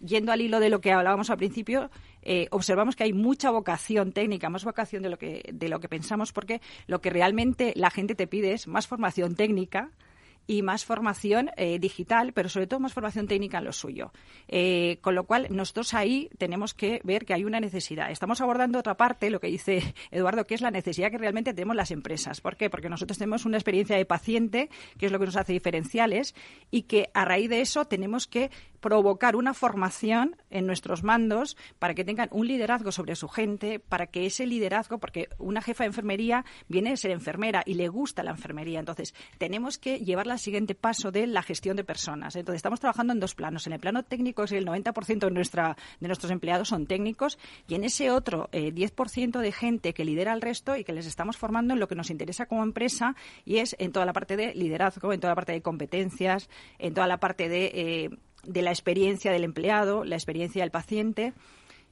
yendo 0.00 0.32
al 0.32 0.40
hilo 0.40 0.60
de 0.60 0.68
lo 0.68 0.80
que 0.80 0.92
hablábamos 0.92 1.30
al 1.30 1.38
principio, 1.38 1.90
eh, 2.22 2.46
observamos 2.50 2.96
que 2.96 3.04
hay 3.04 3.12
mucha 3.12 3.50
vocación 3.50 4.12
técnica, 4.12 4.48
más 4.48 4.64
vocación 4.64 5.02
de 5.02 5.10
lo 5.10 5.18
que 5.18 5.42
de 5.52 5.68
lo 5.68 5.80
que 5.80 5.88
pensamos, 5.88 6.32
porque 6.32 6.60
lo 6.86 7.00
que 7.00 7.10
realmente 7.10 7.72
la 7.76 7.90
gente 7.90 8.14
te 8.14 8.26
pide 8.26 8.52
es 8.52 8.66
más 8.68 8.86
formación 8.86 9.34
técnica 9.34 9.90
y 10.46 10.62
más 10.62 10.84
formación 10.84 11.50
eh, 11.56 11.78
digital, 11.78 12.32
pero 12.32 12.48
sobre 12.48 12.66
todo 12.66 12.80
más 12.80 12.92
formación 12.92 13.26
técnica 13.26 13.58
en 13.58 13.64
lo 13.64 13.72
suyo. 13.72 14.12
Eh, 14.48 14.98
con 15.00 15.14
lo 15.14 15.24
cual, 15.24 15.46
nosotros 15.50 15.94
ahí 15.94 16.30
tenemos 16.38 16.74
que 16.74 17.00
ver 17.04 17.24
que 17.24 17.34
hay 17.34 17.44
una 17.44 17.60
necesidad. 17.60 18.10
Estamos 18.10 18.40
abordando 18.40 18.78
otra 18.78 18.96
parte, 18.96 19.30
lo 19.30 19.40
que 19.40 19.48
dice 19.48 19.94
Eduardo, 20.10 20.44
que 20.44 20.54
es 20.54 20.60
la 20.60 20.70
necesidad 20.70 21.10
que 21.10 21.18
realmente 21.18 21.54
tenemos 21.54 21.76
las 21.76 21.90
empresas. 21.90 22.40
¿Por 22.40 22.56
qué? 22.56 22.70
Porque 22.70 22.88
nosotros 22.88 23.18
tenemos 23.18 23.44
una 23.44 23.56
experiencia 23.56 23.96
de 23.96 24.04
paciente, 24.04 24.70
que 24.98 25.06
es 25.06 25.12
lo 25.12 25.18
que 25.18 25.26
nos 25.26 25.36
hace 25.36 25.52
diferenciales, 25.52 26.34
y 26.70 26.82
que 26.82 27.10
a 27.14 27.24
raíz 27.24 27.48
de 27.48 27.60
eso 27.60 27.84
tenemos 27.84 28.26
que 28.26 28.50
provocar 28.80 29.36
una 29.36 29.54
formación 29.54 30.36
en 30.50 30.66
nuestros 30.66 31.04
mandos 31.04 31.56
para 31.78 31.94
que 31.94 32.04
tengan 32.04 32.28
un 32.32 32.48
liderazgo 32.48 32.90
sobre 32.90 33.14
su 33.14 33.28
gente, 33.28 33.78
para 33.78 34.08
que 34.08 34.26
ese 34.26 34.44
liderazgo, 34.44 34.98
porque 34.98 35.28
una 35.38 35.62
jefa 35.62 35.84
de 35.84 35.88
enfermería 35.88 36.44
viene 36.68 36.90
de 36.90 36.96
ser 36.96 37.12
enfermera 37.12 37.62
y 37.64 37.74
le 37.74 37.88
gusta 37.88 38.24
la 38.24 38.32
enfermería, 38.32 38.80
entonces 38.80 39.14
tenemos 39.38 39.78
que 39.78 40.00
llevarla 40.00 40.31
al 40.32 40.38
siguiente 40.38 40.74
paso 40.74 41.10
de 41.10 41.26
la 41.26 41.42
gestión 41.42 41.76
de 41.76 41.84
personas. 41.84 42.36
Entonces 42.36 42.58
estamos 42.58 42.80
trabajando 42.80 43.12
en 43.12 43.20
dos 43.20 43.34
planos. 43.34 43.66
En 43.66 43.72
el 43.72 43.80
plano 43.80 44.02
técnico, 44.02 44.44
es 44.44 44.52
el 44.52 44.66
90% 44.66 45.18
de, 45.18 45.30
nuestra, 45.30 45.76
de 46.00 46.08
nuestros 46.08 46.30
empleados 46.30 46.68
son 46.68 46.86
técnicos 46.86 47.38
y 47.68 47.74
en 47.74 47.84
ese 47.84 48.10
otro 48.10 48.48
10% 48.52 49.38
eh, 49.38 49.42
de 49.42 49.52
gente 49.52 49.94
que 49.94 50.04
lidera 50.04 50.32
el 50.32 50.40
resto 50.40 50.76
y 50.76 50.84
que 50.84 50.92
les 50.92 51.06
estamos 51.06 51.36
formando 51.36 51.74
en 51.74 51.80
lo 51.80 51.88
que 51.88 51.94
nos 51.94 52.10
interesa 52.10 52.46
como 52.46 52.62
empresa 52.62 53.14
y 53.44 53.58
es 53.58 53.76
en 53.78 53.92
toda 53.92 54.06
la 54.06 54.12
parte 54.12 54.36
de 54.36 54.54
liderazgo, 54.54 55.12
en 55.12 55.20
toda 55.20 55.32
la 55.32 55.36
parte 55.36 55.52
de 55.52 55.62
competencias, 55.62 56.48
en 56.78 56.94
toda 56.94 57.06
la 57.06 57.18
parte 57.18 57.48
de 57.48 57.70
eh, 57.74 58.10
de 58.44 58.62
la 58.62 58.70
experiencia 58.70 59.32
del 59.32 59.44
empleado, 59.44 60.04
la 60.04 60.16
experiencia 60.16 60.62
del 60.62 60.70
paciente 60.70 61.32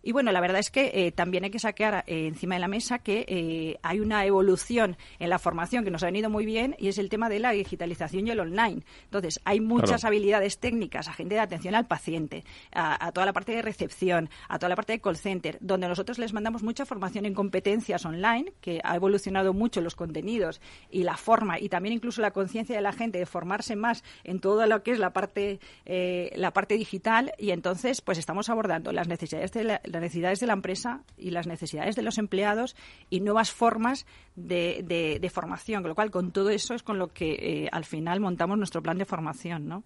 y 0.02 0.12
bueno, 0.12 0.32
la 0.32 0.40
verdad 0.40 0.60
es 0.60 0.70
que 0.70 0.90
eh, 0.94 1.12
también 1.12 1.44
hay 1.44 1.50
que 1.50 1.58
sacar 1.58 2.04
eh, 2.06 2.26
encima 2.26 2.54
de 2.54 2.60
la 2.60 2.68
mesa 2.68 3.00
que 3.00 3.26
eh, 3.28 3.78
hay 3.82 4.00
una 4.00 4.24
evolución 4.24 4.96
en 5.18 5.28
la 5.28 5.38
formación 5.38 5.84
que 5.84 5.90
nos 5.90 6.02
ha 6.02 6.06
venido 6.06 6.30
muy 6.30 6.46
bien 6.46 6.74
y 6.78 6.88
es 6.88 6.96
el 6.98 7.10
tema 7.10 7.28
de 7.28 7.38
la 7.38 7.50
digitalización 7.50 8.26
y 8.26 8.30
el 8.30 8.40
online. 8.40 8.82
Entonces, 9.04 9.40
hay 9.44 9.60
muchas 9.60 10.04
habilidades 10.04 10.58
técnicas 10.58 11.08
a 11.08 11.12
gente 11.12 11.34
de 11.34 11.40
atención 11.40 11.74
al 11.74 11.86
paciente, 11.86 12.44
a, 12.72 13.12
toda 13.12 13.26
la 13.26 13.32
parte 13.32 13.52
de 13.52 13.62
recepción, 13.62 14.30
a 14.48 14.58
toda 14.58 14.70
la 14.70 14.76
parte 14.76 14.94
de 14.94 15.00
call 15.00 15.16
center, 15.16 15.58
donde 15.60 15.88
nosotros 15.88 16.18
les 16.18 16.32
mandamos 16.32 16.62
mucha 16.62 16.86
formación 16.86 17.26
en 17.26 17.34
competencias 17.34 18.04
online, 18.06 18.52
que 18.60 18.80
ha 18.82 18.96
evolucionado 18.96 19.52
mucho 19.52 19.80
los 19.80 19.96
contenidos 19.96 20.60
y 20.90 21.02
la 21.02 21.16
forma 21.16 21.58
y 21.58 21.68
también 21.68 21.94
incluso 21.94 22.22
la 22.22 22.30
conciencia 22.30 22.74
de 22.74 22.82
la 22.82 22.92
gente 22.92 23.18
de 23.18 23.26
formarse 23.26 23.76
más 23.76 24.02
en 24.24 24.40
todo 24.40 24.66
lo 24.66 24.82
que 24.82 24.92
es 24.92 24.98
la 24.98 25.12
parte, 25.12 25.60
la 25.84 26.52
parte 26.52 26.76
digital 26.76 27.32
y 27.38 27.50
entonces 27.50 28.00
pues 28.00 28.18
estamos 28.18 28.48
abordando 28.48 28.92
las 28.92 29.08
necesidades 29.08 29.52
de 29.52 29.64
la 29.64 29.80
las 29.90 30.02
necesidades 30.02 30.40
de 30.40 30.46
la 30.46 30.52
empresa 30.52 31.02
y 31.16 31.30
las 31.30 31.46
necesidades 31.46 31.96
de 31.96 32.02
los 32.02 32.18
empleados 32.18 32.76
y 33.08 33.20
nuevas 33.20 33.50
formas 33.50 34.06
de, 34.36 34.84
de, 35.20 35.30
formación. 35.30 35.82
Con 35.82 35.90
lo 35.90 35.94
cual, 35.94 36.10
con 36.10 36.32
todo 36.32 36.50
eso 36.50 36.74
es 36.74 36.82
con 36.82 36.98
lo 36.98 37.08
que 37.08 37.32
eh, 37.32 37.68
al 37.72 37.84
final 37.84 38.20
montamos 38.20 38.58
nuestro 38.58 38.82
plan 38.82 38.98
de 38.98 39.04
formación, 39.04 39.68
¿no? 39.68 39.84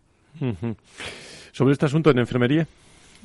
Sobre 1.53 1.73
este 1.73 1.87
asunto 1.87 2.11
en 2.11 2.19
enfermería. 2.19 2.67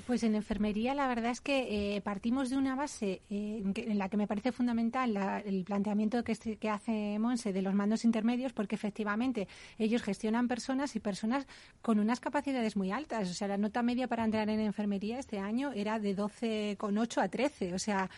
Pues 0.09 0.23
en 0.23 0.33
enfermería 0.33 0.95
la 0.95 1.07
verdad 1.07 1.29
es 1.29 1.39
que 1.39 1.95
eh, 1.95 2.01
partimos 2.01 2.49
de 2.49 2.57
una 2.57 2.75
base 2.75 3.21
eh, 3.29 3.61
en, 3.75 3.97
la 3.99 4.09
que 4.09 4.17
me 4.17 4.25
parece 4.25 4.51
fundamental 4.51 5.15
el 5.45 5.63
planteamiento 5.65 6.23
que, 6.23 6.35
que 6.35 6.67
hace 6.67 7.19
Monse 7.19 7.53
de 7.53 7.61
los 7.61 7.75
mandos 7.75 8.03
intermedios, 8.05 8.51
porque 8.51 8.73
efectivamente 8.73 9.47
ellos 9.77 10.01
gestionan 10.01 10.47
personas 10.47 10.95
y 10.95 10.99
personas 10.99 11.45
con 11.83 11.99
unas 11.99 12.19
capacidades 12.19 12.75
muy 12.75 12.89
altas. 12.91 13.29
O 13.29 13.35
sea, 13.35 13.47
la 13.47 13.57
nota 13.59 13.83
media 13.83 14.07
para 14.07 14.25
entrar 14.25 14.49
en 14.49 14.59
enfermería 14.61 15.19
este 15.19 15.37
año 15.37 15.73
era 15.73 15.99
de 15.99 16.17
12,8 16.17 17.21
a 17.21 17.27
13. 17.27 17.75
O 17.75 17.79
sea, 17.79 18.09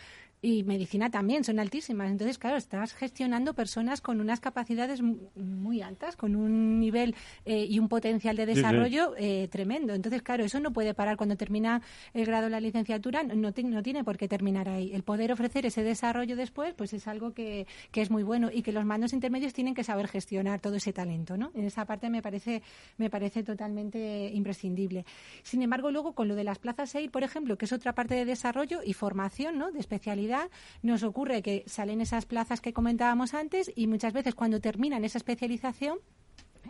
y 0.44 0.64
medicina 0.64 1.08
también 1.08 1.44
son 1.44 1.60
altísimas. 1.60 2.10
Entonces, 2.10 2.36
claro, 2.36 2.56
estás 2.56 2.94
gestionando 2.94 3.54
personas 3.54 4.00
con 4.00 4.20
unas 4.20 4.40
capacidades 4.40 5.00
muy 5.00 5.82
altas, 5.82 6.16
con 6.16 6.34
un 6.34 6.80
nivel 6.80 7.14
eh, 7.44 7.64
y 7.68 7.78
un 7.78 7.88
potencial 7.88 8.36
de 8.36 8.46
desarrollo 8.46 9.14
eh, 9.16 9.46
tremendo. 9.48 9.94
Entonces, 9.94 10.20
claro, 10.20 10.44
eso 10.44 10.58
no 10.58 10.72
puede 10.72 10.94
parar 10.94 11.16
cuando 11.16 11.36
termina 11.36 11.80
el 12.12 12.26
grado 12.26 12.44
de 12.44 12.50
la 12.50 12.60
licenciatura, 12.60 13.22
no, 13.22 13.34
no 13.36 13.82
tiene 13.82 14.02
por 14.02 14.18
qué 14.18 14.26
terminar 14.26 14.68
ahí. 14.68 14.92
El 14.92 15.04
poder 15.04 15.30
ofrecer 15.30 15.64
ese 15.64 15.84
desarrollo 15.84 16.34
después, 16.34 16.74
pues 16.74 16.92
es 16.92 17.06
algo 17.06 17.32
que, 17.32 17.68
que, 17.92 18.02
es 18.02 18.10
muy 18.10 18.24
bueno 18.24 18.50
y 18.52 18.62
que 18.62 18.72
los 18.72 18.84
mandos 18.84 19.12
intermedios 19.12 19.52
tienen 19.52 19.74
que 19.74 19.84
saber 19.84 20.08
gestionar 20.08 20.60
todo 20.60 20.74
ese 20.74 20.92
talento, 20.92 21.36
¿no? 21.36 21.52
En 21.54 21.64
esa 21.64 21.84
parte 21.84 22.10
me 22.10 22.20
parece, 22.20 22.62
me 22.98 23.10
parece 23.10 23.44
totalmente 23.44 24.28
imprescindible. 24.34 25.04
Sin 25.44 25.62
embargo, 25.62 25.92
luego 25.92 26.14
con 26.14 26.26
lo 26.26 26.34
de 26.34 26.42
las 26.42 26.58
plazas 26.58 26.92
EIR, 26.96 27.12
por 27.12 27.22
ejemplo, 27.22 27.56
que 27.56 27.66
es 27.66 27.72
otra 27.72 27.94
parte 27.94 28.16
de 28.16 28.24
desarrollo 28.24 28.80
y 28.84 28.92
formación, 28.92 29.56
¿no? 29.56 29.70
De 29.70 29.78
especialidad 29.78 30.31
nos 30.82 31.02
ocurre 31.02 31.42
que 31.42 31.64
salen 31.66 32.00
esas 32.00 32.26
plazas 32.26 32.60
que 32.60 32.72
comentábamos 32.72 33.34
antes 33.34 33.70
y 33.74 33.86
muchas 33.86 34.12
veces 34.12 34.34
cuando 34.34 34.60
terminan 34.60 35.04
esa 35.04 35.18
especialización 35.18 35.98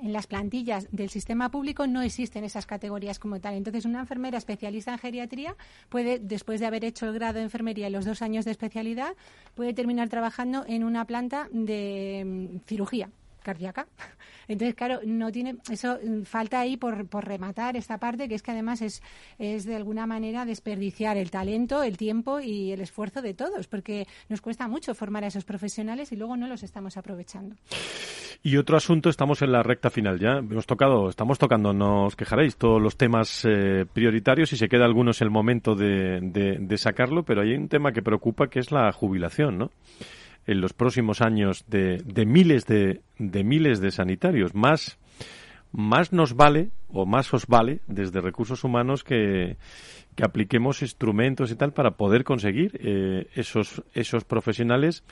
en 0.01 0.13
las 0.13 0.27
plantillas 0.27 0.89
del 0.91 1.11
sistema 1.11 1.51
público 1.51 1.87
no 1.87 2.03
existen 2.03 2.45
esas 2.45 2.67
categorías 2.67 3.19
como 3.19 3.41
tal. 3.41 3.55
Entonces, 3.55 3.85
una 3.85 4.01
enfermera 4.01 4.39
especialista 4.39 4.93
en 4.93 4.99
geriatría 4.99 5.57
puede, 5.89 6.19
después 6.19 6.61
de 6.61 6.67
haber 6.67 6.85
hecho 6.85 7.07
el 7.07 7.15
grado 7.15 7.35
de 7.35 7.43
enfermería 7.43 7.89
y 7.89 7.93
los 7.93 8.05
dos 8.05 8.23
años 8.23 8.45
de 8.45 8.53
especialidad, 8.53 9.15
puede 9.55 9.75
terminar 9.75 10.09
trabajando 10.09 10.65
en 10.67 10.85
una 10.85 11.05
planta 11.07 11.49
de 11.53 12.23
mm, 12.25 12.67
cirugía 12.67 13.11
cardíaca. 13.43 13.87
Entonces, 14.49 14.75
claro, 14.75 15.01
no 15.05 15.31
tiene 15.31 15.57
eso 15.71 15.99
mm, 16.03 16.23
falta 16.23 16.61
ahí 16.61 16.77
por, 16.77 17.07
por 17.09 17.25
rematar 17.25 17.77
esta 17.77 17.99
parte 17.99 18.29
que 18.29 18.35
es 18.35 18.43
que 18.43 18.51
además 18.51 18.83
es, 18.83 19.03
es 19.39 19.65
de 19.65 19.77
alguna 19.77 20.07
manera 20.07 20.45
desperdiciar 20.45 21.17
el 21.17 21.31
talento, 21.31 21.83
el 21.83 21.97
tiempo 21.97 22.41
y 22.41 22.73
el 22.73 22.81
esfuerzo 22.81 23.23
de 23.23 23.35
todos, 23.35 23.67
porque 23.67 24.07
nos 24.29 24.41
cuesta 24.41 24.69
mucho 24.69 24.95
formar 24.95 25.25
a 25.25 25.29
esos 25.29 25.45
profesionales 25.45 26.13
y 26.13 26.17
luego 26.17 26.37
no 26.37 26.47
los 26.47 26.63
estamos 26.63 26.97
aprovechando. 26.97 27.57
Y 28.45 28.57
otro 28.57 28.77
asunto, 28.77 29.09
estamos 29.09 29.41
en 29.43 29.53
la 29.53 29.63
recta 29.63 29.89
final 29.89 30.19
ya. 30.19 30.39
Hemos 30.39 30.67
tocado, 30.67 31.09
estamos 31.09 31.39
tocando, 31.39 31.73
no 31.73 32.07
os 32.07 32.17
quejaréis, 32.17 32.57
todos 32.57 32.83
los 32.83 32.97
temas 32.97 33.45
eh, 33.49 33.87
prioritarios 33.93 34.53
y 34.53 34.57
se 34.57 34.69
queda 34.69 34.85
algunos 34.85 35.21
el 35.23 35.31
momento 35.31 35.77
de, 35.77 36.19
de, 36.21 36.59
de 36.59 36.79
sacarlo, 36.79 37.23
pero 37.23 37.43
hay 37.43 37.55
un 37.55 37.69
tema 37.69 37.93
que 37.93 38.03
preocupa 38.03 38.49
que 38.49 38.59
es 38.59 38.73
la 38.73 38.91
jubilación, 38.93 39.59
¿no? 39.59 39.71
En 40.47 40.61
los 40.61 40.73
próximos 40.73 41.21
años 41.21 41.65
de, 41.69 41.99
de 42.05 42.27
miles 42.27 42.67
de, 42.67 43.03
de, 43.19 43.45
miles 43.45 43.81
de 43.81 43.91
sanitarios. 43.91 44.55
Más, 44.55 44.99
más 45.73 46.13
nos 46.13 46.35
vale 46.35 46.71
o 46.89 47.07
más 47.07 47.33
os 47.35 47.47
vale 47.47 47.81
desde 47.87 48.21
recursos 48.21 48.65
humanos 48.65 49.05
que, 49.05 49.57
que 50.15 50.25
apliquemos 50.25 50.83
instrumentos 50.83 51.51
y 51.51 51.57
tal 51.57 51.73
para 51.73 51.93
poder 51.93 52.25
conseguir 52.25 52.79
eh, 52.83 53.29
esos, 53.35 53.83
esos 53.95 54.25
profesionales 54.25 55.05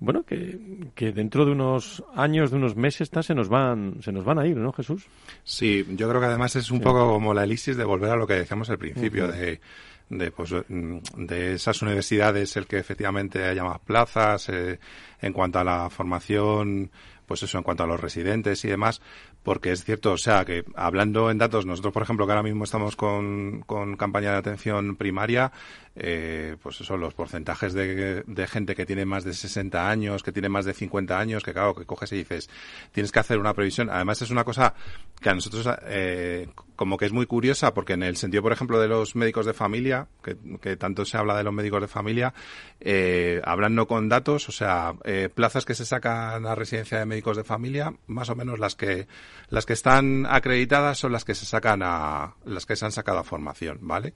bueno, 0.00 0.22
que, 0.22 0.60
que, 0.94 1.10
dentro 1.10 1.44
de 1.44 1.50
unos 1.50 2.04
años, 2.14 2.52
de 2.52 2.56
unos 2.56 2.76
meses, 2.76 3.10
se 3.20 3.34
nos 3.34 3.48
van, 3.48 4.00
se 4.00 4.12
nos 4.12 4.24
van 4.24 4.38
a 4.38 4.46
ir, 4.46 4.56
¿no, 4.56 4.72
Jesús? 4.72 5.06
Sí, 5.42 5.84
yo 5.96 6.08
creo 6.08 6.20
que 6.20 6.28
además 6.28 6.54
es 6.54 6.70
un 6.70 6.80
poco 6.80 7.10
como 7.10 7.34
la 7.34 7.42
elixir 7.42 7.76
de 7.76 7.84
volver 7.84 8.10
a 8.10 8.16
lo 8.16 8.26
que 8.26 8.34
decíamos 8.34 8.70
al 8.70 8.78
principio, 8.78 9.26
de 9.26 9.60
de, 10.08 10.30
pues, 10.30 10.54
de 10.68 11.54
esas 11.54 11.82
universidades 11.82 12.56
el 12.56 12.66
que 12.66 12.78
efectivamente 12.78 13.44
haya 13.44 13.64
más 13.64 13.80
plazas, 13.80 14.48
eh, 14.48 14.78
en 15.20 15.32
cuanto 15.32 15.58
a 15.58 15.64
la 15.64 15.90
formación, 15.90 16.90
pues 17.26 17.42
eso, 17.42 17.58
en 17.58 17.64
cuanto 17.64 17.84
a 17.84 17.86
los 17.86 18.00
residentes 18.00 18.64
y 18.64 18.68
demás, 18.68 19.00
porque 19.42 19.70
es 19.70 19.84
cierto, 19.84 20.12
o 20.12 20.18
sea, 20.18 20.44
que 20.44 20.64
hablando 20.74 21.30
en 21.30 21.38
datos, 21.38 21.66
nosotros, 21.66 21.92
por 21.92 22.02
ejemplo, 22.02 22.26
que 22.26 22.32
ahora 22.32 22.42
mismo 22.42 22.64
estamos 22.64 22.96
con, 22.96 23.60
con 23.66 23.96
campaña 23.96 24.32
de 24.32 24.38
atención 24.38 24.96
primaria, 24.96 25.52
eh, 26.00 26.56
pues 26.62 26.80
eso, 26.80 26.96
los 26.96 27.12
porcentajes 27.14 27.72
de, 27.72 28.22
de, 28.24 28.46
gente 28.46 28.74
que 28.76 28.86
tiene 28.86 29.04
más 29.04 29.24
de 29.24 29.34
60 29.34 29.90
años, 29.90 30.22
que 30.22 30.30
tiene 30.30 30.48
más 30.48 30.64
de 30.64 30.72
50 30.72 31.18
años, 31.18 31.42
que 31.42 31.52
claro, 31.52 31.74
que 31.74 31.84
coges 31.86 32.12
y 32.12 32.16
dices, 32.18 32.48
tienes 32.92 33.10
que 33.10 33.18
hacer 33.18 33.38
una 33.38 33.52
previsión. 33.52 33.90
Además, 33.90 34.22
es 34.22 34.30
una 34.30 34.44
cosa 34.44 34.74
que 35.20 35.28
a 35.28 35.34
nosotros, 35.34 35.68
eh, 35.86 36.48
como 36.76 36.96
que 36.96 37.06
es 37.06 37.12
muy 37.12 37.26
curiosa, 37.26 37.74
porque 37.74 37.94
en 37.94 38.04
el 38.04 38.16
sentido, 38.16 38.42
por 38.42 38.52
ejemplo, 38.52 38.80
de 38.80 38.86
los 38.86 39.16
médicos 39.16 39.46
de 39.46 39.52
familia, 39.52 40.06
que, 40.22 40.76
tanto 40.76 41.04
se 41.04 41.16
habla 41.16 41.36
de 41.36 41.42
los 41.42 41.52
médicos 41.52 41.80
de 41.80 41.88
familia, 41.88 42.32
eh, 42.80 43.40
hablando 43.44 43.88
con 43.88 44.08
datos, 44.08 44.48
o 44.48 44.52
sea, 44.52 44.94
eh, 45.04 45.28
plazas 45.34 45.64
que 45.64 45.74
se 45.74 45.84
sacan 45.84 46.46
a 46.46 46.54
residencia 46.54 46.98
de 46.98 47.06
médicos 47.06 47.36
de 47.36 47.42
familia, 47.42 47.92
más 48.06 48.30
o 48.30 48.36
menos 48.36 48.60
las 48.60 48.76
que 48.76 49.08
las 49.50 49.66
que 49.66 49.72
están 49.72 50.26
acreditadas 50.26 50.98
son 50.98 51.10
las 51.10 51.24
que 51.24 51.34
se 51.34 51.46
sacan 51.46 51.80
a, 51.82 52.34
las 52.44 52.66
que 52.66 52.76
se 52.76 52.84
han 52.84 52.92
sacado 52.92 53.18
a 53.18 53.24
formación, 53.24 53.78
¿vale? 53.80 54.14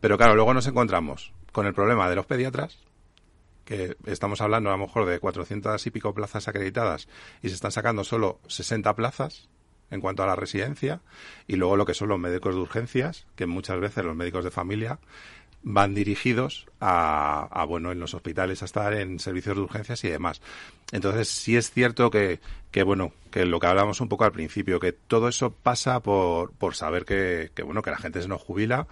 Pero 0.00 0.16
claro, 0.16 0.34
luego 0.34 0.54
nos 0.54 0.66
encontramos 0.66 1.17
con 1.52 1.66
el 1.66 1.74
problema 1.74 2.08
de 2.08 2.16
los 2.16 2.26
pediatras, 2.26 2.78
que 3.64 3.96
estamos 4.06 4.40
hablando 4.40 4.70
a 4.70 4.72
lo 4.72 4.86
mejor 4.86 5.04
de 5.04 5.18
400 5.20 5.86
y 5.86 5.90
pico 5.90 6.14
plazas 6.14 6.48
acreditadas 6.48 7.06
y 7.42 7.50
se 7.50 7.54
están 7.54 7.70
sacando 7.70 8.02
solo 8.02 8.40
60 8.46 8.96
plazas 8.96 9.48
en 9.90 10.00
cuanto 10.00 10.22
a 10.22 10.26
la 10.26 10.36
residencia 10.36 11.02
y 11.46 11.56
luego 11.56 11.76
lo 11.76 11.84
que 11.84 11.92
son 11.92 12.08
los 12.08 12.18
médicos 12.18 12.54
de 12.54 12.62
urgencias, 12.62 13.26
que 13.36 13.44
muchas 13.44 13.78
veces 13.78 14.04
los 14.04 14.16
médicos 14.16 14.44
de 14.44 14.50
familia 14.50 14.98
van 15.62 15.94
dirigidos 15.94 16.66
a, 16.80 17.64
bueno 17.68 17.92
en 17.92 18.00
los 18.00 18.14
hospitales 18.14 18.62
a 18.62 18.64
estar 18.64 18.94
en 18.94 19.18
servicios 19.18 19.56
de 19.56 19.62
urgencias 19.62 20.02
y 20.04 20.08
demás. 20.08 20.40
Entonces 20.92 21.28
sí 21.28 21.56
es 21.56 21.70
cierto 21.70 22.10
que, 22.10 22.40
que 22.70 22.82
bueno 22.82 23.12
que 23.30 23.44
lo 23.44 23.60
que 23.60 23.66
hablamos 23.66 24.00
un 24.00 24.08
poco 24.08 24.24
al 24.24 24.32
principio 24.32 24.80
que 24.80 24.92
todo 24.92 25.28
eso 25.28 25.50
pasa 25.50 26.00
por, 26.00 26.52
por 26.52 26.74
saber 26.74 27.04
que, 27.04 27.50
que 27.54 27.62
bueno 27.62 27.82
que 27.82 27.90
la 27.90 27.98
gente 27.98 28.22
se 28.22 28.28
nos 28.28 28.40
jubila, 28.40 28.86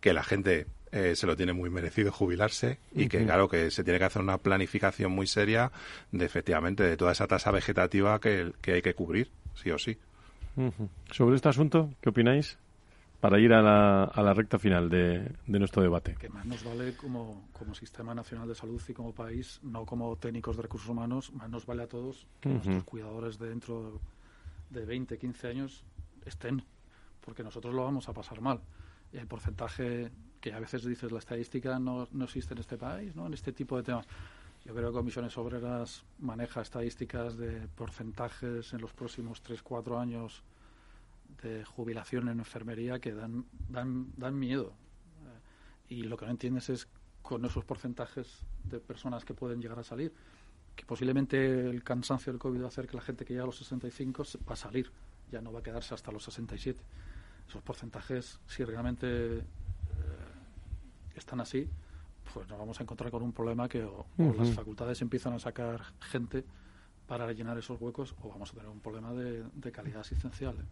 que 0.00 0.12
la 0.12 0.22
gente 0.22 0.66
eh, 0.92 1.14
se 1.16 1.26
lo 1.26 1.36
tiene 1.36 1.52
muy 1.52 1.70
merecido 1.70 2.12
jubilarse 2.12 2.78
y 2.92 3.08
que 3.08 3.24
claro 3.24 3.48
que 3.48 3.70
se 3.70 3.84
tiene 3.84 3.98
que 3.98 4.06
hacer 4.06 4.22
una 4.22 4.38
planificación 4.38 5.12
muy 5.12 5.26
seria 5.26 5.70
de 6.12 6.24
efectivamente 6.24 6.82
de 6.82 6.96
toda 6.96 7.12
esa 7.12 7.26
tasa 7.26 7.50
vegetativa 7.50 8.20
que, 8.20 8.52
que 8.60 8.72
hay 8.74 8.82
que 8.82 8.94
cubrir 8.94 9.30
sí 9.54 9.70
o 9.70 9.78
sí. 9.78 9.98
Sobre 11.12 11.36
este 11.36 11.48
asunto, 11.48 11.90
¿qué 12.00 12.08
opináis? 12.08 12.58
Para 13.20 13.38
ir 13.38 13.52
a 13.52 13.62
la, 13.62 14.04
a 14.04 14.22
la 14.22 14.34
recta 14.34 14.58
final 14.58 14.88
de, 14.88 15.32
de, 15.46 15.58
nuestro 15.58 15.82
debate. 15.82 16.14
Que 16.18 16.28
más 16.28 16.46
nos 16.46 16.64
vale 16.64 16.94
como, 16.96 17.48
como, 17.52 17.74
Sistema 17.74 18.14
Nacional 18.14 18.48
de 18.48 18.54
Salud 18.54 18.80
y 18.88 18.92
como 18.92 19.12
país, 19.12 19.60
no 19.62 19.84
como 19.84 20.16
técnicos 20.16 20.56
de 20.56 20.62
recursos 20.62 20.88
humanos, 20.88 21.32
más 21.32 21.48
nos 21.48 21.66
vale 21.66 21.84
a 21.84 21.88
todos 21.88 22.26
que 22.40 22.48
nuestros 22.48 22.84
cuidadores 22.84 23.38
de 23.38 23.48
dentro 23.48 24.00
de 24.70 24.84
20, 24.84 25.16
15 25.18 25.48
años 25.48 25.84
estén, 26.26 26.62
porque 27.20 27.42
nosotros 27.42 27.74
lo 27.74 27.84
vamos 27.84 28.08
a 28.08 28.12
pasar 28.12 28.40
mal. 28.40 28.60
El 29.12 29.26
porcentaje 29.26 30.10
que 30.40 30.52
a 30.52 30.60
veces 30.60 30.84
dices 30.84 31.10
la 31.12 31.18
estadística 31.18 31.78
no, 31.78 32.08
no 32.12 32.24
existe 32.24 32.54
en 32.54 32.60
este 32.60 32.76
país, 32.76 33.14
¿no? 33.14 33.26
en 33.26 33.34
este 33.34 33.52
tipo 33.52 33.76
de 33.76 33.82
temas. 33.82 34.06
Yo 34.64 34.74
creo 34.74 34.90
que 34.90 34.98
Comisiones 34.98 35.36
Obreras 35.38 36.04
maneja 36.18 36.60
estadísticas 36.60 37.36
de 37.36 37.68
porcentajes 37.68 38.72
en 38.72 38.80
los 38.80 38.92
próximos 38.92 39.42
3-4 39.42 40.00
años 40.00 40.42
de 41.42 41.64
jubilación 41.64 42.28
en 42.28 42.38
enfermería 42.38 42.98
que 42.98 43.14
dan, 43.14 43.46
dan, 43.68 44.12
dan 44.16 44.38
miedo. 44.38 44.74
Eh, 45.88 45.94
y 45.94 46.02
lo 46.02 46.16
que 46.16 46.26
no 46.26 46.32
entiendes 46.32 46.68
es 46.70 46.88
con 47.22 47.44
esos 47.44 47.64
porcentajes 47.64 48.40
de 48.64 48.80
personas 48.80 49.24
que 49.24 49.34
pueden 49.34 49.60
llegar 49.60 49.78
a 49.78 49.84
salir, 49.84 50.12
que 50.74 50.84
posiblemente 50.84 51.68
el 51.68 51.82
cansancio 51.82 52.32
del 52.32 52.40
COVID 52.40 52.60
va 52.60 52.64
a 52.64 52.68
hacer 52.68 52.86
que 52.86 52.96
la 52.96 53.02
gente 53.02 53.24
que 53.24 53.32
llega 53.34 53.44
a 53.44 53.46
los 53.46 53.58
65 53.58 54.24
va 54.48 54.54
a 54.54 54.56
salir, 54.56 54.90
ya 55.30 55.40
no 55.40 55.52
va 55.52 55.60
a 55.60 55.62
quedarse 55.62 55.94
hasta 55.94 56.10
los 56.10 56.24
67. 56.24 56.80
Esos 57.48 57.62
porcentajes, 57.62 58.40
si 58.46 58.64
realmente 58.64 59.44
están 61.18 61.40
así, 61.40 61.68
pues 62.32 62.48
nos 62.48 62.58
vamos 62.58 62.78
a 62.80 62.82
encontrar 62.82 63.10
con 63.10 63.22
un 63.22 63.32
problema 63.32 63.68
que 63.68 63.82
o, 63.82 64.06
las 64.36 64.50
facultades 64.50 65.00
empiezan 65.02 65.32
a 65.34 65.38
sacar 65.38 65.82
gente 66.00 66.44
para 67.06 67.26
rellenar 67.26 67.56
esos 67.58 67.80
huecos 67.80 68.14
o 68.22 68.28
vamos 68.28 68.50
a 68.50 68.54
tener 68.54 68.68
un 68.68 68.80
problema 68.80 69.12
de, 69.12 69.44
de 69.54 69.72
calidad 69.72 70.00
asistencial. 70.00 70.54
¿eh? 70.58 70.64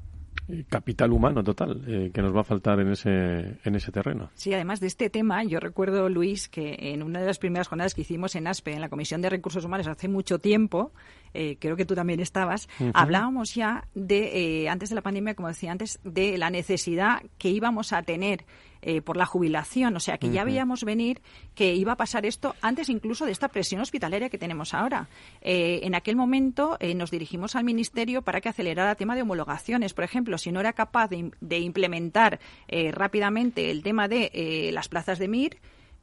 capital 0.69 1.13
humano 1.13 1.43
total 1.43 1.83
eh, 1.87 2.11
que 2.13 2.23
nos 2.23 2.35
va 2.35 2.41
a 2.41 2.45
faltar 2.45 2.79
en 2.81 2.93
ese, 2.93 3.59
en 3.65 3.75
ese 3.75 3.91
terreno. 3.91 4.31
Sí, 4.35 4.55
además 4.55 4.81
de 4.81 4.87
este 4.87 5.11
tema, 5.11 5.43
yo 5.45 5.59
recuerdo, 5.59 6.09
Luis, 6.09 6.49
que 6.49 6.77
en 6.79 7.03
una 7.03 7.21
de 7.21 7.27
las 7.27 7.39
primeras 7.39 7.69
jornadas 7.69 7.95
que 7.95 8.03
hicimos 8.03 8.35
en 8.37 8.47
ASPE, 8.47 8.75
en 8.75 8.81
la 8.81 8.89
Comisión 8.89 9.21
de 9.23 9.31
Recursos 9.31 9.65
Humanos, 9.65 9.87
hace 9.89 10.09
mucho 10.09 10.39
tiempo, 10.39 10.93
eh, 11.35 11.57
creo 11.59 11.77
que 11.77 11.85
tú 11.85 11.95
también 11.95 12.21
estabas, 12.21 12.69
hablábamos 12.95 13.55
ya 13.55 13.89
de, 13.95 14.63
eh, 14.63 14.69
antes 14.69 14.89
de 14.91 14.95
la 14.95 15.03
pandemia, 15.03 15.35
como 15.35 15.49
decía 15.49 15.73
antes, 15.73 15.99
de 16.05 16.39
la 16.39 16.51
necesidad 16.51 17.23
que 17.39 17.49
íbamos 17.49 17.93
a 17.93 18.03
tener 18.03 18.45
eh, 18.89 19.03
por 19.03 19.17
la 19.17 19.27
jubilación. 19.27 19.97
O 19.97 19.99
sea, 19.99 20.17
que 20.17 20.31
ya 20.31 20.45
veíamos 20.45 20.85
venir 20.85 21.21
que 21.57 21.75
iba 21.75 21.91
a 21.91 21.97
pasar 21.97 22.25
esto 22.25 22.55
antes 22.63 22.89
incluso 22.89 23.27
de 23.27 23.33
esta 23.33 23.49
presión 23.49 23.81
hospitalaria 23.81 24.29
que 24.31 24.39
tenemos 24.39 24.75
ahora. 24.75 25.09
Eh, 25.41 25.81
en 25.83 25.97
aquel 25.97 26.15
momento 26.15 26.77
eh, 26.79 26.95
nos 26.95 27.11
dirigimos 27.11 27.57
al 27.57 27.65
Ministerio 27.65 28.23
para 28.23 28.41
que 28.41 28.49
acelerara 28.49 28.93
el 28.93 28.97
tema 28.97 29.17
de 29.17 29.23
homologaciones. 29.23 29.93
Por 29.93 30.05
ejemplo, 30.05 30.39
si 30.39 30.53
no 30.53 30.61
era 30.61 30.73
capaz 30.73 31.09
de, 31.09 31.33
de 31.41 31.59
implementar 31.59 32.39
rápidamente 32.93 33.73
el 33.73 33.83
tema 33.83 34.07
de 34.07 34.71
las 34.73 34.87
plazas 34.87 35.19
de 35.19 35.27
MIR, 35.27 35.59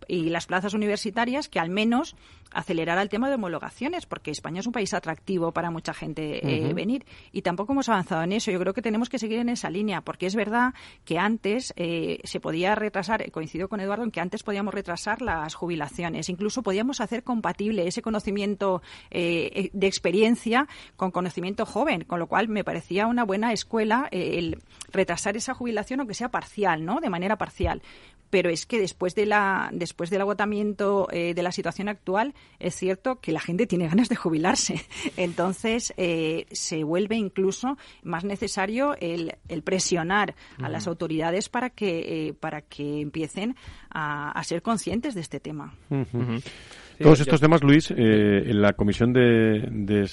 y 0.07 0.29
las 0.29 0.45
plazas 0.45 0.73
universitarias 0.73 1.49
que 1.49 1.59
al 1.59 1.69
menos 1.69 2.15
acelerara 2.53 3.01
el 3.01 3.09
tema 3.09 3.29
de 3.29 3.35
homologaciones, 3.35 4.05
porque 4.05 4.31
España 4.31 4.59
es 4.59 4.67
un 4.67 4.73
país 4.73 4.93
atractivo 4.93 5.51
para 5.51 5.71
mucha 5.71 5.93
gente 5.93 6.67
eh, 6.67 6.73
venir. 6.73 7.05
Y 7.31 7.41
tampoco 7.41 7.73
hemos 7.73 7.89
avanzado 7.89 8.23
en 8.23 8.31
eso. 8.31 8.51
Yo 8.51 8.59
creo 8.59 8.73
que 8.73 8.81
tenemos 8.81 9.09
que 9.09 9.19
seguir 9.19 9.39
en 9.39 9.49
esa 9.49 9.69
línea, 9.69 10.01
porque 10.01 10.27
es 10.27 10.35
verdad 10.35 10.73
que 11.05 11.17
antes 11.17 11.73
eh, 11.75 12.19
se 12.23 12.39
podía 12.39 12.75
retrasar, 12.75 13.29
coincido 13.31 13.67
con 13.67 13.79
Eduardo, 13.79 14.03
en 14.03 14.11
que 14.11 14.21
antes 14.21 14.43
podíamos 14.43 14.73
retrasar 14.73 15.21
las 15.21 15.55
jubilaciones. 15.55 16.29
Incluso 16.29 16.63
podíamos 16.63 17.01
hacer 17.01 17.23
compatible 17.23 17.87
ese 17.87 18.01
conocimiento 18.01 18.81
eh, 19.09 19.69
de 19.73 19.87
experiencia 19.87 20.67
con 20.95 21.11
conocimiento 21.11 21.65
joven, 21.65 22.03
con 22.03 22.19
lo 22.19 22.27
cual 22.27 22.47
me 22.47 22.63
parecía 22.63 23.07
una 23.07 23.23
buena 23.23 23.51
escuela 23.51 24.07
el 24.11 24.61
retrasar 24.91 25.37
esa 25.37 25.53
jubilación, 25.53 25.99
aunque 25.99 26.13
sea 26.13 26.29
parcial, 26.29 26.85
¿no? 26.85 26.99
De 26.99 27.09
manera 27.09 27.37
parcial 27.37 27.81
pero 28.33 28.49
es 28.49 28.65
que 28.65 28.79
después 28.79 29.13
de 29.13 29.27
la 29.27 29.69
después 29.71 30.09
del 30.09 30.21
agotamiento 30.21 31.07
eh, 31.11 31.35
de 31.35 31.43
la 31.43 31.51
situación 31.51 31.87
actual 31.87 32.33
es 32.57 32.73
cierto 32.73 33.19
que 33.19 33.31
la 33.31 33.39
gente 33.39 33.67
tiene 33.67 33.87
ganas 33.87 34.09
de 34.09 34.15
jubilarse. 34.15 34.83
Entonces 35.17 35.93
eh, 35.97 36.47
se 36.51 36.83
vuelve 36.83 37.15
incluso 37.15 37.77
más 38.01 38.23
necesario 38.23 38.95
el, 38.99 39.37
presionar 39.63 40.33
a 40.57 40.67
las 40.67 40.87
autoridades 40.87 41.47
para 41.47 41.69
que 41.69 42.29
eh, 42.29 42.33
para 42.33 42.63
que 42.63 43.01
empiecen 43.01 43.55
a, 43.91 44.43
ser 44.43 44.63
conscientes 44.63 45.13
de 45.13 45.21
este 45.21 45.39
tema 45.39 45.75
todos 46.99 47.19
estos 47.19 47.41
temas, 47.41 47.63
Luis, 47.63 47.91
eh, 47.91 48.43
en 48.45 48.61
la 48.61 48.73
Comisión 48.73 49.13
de, 49.13 49.67
de, 49.71 50.09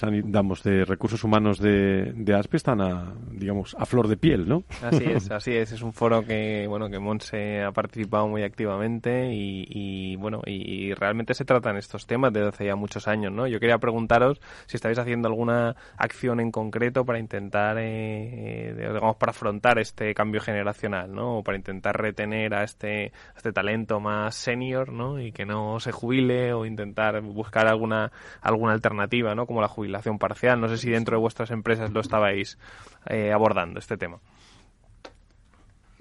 de 0.64 0.84
Recursos 0.84 1.22
Humanos 1.24 1.58
de, 1.58 2.12
de 2.14 2.34
ASPE 2.34 2.56
están 2.56 2.80
a, 2.80 3.14
digamos, 3.32 3.76
a 3.78 3.86
flor 3.86 4.08
de 4.08 4.16
piel, 4.16 4.48
¿no? 4.48 4.64
Así 4.82 5.04
es, 5.04 5.30
así 5.30 5.52
es. 5.52 5.72
Es 5.72 5.82
un 5.82 5.92
foro 5.92 6.24
que, 6.24 6.66
bueno, 6.68 6.88
que 6.88 6.98
Monse 6.98 7.62
ha 7.62 7.72
participado 7.72 8.28
muy 8.28 8.42
activamente 8.42 9.30
y, 9.32 10.16
bueno, 10.16 10.40
y, 10.46 10.92
realmente 10.94 11.34
se 11.34 11.44
tratan 11.44 11.76
estos 11.76 12.06
temas 12.06 12.32
desde 12.32 12.48
hace 12.48 12.64
ya 12.66 12.76
muchos 12.76 13.08
años, 13.08 13.32
¿no? 13.32 13.46
Yo 13.46 13.60
quería 13.60 13.78
preguntaros 13.78 14.40
si 14.66 14.76
estáis 14.76 14.98
haciendo 14.98 15.28
alguna 15.28 15.76
acción 15.96 16.40
en 16.40 16.50
concreto 16.50 17.04
para 17.04 17.18
intentar, 17.18 17.78
eh, 17.78 18.70
eh, 18.70 18.74
digamos, 18.76 19.16
para 19.16 19.30
afrontar 19.30 19.78
este 19.78 20.14
cambio 20.14 20.40
generacional, 20.40 21.12
¿no? 21.12 21.38
O 21.38 21.42
para 21.42 21.56
intentar 21.56 22.00
retener 22.00 22.54
a 22.54 22.64
este, 22.64 23.12
a 23.34 23.36
este 23.36 23.52
talento 23.52 24.00
más 24.00 24.34
senior, 24.34 24.92
¿no? 24.92 25.20
Y 25.20 25.32
que 25.32 25.46
no 25.46 25.80
se 25.80 25.92
jubile 25.92 26.52
o 26.52 26.66
intentar 26.70 27.20
buscar 27.20 27.66
alguna, 27.66 28.12
alguna 28.40 28.72
alternativa, 28.72 29.34
¿no? 29.34 29.46
Como 29.46 29.60
la 29.60 29.68
jubilación 29.68 30.18
parcial. 30.18 30.60
No 30.60 30.68
sé 30.68 30.78
si 30.78 30.90
dentro 30.90 31.16
de 31.16 31.20
vuestras 31.20 31.50
empresas 31.50 31.90
lo 31.90 32.00
estabais 32.00 32.58
eh, 33.06 33.32
abordando 33.32 33.78
este 33.78 33.96
tema 33.96 34.18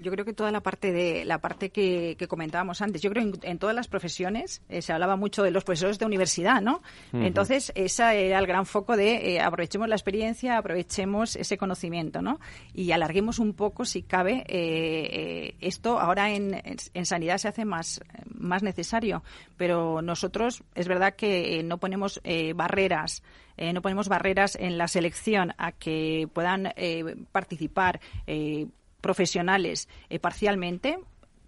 yo 0.00 0.10
creo 0.10 0.24
que 0.24 0.32
toda 0.32 0.50
la 0.50 0.60
parte 0.60 0.92
de 0.92 1.24
la 1.24 1.38
parte 1.38 1.70
que, 1.70 2.16
comentábamos 2.28 2.80
antes, 2.80 3.02
yo 3.02 3.10
creo 3.10 3.32
que 3.32 3.48
en, 3.48 3.58
todas 3.58 3.76
las 3.76 3.88
profesiones 3.88 4.62
eh, 4.68 4.82
se 4.82 4.92
hablaba 4.92 5.16
mucho 5.16 5.42
de 5.42 5.50
los 5.50 5.64
profesores 5.64 5.98
de 5.98 6.06
universidad, 6.06 6.62
¿no? 6.62 6.82
Entonces, 7.12 7.72
ese 7.74 8.26
era 8.26 8.38
el 8.38 8.46
gran 8.46 8.66
foco 8.66 8.96
de 8.96 9.34
eh, 9.34 9.40
aprovechemos 9.40 9.88
la 9.88 9.94
experiencia, 9.94 10.56
aprovechemos 10.56 11.36
ese 11.36 11.58
conocimiento, 11.58 12.22
¿no? 12.22 12.40
Y 12.72 12.92
alarguemos 12.92 13.38
un 13.38 13.52
poco, 13.52 13.84
si 13.84 14.02
cabe, 14.02 14.44
eh, 14.48 15.54
esto 15.60 16.00
ahora 16.00 16.30
en, 16.30 16.60
en, 16.94 17.06
sanidad 17.06 17.38
se 17.38 17.48
hace 17.48 17.64
más, 17.64 18.00
más 18.34 18.62
necesario, 18.62 19.22
pero 19.56 20.00
nosotros 20.02 20.62
es 20.74 20.88
verdad 20.88 21.14
que 21.14 21.62
no 21.62 21.78
ponemos 21.78 22.20
barreras 22.54 23.22
no 23.74 23.82
ponemos 23.82 24.08
barreras 24.08 24.56
en 24.58 24.78
la 24.78 24.88
selección 24.88 25.52
a 25.58 25.72
que 25.72 26.26
puedan 26.32 26.72
participar 27.30 28.00
profesionales 29.00 29.88
eh, 30.08 30.18
parcialmente 30.18 30.98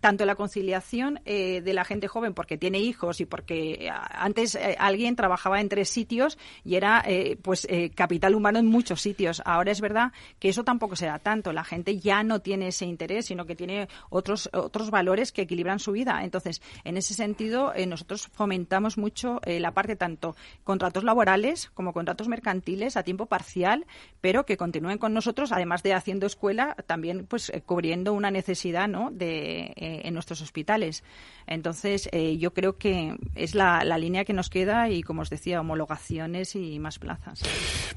tanto 0.03 0.27
la 0.27 0.35
conciliación 0.35 1.21
eh, 1.25 1.61
de 1.61 1.73
la 1.73 1.85
gente 1.85 2.09
joven 2.09 2.35
porque 2.35 2.59
tiene 2.59 2.81
hijos 2.81 3.21
y 3.21 3.25
porque 3.25 3.87
eh, 3.87 3.91
antes 4.11 4.57
eh, 4.57 4.75
alguien 4.81 5.15
trabajaba 5.15 5.61
en 5.61 5.69
tres 5.69 5.91
sitios 5.91 6.39
y 6.65 6.75
era 6.75 7.05
pues 7.43 7.69
capital 7.95 8.35
humano 8.35 8.59
en 8.59 8.67
muchos 8.67 9.01
sitios. 9.01 9.43
Ahora 9.45 9.71
es 9.71 9.81
verdad 9.81 10.13
que 10.41 10.49
eso 10.49 10.65
tampoco 10.65 10.97
se 10.97 11.07
da 11.07 11.21
tanto. 11.21 11.53
La 11.53 11.63
gente 11.63 11.99
ya 11.99 12.25
no 12.25 12.41
tiene 12.41 12.69
ese 12.69 12.85
interés, 12.85 13.27
sino 13.27 13.47
que 13.47 13.55
tiene 13.55 13.89
otros 14.11 14.51
otros 14.53 14.91
valores 14.91 15.31
que 15.31 15.43
equilibran 15.43 15.79
su 15.79 15.93
vida. 15.93 16.25
Entonces, 16.25 16.63
en 16.83 16.97
ese 16.97 17.15
sentido, 17.15 17.73
nosotros 17.87 18.29
fomentamos 18.33 18.99
mucho 18.99 19.41
la 19.47 19.71
parte 19.71 19.95
tanto 19.95 20.35
contratos 20.65 21.05
laborales 21.05 21.71
como 21.75 21.93
contratos 21.93 22.27
mercantiles 22.27 22.97
a 22.97 23.05
tiempo 23.05 23.27
parcial, 23.27 23.87
pero 24.21 24.45
que 24.47 24.57
continúen 24.57 24.99
con 24.99 25.15
nosotros, 25.15 25.53
además 25.53 25.85
de 25.85 25.95
haciendo 25.95 26.27
escuela, 26.27 26.75
también 26.87 27.27
pues 27.27 27.53
cubriendo 27.67 28.13
una 28.15 28.33
necesidad, 28.33 28.89
¿no? 28.89 29.13
de 29.13 29.73
eh, 29.93 30.01
en 30.05 30.15
nuestros 30.15 30.41
hospitales. 30.41 31.05
Entonces, 31.47 32.09
eh, 32.13 32.39
yo 32.39 32.53
creo 32.53 32.77
que 32.77 33.17
es 33.35 33.55
la, 33.55 33.85
la, 33.85 33.99
línea 33.99 34.25
que 34.25 34.33
nos 34.33 34.49
queda 34.49 34.89
y, 34.89 35.03
como 35.03 35.23
os 35.23 35.31
decía, 35.31 35.61
homologaciones 35.61 36.57
y 36.57 36.79
más 36.79 36.99
plazas. 36.99 37.43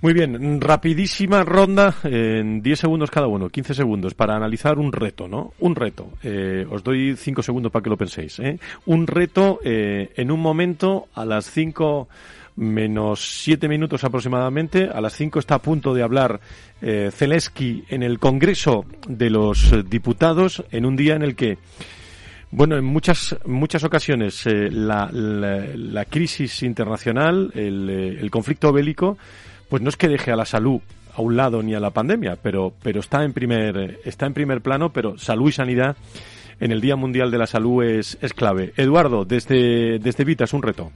Muy 0.01 0.13
bien, 0.13 0.59
rapidísima 0.61 1.43
ronda 1.43 1.95
en 2.03 2.61
10 2.61 2.79
segundos 2.79 3.11
cada 3.11 3.27
uno, 3.27 3.49
15 3.49 3.73
segundos 3.73 4.13
para 4.13 4.35
analizar 4.35 4.77
un 4.77 4.91
reto, 4.91 5.27
¿no? 5.27 5.53
Un 5.59 5.75
reto. 5.75 6.09
Eh, 6.23 6.65
os 6.69 6.83
doy 6.83 7.15
5 7.15 7.41
segundos 7.41 7.71
para 7.71 7.83
que 7.83 7.89
lo 7.89 7.97
penséis. 7.97 8.39
¿eh? 8.39 8.59
Un 8.85 9.07
reto 9.07 9.59
en 9.63 10.31
un 10.31 10.39
momento 10.39 11.07
a 11.13 11.25
las 11.25 11.49
5 11.49 12.07
menos 12.55 13.41
7 13.43 13.67
minutos 13.67 14.03
aproximadamente. 14.03 14.89
A 14.89 15.01
las 15.01 15.13
5 15.13 15.39
está 15.39 15.55
a 15.55 15.61
punto 15.61 15.93
de 15.93 16.03
hablar 16.03 16.39
eh, 16.81 17.09
Zelensky 17.13 17.83
en 17.89 18.03
el 18.03 18.19
Congreso 18.19 18.85
de 19.07 19.29
los 19.29 19.73
Diputados 19.89 20.63
en 20.71 20.85
un 20.85 20.95
día 20.95 21.15
en 21.15 21.21
el 21.21 21.35
que 21.35 21.57
bueno, 22.51 22.77
en 22.77 22.85
muchas, 22.85 23.35
muchas 23.45 23.83
ocasiones 23.83 24.45
eh, 24.45 24.69
la, 24.71 25.09
la, 25.11 25.65
la, 25.75 26.05
crisis 26.05 26.63
internacional, 26.63 27.51
el, 27.53 27.89
eh, 27.89 28.17
el, 28.21 28.31
conflicto 28.31 28.71
bélico, 28.71 29.17
pues 29.67 29.81
no 29.81 29.89
es 29.89 29.97
que 29.97 30.07
deje 30.07 30.31
a 30.31 30.37
la 30.37 30.45
salud 30.45 30.79
a 31.15 31.21
un 31.21 31.35
lado 31.35 31.61
ni 31.61 31.73
a 31.73 31.81
la 31.81 31.89
pandemia, 31.89 32.37
pero, 32.41 32.73
pero 32.81 33.01
está, 33.01 33.23
en 33.23 33.33
primer, 33.33 33.99
está 34.05 34.25
en 34.25 34.33
primer 34.33 34.61
plano, 34.61 34.93
pero 34.93 35.17
salud 35.17 35.49
y 35.49 35.51
sanidad 35.51 35.97
en 36.59 36.71
el 36.71 36.81
Día 36.81 36.95
Mundial 36.95 37.31
de 37.31 37.37
la 37.37 37.47
Salud 37.47 37.83
es, 37.83 38.17
es 38.21 38.33
clave. 38.33 38.73
Eduardo, 38.77 39.25
desde, 39.25 39.99
desde 39.99 40.23
Vita 40.23 40.45
es 40.45 40.53
un 40.53 40.61
reto. 40.61 40.91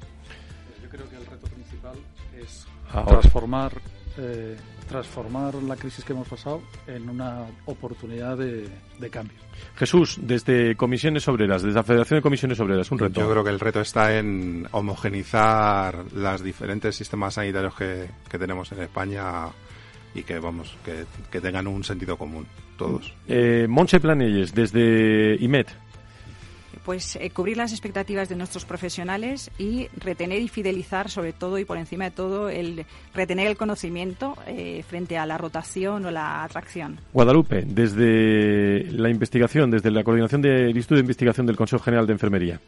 Ahora. 2.91 3.19
transformar 3.19 3.73
eh, 4.17 4.55
transformar 4.89 5.53
la 5.55 5.75
crisis 5.75 6.03
que 6.03 6.13
hemos 6.13 6.27
pasado 6.27 6.61
en 6.87 7.07
una 7.09 7.45
oportunidad 7.67 8.35
de, 8.37 8.67
de, 8.97 9.09
cambio. 9.09 9.37
Jesús, 9.75 10.17
desde 10.19 10.75
Comisiones 10.75 11.27
Obreras, 11.27 11.61
desde 11.61 11.75
la 11.75 11.83
Federación 11.83 12.17
de 12.17 12.21
Comisiones 12.23 12.59
Obreras, 12.59 12.91
un 12.91 12.97
reto. 12.97 13.21
Yo 13.21 13.29
creo 13.29 13.43
que 13.43 13.51
el 13.51 13.59
reto 13.59 13.81
está 13.81 14.17
en 14.17 14.67
homogenizar 14.71 16.05
los 16.11 16.43
diferentes 16.43 16.95
sistemas 16.95 17.35
sanitarios 17.35 17.75
que, 17.75 18.09
que 18.27 18.39
tenemos 18.39 18.71
en 18.71 18.81
España 18.81 19.45
y 20.15 20.23
que 20.23 20.39
vamos 20.39 20.75
que, 20.83 21.05
que 21.29 21.39
tengan 21.39 21.67
un 21.67 21.83
sentido 21.83 22.17
común 22.17 22.47
todos. 22.77 23.13
Eh, 23.27 23.67
Monse 23.69 23.99
Planelles, 23.99 24.55
desde 24.55 25.35
IMET 25.39 25.69
pues 26.89 27.17
eh, 27.17 27.29
cubrir 27.29 27.55
las 27.55 27.71
expectativas 27.71 28.29
de 28.29 28.35
nuestros 28.35 28.65
profesionales 28.65 29.51
y 29.59 29.89
retener 29.95 30.41
y 30.41 30.47
fidelizar, 30.47 31.07
sobre 31.07 31.33
todo 31.33 31.59
y 31.59 31.63
por 31.63 31.77
encima 31.77 32.05
de 32.05 32.09
todo, 32.09 32.49
el 32.49 32.83
retener 33.13 33.45
el 33.45 33.57
conocimiento 33.57 34.35
eh, 34.47 34.83
frente 34.87 35.15
a 35.15 35.27
la 35.27 35.37
rotación 35.37 36.03
o 36.05 36.09
la 36.09 36.43
atracción. 36.43 36.99
Guadalupe, 37.13 37.63
desde 37.63 38.85
la 38.91 39.11
investigación, 39.11 39.69
desde 39.69 39.91
la 39.91 40.03
coordinación 40.03 40.41
del 40.41 40.69
Instituto 40.69 40.95
de 40.95 41.01
Investigación 41.01 41.45
del 41.45 41.57
Consejo 41.57 41.83
General 41.83 42.07
de 42.07 42.13
Enfermería 42.13 42.59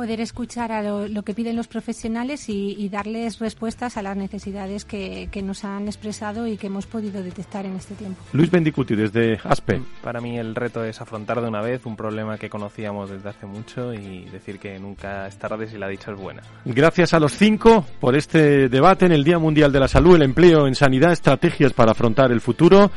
poder 0.00 0.22
escuchar 0.22 0.72
a 0.72 0.82
lo, 0.82 1.08
lo, 1.08 1.22
que 1.24 1.34
piden 1.34 1.56
los 1.56 1.68
profesionales 1.68 2.48
y, 2.48 2.74
y 2.78 2.88
darles 2.88 3.38
respuestas 3.38 3.98
a 3.98 4.02
las 4.02 4.16
necesidades 4.16 4.86
que, 4.86 5.28
que, 5.30 5.42
nos 5.42 5.62
han 5.62 5.88
expresado 5.88 6.46
y 6.46 6.56
que 6.56 6.68
hemos 6.68 6.86
podido 6.86 7.22
detectar 7.22 7.66
en 7.66 7.76
este 7.76 7.94
tiempo. 7.94 8.18
Luis 8.32 8.50
Bendicuti, 8.50 8.96
desde 8.96 9.38
ASPE. 9.44 9.82
Para 10.02 10.22
mí 10.22 10.38
el 10.38 10.54
reto 10.54 10.82
es 10.84 11.02
afrontar 11.02 11.42
de 11.42 11.48
una 11.48 11.60
vez 11.60 11.84
un 11.84 11.96
problema 11.96 12.38
que 12.38 12.48
conocíamos 12.48 13.10
desde 13.10 13.28
hace 13.28 13.44
mucho 13.44 13.92
y 13.92 14.24
decir 14.30 14.58
que 14.58 14.78
nunca 14.78 15.26
es 15.26 15.36
tarde 15.36 15.68
si 15.68 15.76
la 15.76 15.86
dicha 15.86 16.12
es 16.12 16.18
buena. 16.18 16.40
Gracias 16.64 17.12
a 17.12 17.20
los 17.20 17.32
cinco 17.32 17.84
por 18.00 18.16
este 18.16 18.70
debate 18.70 19.04
en 19.04 19.12
el 19.12 19.22
Día 19.22 19.38
Mundial 19.38 19.70
de 19.70 19.80
la 19.80 19.88
Salud, 19.88 20.16
el 20.16 20.22
empleo 20.22 20.66
en 20.66 20.76
sanidad, 20.76 21.12
estrategias 21.12 21.74
para 21.74 21.92
afrontar 21.92 22.32
el 22.32 22.40
futuro, 22.40 22.90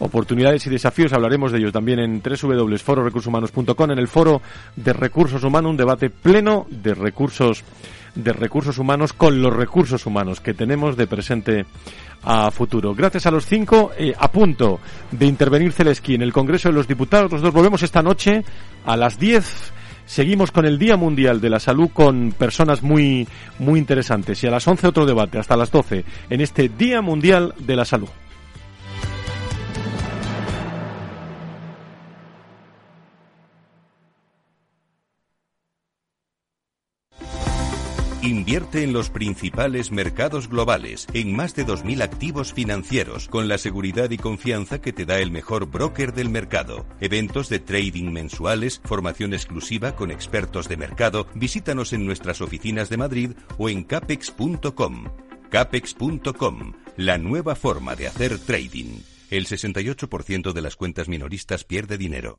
oportunidades 0.00 0.66
y 0.66 0.70
desafíos. 0.70 1.12
Hablaremos 1.12 1.52
de 1.52 1.58
ellos 1.58 1.72
también 1.72 2.00
en 2.00 2.20
www.fororecursoshumanos.com, 2.20 3.90
en 3.92 3.98
el 3.98 4.08
Foro 4.08 4.42
de 4.76 4.92
Recursos 4.92 5.44
Humanos, 5.44 5.70
un 5.70 5.76
debate 5.76 6.10
pleno 6.10 6.66
de 6.68 6.94
recursos 6.94 7.64
de 8.14 8.32
recursos 8.32 8.78
humanos 8.78 9.12
con 9.12 9.40
los 9.40 9.54
recursos 9.54 10.04
humanos 10.04 10.40
que 10.40 10.52
tenemos 10.52 10.96
de 10.96 11.06
presente 11.06 11.64
a 12.22 12.50
futuro. 12.50 12.94
Gracias 12.94 13.26
a 13.26 13.30
los 13.30 13.46
cinco, 13.46 13.92
eh, 13.96 14.12
a 14.18 14.30
punto 14.30 14.80
de 15.12 15.26
intervenir 15.26 15.72
Zelensky 15.72 16.14
en 16.14 16.22
el 16.22 16.32
Congreso 16.32 16.68
de 16.68 16.74
los 16.74 16.88
Diputados. 16.88 17.30
Nosotros 17.30 17.54
volvemos 17.54 17.82
esta 17.82 18.02
noche 18.02 18.44
a 18.84 18.96
las 18.96 19.18
10. 19.18 19.72
Seguimos 20.06 20.50
con 20.50 20.66
el 20.66 20.78
Día 20.78 20.96
Mundial 20.96 21.40
de 21.40 21.50
la 21.50 21.60
Salud 21.60 21.90
con 21.92 22.32
personas 22.32 22.82
muy, 22.82 23.28
muy 23.60 23.78
interesantes. 23.78 24.42
Y 24.42 24.48
a 24.48 24.50
las 24.50 24.66
11 24.66 24.88
otro 24.88 25.06
debate, 25.06 25.38
hasta 25.38 25.56
las 25.56 25.70
12, 25.70 26.04
en 26.28 26.40
este 26.40 26.68
Día 26.68 27.00
Mundial 27.00 27.54
de 27.58 27.76
la 27.76 27.84
Salud. 27.84 28.08
Invierte 38.22 38.82
en 38.82 38.92
los 38.92 39.08
principales 39.08 39.90
mercados 39.90 40.50
globales, 40.50 41.06
en 41.14 41.34
más 41.34 41.54
de 41.54 41.66
2.000 41.66 42.02
activos 42.02 42.52
financieros, 42.52 43.28
con 43.28 43.48
la 43.48 43.56
seguridad 43.56 44.10
y 44.10 44.18
confianza 44.18 44.82
que 44.82 44.92
te 44.92 45.06
da 45.06 45.20
el 45.20 45.30
mejor 45.30 45.70
broker 45.70 46.12
del 46.12 46.28
mercado. 46.28 46.84
Eventos 47.00 47.48
de 47.48 47.60
trading 47.60 48.12
mensuales, 48.12 48.82
formación 48.84 49.32
exclusiva 49.32 49.96
con 49.96 50.10
expertos 50.10 50.68
de 50.68 50.76
mercado. 50.76 51.28
Visítanos 51.34 51.94
en 51.94 52.04
nuestras 52.04 52.42
oficinas 52.42 52.90
de 52.90 52.98
Madrid 52.98 53.30
o 53.56 53.70
en 53.70 53.84
capex.com. 53.84 55.04
Capex.com, 55.48 56.74
la 56.98 57.16
nueva 57.16 57.54
forma 57.54 57.96
de 57.96 58.06
hacer 58.06 58.38
trading. 58.38 58.98
El 59.30 59.46
68% 59.46 60.52
de 60.52 60.60
las 60.60 60.76
cuentas 60.76 61.08
minoristas 61.08 61.64
pierde 61.64 61.96
dinero. 61.96 62.38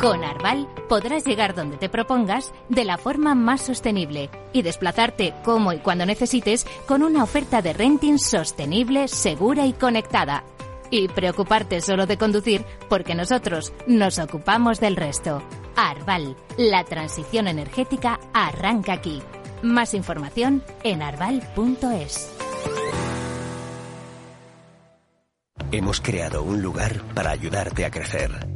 Con 0.00 0.22
Arval 0.24 0.68
podrás 0.90 1.24
llegar 1.24 1.54
donde 1.54 1.78
te 1.78 1.88
propongas 1.88 2.52
de 2.68 2.84
la 2.84 2.98
forma 2.98 3.34
más 3.34 3.62
sostenible 3.62 4.28
y 4.52 4.60
desplazarte 4.60 5.32
como 5.42 5.72
y 5.72 5.78
cuando 5.78 6.04
necesites 6.04 6.66
con 6.86 7.02
una 7.02 7.22
oferta 7.22 7.62
de 7.62 7.72
renting 7.72 8.18
sostenible, 8.18 9.08
segura 9.08 9.64
y 9.64 9.72
conectada. 9.72 10.44
Y 10.90 11.08
preocuparte 11.08 11.80
solo 11.80 12.06
de 12.06 12.18
conducir 12.18 12.64
porque 12.90 13.14
nosotros 13.14 13.72
nos 13.86 14.18
ocupamos 14.18 14.80
del 14.80 14.96
resto. 14.96 15.42
Arval, 15.76 16.36
la 16.58 16.84
transición 16.84 17.48
energética 17.48 18.20
arranca 18.34 18.92
aquí. 18.92 19.22
Más 19.62 19.94
información 19.94 20.62
en 20.84 21.00
arval.es. 21.00 22.32
Hemos 25.72 26.00
creado 26.02 26.42
un 26.42 26.60
lugar 26.60 27.00
para 27.14 27.30
ayudarte 27.30 27.86
a 27.86 27.90
crecer 27.90 28.55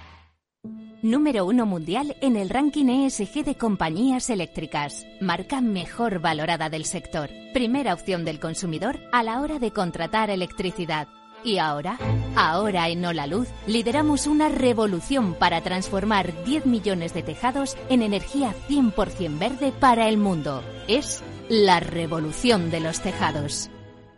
Número 1.03 1.45
uno 1.45 1.65
mundial 1.65 2.15
en 2.21 2.35
el 2.35 2.51
ranking 2.51 2.85
ESG 2.85 3.43
de 3.43 3.55
compañías 3.55 4.29
eléctricas. 4.29 5.07
Marca 5.19 5.59
mejor 5.59 6.19
valorada 6.19 6.69
del 6.69 6.85
sector. 6.85 7.31
Primera 7.53 7.95
opción 7.95 8.23
del 8.23 8.39
consumidor 8.39 8.99
a 9.11 9.23
la 9.23 9.41
hora 9.41 9.57
de 9.57 9.71
contratar 9.71 10.29
electricidad. 10.29 11.07
Y 11.43 11.57
ahora, 11.57 11.97
ahora 12.35 12.87
en 12.89 13.03
Ola 13.03 13.25
Luz, 13.25 13.47
lideramos 13.65 14.27
una 14.27 14.47
revolución 14.49 15.33
para 15.33 15.61
transformar 15.61 16.43
10 16.43 16.67
millones 16.67 17.15
de 17.15 17.23
tejados 17.23 17.77
en 17.89 18.03
energía 18.03 18.53
100% 18.69 19.39
verde 19.39 19.73
para 19.79 20.07
el 20.07 20.17
mundo. 20.17 20.63
Es 20.87 21.23
la 21.49 21.79
revolución 21.79 22.69
de 22.69 22.79
los 22.79 23.01
tejados. 23.01 23.71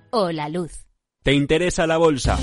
Hola 0.10 0.50
Luz. 0.50 0.86
¿Te 1.24 1.34
interesa 1.34 1.88
la 1.88 1.96
bolsa? 1.96 2.38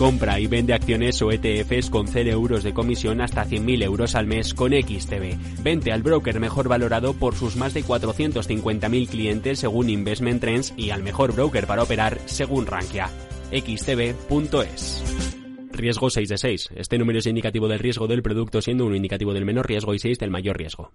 Compra 0.00 0.40
y 0.40 0.46
vende 0.46 0.72
acciones 0.72 1.20
o 1.20 1.30
ETFs 1.30 1.90
con 1.90 2.08
0 2.08 2.30
euros 2.30 2.62
de 2.62 2.72
comisión 2.72 3.20
hasta 3.20 3.44
100.000 3.44 3.82
euros 3.82 4.14
al 4.14 4.26
mes 4.26 4.54
con 4.54 4.72
XTB. 4.72 5.62
Vente 5.62 5.92
al 5.92 6.02
broker 6.02 6.40
mejor 6.40 6.68
valorado 6.68 7.12
por 7.12 7.34
sus 7.34 7.54
más 7.54 7.74
de 7.74 7.84
450.000 7.84 9.08
clientes 9.10 9.58
según 9.58 9.90
Investment 9.90 10.40
Trends 10.40 10.72
y 10.74 10.88
al 10.88 11.02
mejor 11.02 11.34
broker 11.34 11.66
para 11.66 11.82
operar 11.82 12.18
según 12.24 12.64
Rankia. 12.64 13.10
xtb.es. 13.52 15.39
Riesgo 15.72 16.10
6 16.10 16.28
de 16.28 16.38
6. 16.38 16.70
Este 16.76 16.98
número 16.98 17.18
es 17.18 17.26
indicativo 17.26 17.68
del 17.68 17.78
riesgo 17.78 18.06
del 18.06 18.22
producto 18.22 18.60
siendo 18.60 18.86
uno 18.86 18.96
indicativo 18.96 19.32
del 19.32 19.44
menor 19.44 19.66
riesgo 19.66 19.94
y 19.94 19.98
6 19.98 20.18
del 20.18 20.30
mayor 20.30 20.58
riesgo. 20.58 20.92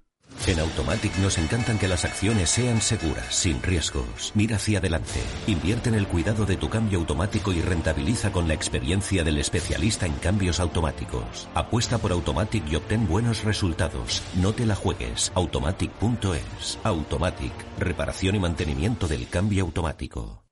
En 0.48 0.60
Automatic 0.60 1.16
nos 1.18 1.38
encantan 1.38 1.80
que 1.80 1.88
las 1.88 2.06
acciones 2.06 2.50
sean 2.50 2.82
seguras, 2.82 3.34
sin 3.34 3.62
riesgos. 3.64 4.32
Mira 4.36 4.58
hacia 4.58 4.78
adelante. 4.80 5.20
Invierte 5.48 5.90
en 5.90 5.96
el 5.96 6.08
cuidado 6.08 6.46
de 6.46 6.56
tu 6.56 6.70
cambio 6.70 7.00
automático 7.00 7.52
y 7.52 7.62
rentabiliza 7.62 8.32
con 8.32 8.48
la 8.48 8.54
experiencia 8.54 9.24
del 9.24 9.40
especialista 9.40 10.06
en 10.06 10.14
cambios 10.14 10.60
automáticos. 10.60 11.48
Apuesta 11.56 11.98
por 11.98 12.12
Automatic 12.12 12.64
y 12.72 12.76
obtén 12.76 13.08
buenos 13.08 13.44
resultados. 13.44 14.22
No 14.40 14.54
te 14.54 14.66
la 14.66 14.76
juegues. 14.76 15.32
Automatic.es. 15.36 16.80
Automatic. 16.84 17.54
Reparación 17.80 18.36
y 18.36 18.40
mantenimiento 18.40 19.08
del 19.08 19.28
cambio 19.28 19.64
automático. 19.64 20.45